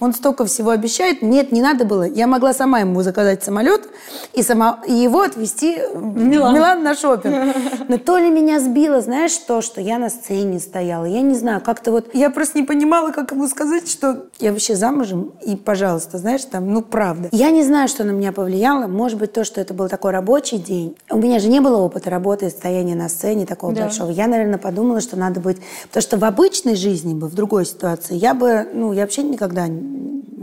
он 0.00 0.12
столько 0.12 0.44
всего 0.44 0.70
обещает. 0.70 1.22
Нет, 1.22 1.50
не 1.50 1.62
надо 1.62 1.86
было. 1.86 2.02
Я 2.02 2.26
могла 2.26 2.52
сама 2.52 2.80
ему 2.80 3.00
заказать 3.02 3.42
самолет 3.42 3.88
и, 4.34 4.42
сама, 4.42 4.82
и 4.86 4.92
его 4.92 5.22
отвезти 5.22 5.78
в 5.94 6.16
Милан. 6.16 6.54
Милан 6.54 6.82
на 6.82 6.94
шопинг. 6.94 7.56
Но 7.88 7.96
то 7.96 8.18
ли 8.18 8.28
меня 8.28 8.60
сбило, 8.60 9.00
знаешь, 9.00 9.34
то, 9.38 9.62
что 9.62 9.80
я 9.80 9.98
на 9.98 10.10
сцене 10.10 10.60
стояла. 10.60 11.06
Я 11.06 11.22
не 11.22 11.34
знаю, 11.34 11.62
как-то 11.62 11.90
вот... 11.90 12.14
Я 12.14 12.28
просто 12.28 12.58
не 12.58 12.64
понимала, 12.64 13.12
как 13.12 13.32
ему 13.32 13.48
сказать, 13.48 13.90
что 13.90 14.26
я 14.38 14.52
вообще 14.52 14.76
замужем. 14.76 15.32
И, 15.42 15.56
пожалуйста, 15.56 16.18
знаешь, 16.18 16.44
там, 16.44 16.70
ну, 16.70 16.82
правда. 16.82 17.30
Я 17.32 17.50
не 17.50 17.62
знаю, 17.62 17.88
что 17.88 18.04
на 18.04 18.10
меня 18.10 18.32
повлияло. 18.32 18.88
Может 18.88 19.18
быть, 19.18 19.32
то, 19.32 19.44
что 19.44 19.58
это 19.58 19.72
был 19.72 19.88
такой 19.88 20.10
рабочий 20.10 20.58
день. 20.58 20.96
У 21.10 21.16
меня 21.16 21.38
же 21.38 21.48
не 21.48 21.60
было 21.60 21.78
опыта 21.78 22.10
работы, 22.10 22.50
стояния 22.50 22.94
на 22.94 23.08
сцене 23.08 23.46
такого 23.46 23.72
да. 23.72 23.84
большого. 23.84 24.10
Я, 24.10 24.26
наверное, 24.26 24.58
подумала, 24.58 25.00
что 25.00 25.16
надо 25.16 25.40
быть... 25.40 25.56
Потому 25.88 26.02
что 26.02 26.18
в 26.18 26.24
обычной 26.24 26.76
жизни 26.76 27.14
бы, 27.14 27.28
в 27.28 27.34
другой 27.34 27.64
ситуации, 27.64 28.16
я 28.16 28.34
бы 28.34 28.65
ну, 28.72 28.92
я 28.92 29.02
вообще 29.02 29.22
никогда 29.22 29.66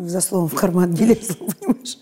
за 0.06 0.22
словом 0.22 0.50
в 0.50 0.56
карман 0.56 0.92
не 0.92 1.06
лезла, 1.06 1.48
понимаешь? 1.60 1.98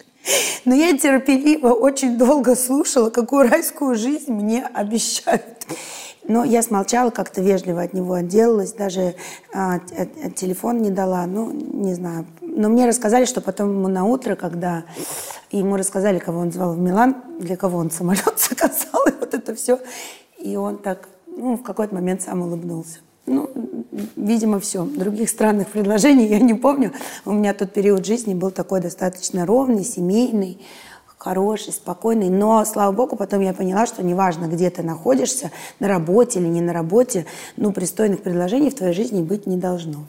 Но 0.65 0.75
я 0.75 0.97
терпеливо 0.97 1.69
очень 1.69 2.17
долго 2.17 2.55
слушала, 2.55 3.09
какую 3.09 3.49
райскую 3.49 3.95
жизнь 3.95 4.31
мне 4.31 4.65
обещают. 4.65 5.65
Но 6.27 6.43
я 6.43 6.61
смолчала, 6.61 7.09
как-то 7.09 7.41
вежливо 7.41 7.81
от 7.81 7.93
него 7.93 8.13
отделалась, 8.13 8.73
даже 8.73 9.15
а, 9.53 9.75
а, 9.97 10.29
телефон 10.29 10.77
не 10.77 10.91
дала, 10.91 11.25
ну, 11.25 11.51
не 11.51 11.95
знаю. 11.95 12.27
Но 12.41 12.69
мне 12.69 12.87
рассказали, 12.87 13.25
что 13.25 13.41
потом 13.41 13.71
ему 13.71 13.87
на 13.87 14.05
утро, 14.05 14.35
когда 14.35 14.83
ему 15.51 15.77
рассказали, 15.77 16.19
кого 16.19 16.39
он 16.39 16.51
звал 16.51 16.73
в 16.73 16.79
Милан, 16.79 17.15
для 17.39 17.57
кого 17.57 17.79
он 17.79 17.89
самолет 17.89 18.37
заказал, 18.37 19.07
и 19.07 19.19
вот 19.19 19.33
это 19.33 19.55
все. 19.55 19.79
И 20.37 20.55
он 20.55 20.77
так, 20.77 21.09
ну, 21.25 21.57
в 21.57 21.63
какой-то 21.63 21.95
момент 21.95 22.21
сам 22.21 22.41
улыбнулся. 22.43 22.99
Ну, 23.25 23.49
видимо, 24.15 24.59
все. 24.59 24.83
Других 24.83 25.29
странных 25.29 25.67
предложений 25.67 26.27
я 26.27 26.39
не 26.39 26.53
помню. 26.53 26.91
У 27.25 27.31
меня 27.31 27.53
тот 27.53 27.73
период 27.73 28.05
жизни 28.05 28.33
был 28.33 28.51
такой 28.51 28.81
достаточно 28.81 29.45
ровный, 29.45 29.83
семейный, 29.83 30.59
хороший, 31.17 31.73
спокойный. 31.73 32.29
Но, 32.29 32.65
слава 32.65 32.91
богу, 32.91 33.15
потом 33.15 33.41
я 33.41 33.53
поняла, 33.53 33.85
что 33.85 34.03
неважно, 34.03 34.45
где 34.45 34.69
ты 34.69 34.83
находишься, 34.83 35.51
на 35.79 35.87
работе 35.87 36.39
или 36.39 36.47
не 36.47 36.61
на 36.61 36.73
работе, 36.73 37.25
ну, 37.57 37.71
пристойных 37.71 38.21
предложений 38.21 38.71
в 38.71 38.75
твоей 38.75 38.93
жизни 38.93 39.21
быть 39.21 39.45
не 39.45 39.57
должно. 39.57 40.05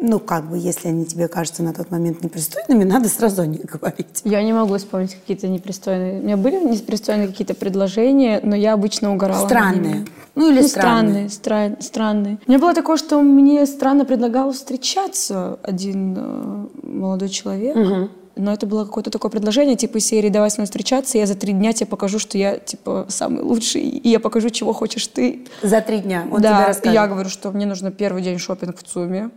Ну, 0.00 0.20
как 0.20 0.48
бы, 0.48 0.56
если 0.56 0.88
они 0.88 1.04
тебе 1.04 1.26
кажутся 1.26 1.64
на 1.64 1.74
тот 1.74 1.90
момент 1.90 2.22
непристойными, 2.22 2.84
надо 2.88 3.08
сразу 3.08 3.42
о 3.42 3.46
них 3.46 3.64
говорить. 3.64 4.22
Я 4.24 4.42
не 4.42 4.52
могу 4.52 4.76
вспомнить 4.78 5.14
какие-то 5.14 5.48
непристойные. 5.48 6.20
У 6.20 6.22
меня 6.22 6.36
были 6.36 6.56
непристойные 6.56 7.26
какие-то 7.26 7.54
предложения, 7.54 8.40
но 8.42 8.54
я 8.54 8.74
обычно 8.74 9.12
угорала. 9.12 9.46
Странные. 9.46 10.06
Ну, 10.36 10.50
или 10.50 10.62
ну, 10.62 10.68
странные. 10.68 11.28
Странные, 11.28 11.76
стра- 11.76 11.82
странные. 11.82 12.38
У 12.46 12.50
меня 12.50 12.60
было 12.60 12.74
такое, 12.74 12.96
что 12.96 13.20
мне 13.22 13.66
странно 13.66 14.04
предлагал 14.04 14.52
встречаться 14.52 15.58
один 15.64 16.14
э, 16.16 16.66
молодой 16.84 17.28
человек. 17.28 17.76
Угу. 17.76 18.08
Но 18.36 18.52
это 18.52 18.66
было 18.68 18.84
какое-то 18.84 19.10
такое 19.10 19.32
предложение, 19.32 19.74
типа 19.74 19.98
серии 19.98 20.28
«давай 20.28 20.48
с 20.48 20.58
мной 20.58 20.66
встречаться, 20.66 21.18
я 21.18 21.26
за 21.26 21.34
три 21.34 21.52
дня 21.52 21.72
тебе 21.72 21.86
покажу, 21.86 22.20
что 22.20 22.38
я, 22.38 22.58
типа, 22.58 23.06
самый 23.08 23.42
лучший, 23.42 23.82
и 23.82 24.08
я 24.08 24.20
покажу, 24.20 24.50
чего 24.50 24.72
хочешь 24.72 25.08
ты». 25.08 25.44
За 25.62 25.80
три 25.80 25.98
дня 25.98 26.24
он 26.30 26.40
да, 26.40 26.72
тебе 26.72 26.92
я 26.92 27.08
говорю, 27.08 27.28
что 27.30 27.50
мне 27.50 27.66
нужно 27.66 27.90
первый 27.90 28.22
день 28.22 28.38
шопинг 28.38 28.78
в 28.78 28.84
ЦУМе, 28.84 29.30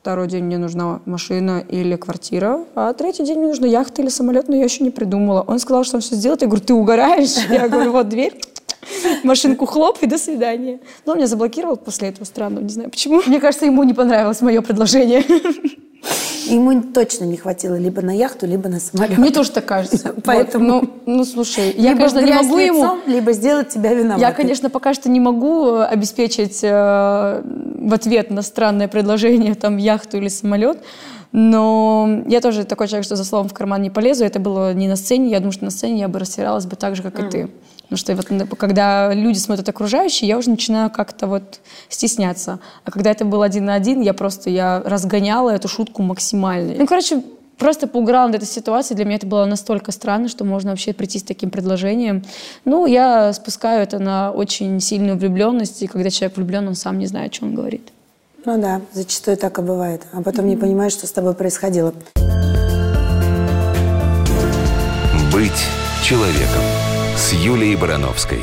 Второй 0.00 0.28
день 0.28 0.44
мне 0.44 0.58
нужна 0.58 1.00
машина 1.06 1.62
или 1.68 1.96
квартира, 1.96 2.64
а 2.76 2.92
третий 2.92 3.24
день 3.24 3.38
мне 3.38 3.48
нужна 3.48 3.66
яхта 3.66 4.00
или 4.00 4.08
самолет, 4.08 4.48
но 4.48 4.56
я 4.56 4.64
еще 4.64 4.84
не 4.84 4.90
придумала. 4.90 5.44
Он 5.46 5.58
сказал, 5.58 5.82
что 5.84 5.96
он 5.96 6.02
все 6.02 6.14
сделает. 6.14 6.40
Я 6.40 6.48
говорю, 6.48 6.64
ты 6.64 6.72
угораешь? 6.72 7.34
Я 7.50 7.68
говорю, 7.68 7.92
вот 7.92 8.08
дверь, 8.08 8.40
машинку 9.24 9.66
хлоп 9.66 9.98
и 10.02 10.06
до 10.06 10.16
свидания. 10.16 10.78
Но 11.04 11.12
он 11.12 11.18
меня 11.18 11.26
заблокировал 11.26 11.76
после 11.76 12.08
этого 12.08 12.24
странно, 12.24 12.60
не 12.60 12.68
знаю 12.68 12.90
почему. 12.90 13.22
Мне 13.26 13.40
кажется, 13.40 13.66
ему 13.66 13.82
не 13.82 13.92
понравилось 13.92 14.40
мое 14.40 14.62
предложение. 14.62 15.24
Ему 16.46 16.82
точно 16.82 17.24
не 17.24 17.36
хватило 17.36 17.74
либо 17.74 18.00
на 18.00 18.16
яхту, 18.16 18.46
либо 18.46 18.68
на 18.68 18.80
самолет. 18.80 19.18
Мне 19.18 19.30
тоже 19.30 19.50
так 19.50 19.66
кажется. 19.66 20.14
Поэтому, 20.24 20.80
вот. 20.80 21.06
ну, 21.06 21.16
ну, 21.16 21.24
слушай, 21.24 21.74
я, 21.76 21.94
конечно, 21.94 22.20
не 22.20 22.32
могу 22.32 22.58
ему... 22.58 22.98
Либо 23.06 23.32
сделать 23.32 23.68
тебя 23.68 23.92
виноватой. 23.92 24.20
Я, 24.20 24.32
конечно, 24.32 24.70
пока 24.70 24.94
что 24.94 25.10
не 25.10 25.20
могу 25.20 25.76
обеспечить 25.76 26.60
э, 26.62 27.42
в 27.42 27.92
ответ 27.92 28.30
на 28.30 28.42
странное 28.42 28.88
предложение 28.88 29.54
там 29.54 29.76
яхту 29.76 30.16
или 30.16 30.28
самолет, 30.28 30.78
но 31.32 32.22
я 32.26 32.40
тоже 32.40 32.64
такой 32.64 32.88
человек, 32.88 33.04
что 33.04 33.16
за 33.16 33.24
словом 33.24 33.48
в 33.48 33.54
карман 33.54 33.82
не 33.82 33.90
полезу. 33.90 34.24
Это 34.24 34.40
было 34.40 34.72
не 34.72 34.88
на 34.88 34.96
сцене. 34.96 35.30
Я 35.30 35.40
думаю, 35.40 35.52
что 35.52 35.64
на 35.64 35.70
сцене 35.70 36.00
я 36.00 36.08
бы 36.08 36.18
растерялась 36.18 36.64
бы 36.64 36.76
так 36.76 36.96
же, 36.96 37.02
как 37.02 37.18
mm. 37.18 37.26
и 37.26 37.30
ты. 37.30 37.50
Потому 37.88 37.98
что 37.98 38.14
вот, 38.16 38.58
когда 38.58 39.14
люди 39.14 39.38
смотрят 39.38 39.66
окружающие, 39.66 40.28
я 40.28 40.36
уже 40.36 40.50
начинаю 40.50 40.90
как-то 40.90 41.26
вот 41.26 41.60
стесняться. 41.88 42.60
А 42.84 42.90
когда 42.90 43.10
это 43.10 43.24
был 43.24 43.40
один 43.40 43.64
на 43.64 43.74
один, 43.74 44.02
я 44.02 44.12
просто 44.12 44.50
я 44.50 44.82
разгоняла 44.84 45.48
эту 45.48 45.68
шутку 45.68 45.87
максимально. 45.96 46.74
Ну, 46.76 46.86
короче, 46.86 47.22
просто 47.58 47.86
поуграла 47.86 48.26
над 48.26 48.36
этой 48.36 48.46
ситуацией. 48.46 48.96
Для 48.96 49.04
меня 49.04 49.16
это 49.16 49.26
было 49.26 49.44
настолько 49.44 49.92
странно, 49.92 50.28
что 50.28 50.44
можно 50.44 50.70
вообще 50.70 50.92
прийти 50.92 51.18
с 51.18 51.22
таким 51.22 51.50
предложением. 51.50 52.24
Ну, 52.64 52.86
я 52.86 53.32
спускаю 53.32 53.82
это 53.82 53.98
на 53.98 54.30
очень 54.30 54.80
сильную 54.80 55.18
влюбленность, 55.18 55.82
и 55.82 55.86
когда 55.86 56.10
человек 56.10 56.36
влюблен, 56.36 56.68
он 56.68 56.74
сам 56.74 56.98
не 56.98 57.06
знает, 57.06 57.34
что 57.34 57.46
он 57.46 57.54
говорит. 57.54 57.88
Ну 58.44 58.60
да, 58.60 58.80
зачастую 58.92 59.36
так 59.36 59.58
и 59.58 59.62
бывает. 59.62 60.02
А 60.12 60.22
потом 60.22 60.44
mm-hmm. 60.44 60.48
не 60.48 60.56
понимаешь, 60.56 60.92
что 60.92 61.06
с 61.06 61.12
тобой 61.12 61.34
происходило. 61.34 61.92
Быть 65.32 65.66
человеком 66.02 66.62
с 67.16 67.32
Юлией 67.32 67.76
Барановской. 67.76 68.40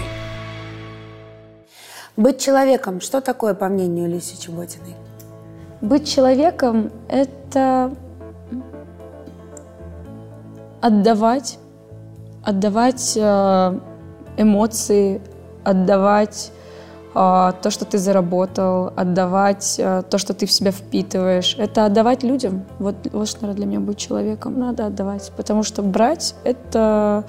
Быть 2.17 2.39
человеком. 2.39 3.01
Что 3.01 3.19
такое, 3.21 3.53
по 3.53 3.67
мнению 3.67 4.09
Лиси 4.09 4.39
Чеботиной? 4.39 4.95
Быть 5.81 6.07
человеком– 6.07 6.91
это 7.09 7.91
отдавать, 10.81 11.59
отдавать 12.43 13.13
э, 13.17 13.79
эмоции, 14.37 15.21
отдавать 15.63 16.51
э, 17.13 17.51
то, 17.61 17.69
что 17.69 17.85
ты 17.85 17.97
заработал, 17.97 18.93
отдавать 18.95 19.75
э, 19.79 20.03
то, 20.09 20.17
что 20.17 20.33
ты 20.33 20.45
в 20.45 20.51
себя 20.51 20.71
впитываешь. 20.71 21.55
Это 21.57 21.85
отдавать 21.85 22.23
людям. 22.23 22.65
Вот, 22.79 22.95
вот 23.11 23.27
что, 23.27 23.53
для 23.53 23.65
меня 23.65 23.79
быть 23.79 23.97
человеком. 23.97 24.59
Надо 24.59 24.85
отдавать. 24.85 25.31
Потому 25.35 25.63
что 25.63 25.81
брать– 25.81 26.35
это 26.43 27.25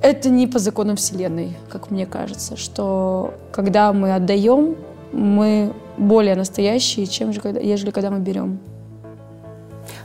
это 0.00 0.28
не 0.28 0.46
по 0.46 0.58
законам 0.60 0.96
Вселенной, 0.96 1.56
как 1.68 1.90
мне 1.90 2.06
кажется, 2.06 2.56
что 2.56 3.34
когда 3.50 3.92
мы 3.92 4.14
отдаем, 4.14 4.76
мы 5.12 5.72
более 5.98 6.34
настоящие, 6.34 7.06
чем 7.06 7.32
же, 7.32 7.40
когда, 7.40 7.60
ежели 7.60 7.90
когда 7.90 8.10
мы 8.10 8.20
берем. 8.20 8.58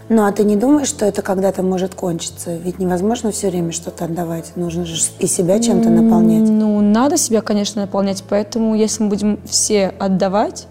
Ну, 0.10 0.26
а 0.26 0.32
ты 0.32 0.44
не 0.44 0.56
думаешь, 0.56 0.90
что 0.90 1.06
это 1.06 1.22
когда-то 1.22 1.64
может 1.64 1.96
кончиться? 1.96 2.56
Ведь 2.56 2.78
невозможно 2.78 3.32
все 3.32 3.50
время 3.50 3.72
что-то 3.72 4.06
отдавать. 4.06 4.52
Нужно 4.56 4.86
же 4.86 5.02
и 5.20 5.28
себя 5.28 5.60
чем-то 5.60 5.90
наполнять. 5.90 6.50
Ну, 6.50 6.82
надо 6.82 7.18
себя, 7.18 7.42
конечно, 7.42 7.82
наполнять. 7.82 8.24
Поэтому, 8.28 8.76
если 8.76 9.04
мы 9.04 9.10
будем 9.10 9.40
все 9.46 9.94
отдавать, 10.00 10.68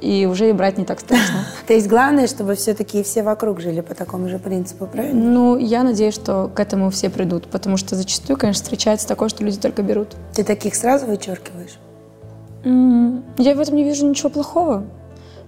и 0.00 0.26
уже 0.26 0.50
и 0.50 0.52
брать 0.52 0.76
не 0.76 0.84
так 0.84 1.00
страшно. 1.00 1.46
То 1.66 1.72
есть 1.72 1.88
главное, 1.88 2.26
чтобы 2.26 2.54
все-таки 2.56 3.02
все 3.02 3.22
вокруг 3.22 3.60
жили 3.60 3.80
по 3.80 3.94
такому 3.94 4.28
же 4.28 4.38
принципу, 4.38 4.86
правильно? 4.86 5.22
Ну, 5.22 5.56
я 5.56 5.82
надеюсь, 5.82 6.14
что 6.14 6.50
к 6.54 6.60
этому 6.60 6.90
все 6.90 7.08
придут, 7.08 7.46
потому 7.46 7.76
что 7.76 7.96
зачастую, 7.96 8.36
конечно, 8.36 8.62
встречается 8.62 9.08
такое, 9.08 9.28
что 9.28 9.44
люди 9.44 9.58
только 9.58 9.82
берут. 9.82 10.08
Ты 10.34 10.44
таких 10.44 10.74
сразу 10.74 11.06
вычеркиваешь? 11.06 11.78
Я 12.64 13.54
в 13.54 13.60
этом 13.60 13.76
не 13.76 13.84
вижу 13.84 14.08
ничего 14.08 14.30
плохого. 14.30 14.84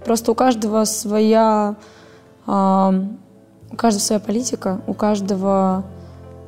Просто 0.05 0.33
у 0.33 0.35
каждого 0.35 0.85
своя, 0.85 1.77
а, 2.47 2.95
у 3.73 3.77
каждого 3.77 4.03
своя 4.03 4.21
политика, 4.21 4.81
у 4.87 4.95
каждого 4.95 5.85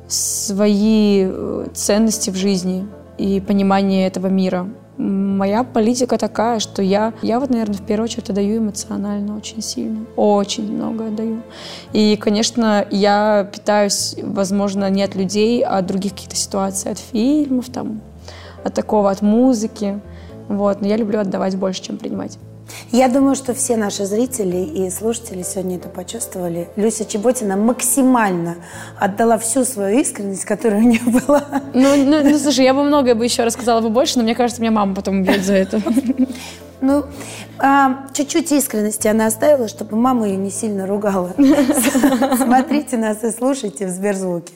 свои 0.07 1.25
э, 1.27 1.67
ценности 1.73 2.31
в 2.31 2.35
жизни 2.35 2.87
и 3.17 3.39
понимание 3.39 4.07
этого 4.07 4.27
мира. 4.27 4.67
Моя 4.97 5.63
политика 5.63 6.17
такая, 6.17 6.59
что 6.59 6.81
я, 6.81 7.13
я 7.21 7.39
вот, 7.39 7.49
наверное, 7.49 7.75
в 7.75 7.85
первую 7.85 8.05
очередь 8.05 8.29
отдаю 8.29 8.57
эмоционально 8.57 9.37
очень 9.37 9.61
сильно. 9.61 10.05
Очень 10.17 10.73
много 10.73 11.07
отдаю. 11.07 11.41
И, 11.93 12.17
конечно, 12.17 12.85
я 12.91 13.49
питаюсь, 13.53 14.15
возможно, 14.21 14.89
не 14.89 15.03
от 15.03 15.15
людей, 15.15 15.63
а 15.63 15.77
от 15.77 15.85
других 15.85 16.13
каких-то 16.13 16.35
ситуаций, 16.35 16.91
от 16.91 16.97
фильмов, 16.97 17.69
там, 17.69 18.01
от 18.63 18.73
такого, 18.73 19.09
от 19.09 19.21
музыки. 19.21 19.99
Вот. 20.49 20.81
Но 20.81 20.87
я 20.87 20.97
люблю 20.97 21.19
отдавать 21.19 21.55
больше, 21.55 21.81
чем 21.81 21.97
принимать. 21.97 22.37
Я 22.91 23.07
думаю, 23.07 23.35
что 23.35 23.53
все 23.53 23.77
наши 23.77 24.05
зрители 24.05 24.57
и 24.57 24.89
слушатели 24.89 25.43
сегодня 25.43 25.77
это 25.77 25.89
почувствовали. 25.89 26.69
Люся 26.75 27.05
Чеботина 27.05 27.55
максимально 27.55 28.57
отдала 28.99 29.37
всю 29.37 29.63
свою 29.63 29.99
искренность, 29.99 30.45
которая 30.45 30.81
у 30.81 30.83
нее 30.83 31.01
была. 31.05 31.43
Ну, 31.73 31.95
ну, 31.95 32.23
ну, 32.23 32.37
слушай, 32.37 32.65
я 32.65 32.73
бы 32.73 32.83
многое 32.83 33.15
бы 33.15 33.23
еще 33.23 33.43
рассказала 33.43 33.81
бы 33.81 33.89
больше, 33.89 34.17
но 34.17 34.23
мне 34.23 34.35
кажется, 34.35 34.61
меня 34.61 34.71
мама 34.71 34.95
потом 34.95 35.21
убьет 35.21 35.43
за 35.43 35.53
это. 35.53 35.81
Ну, 36.81 37.03
а, 37.57 38.07
чуть-чуть 38.13 38.53
искренности 38.53 39.09
она 39.09 39.25
оставила, 39.25 39.67
чтобы 39.67 39.97
мама 39.97 40.27
ее 40.27 40.37
не 40.37 40.49
сильно 40.49 40.87
ругала. 40.87 41.35
Смотрите 42.37 42.95
нас 42.95 43.21
и 43.25 43.31
слушайте 43.31 43.85
в 43.85 43.89
Сберзвуке. 43.89 44.53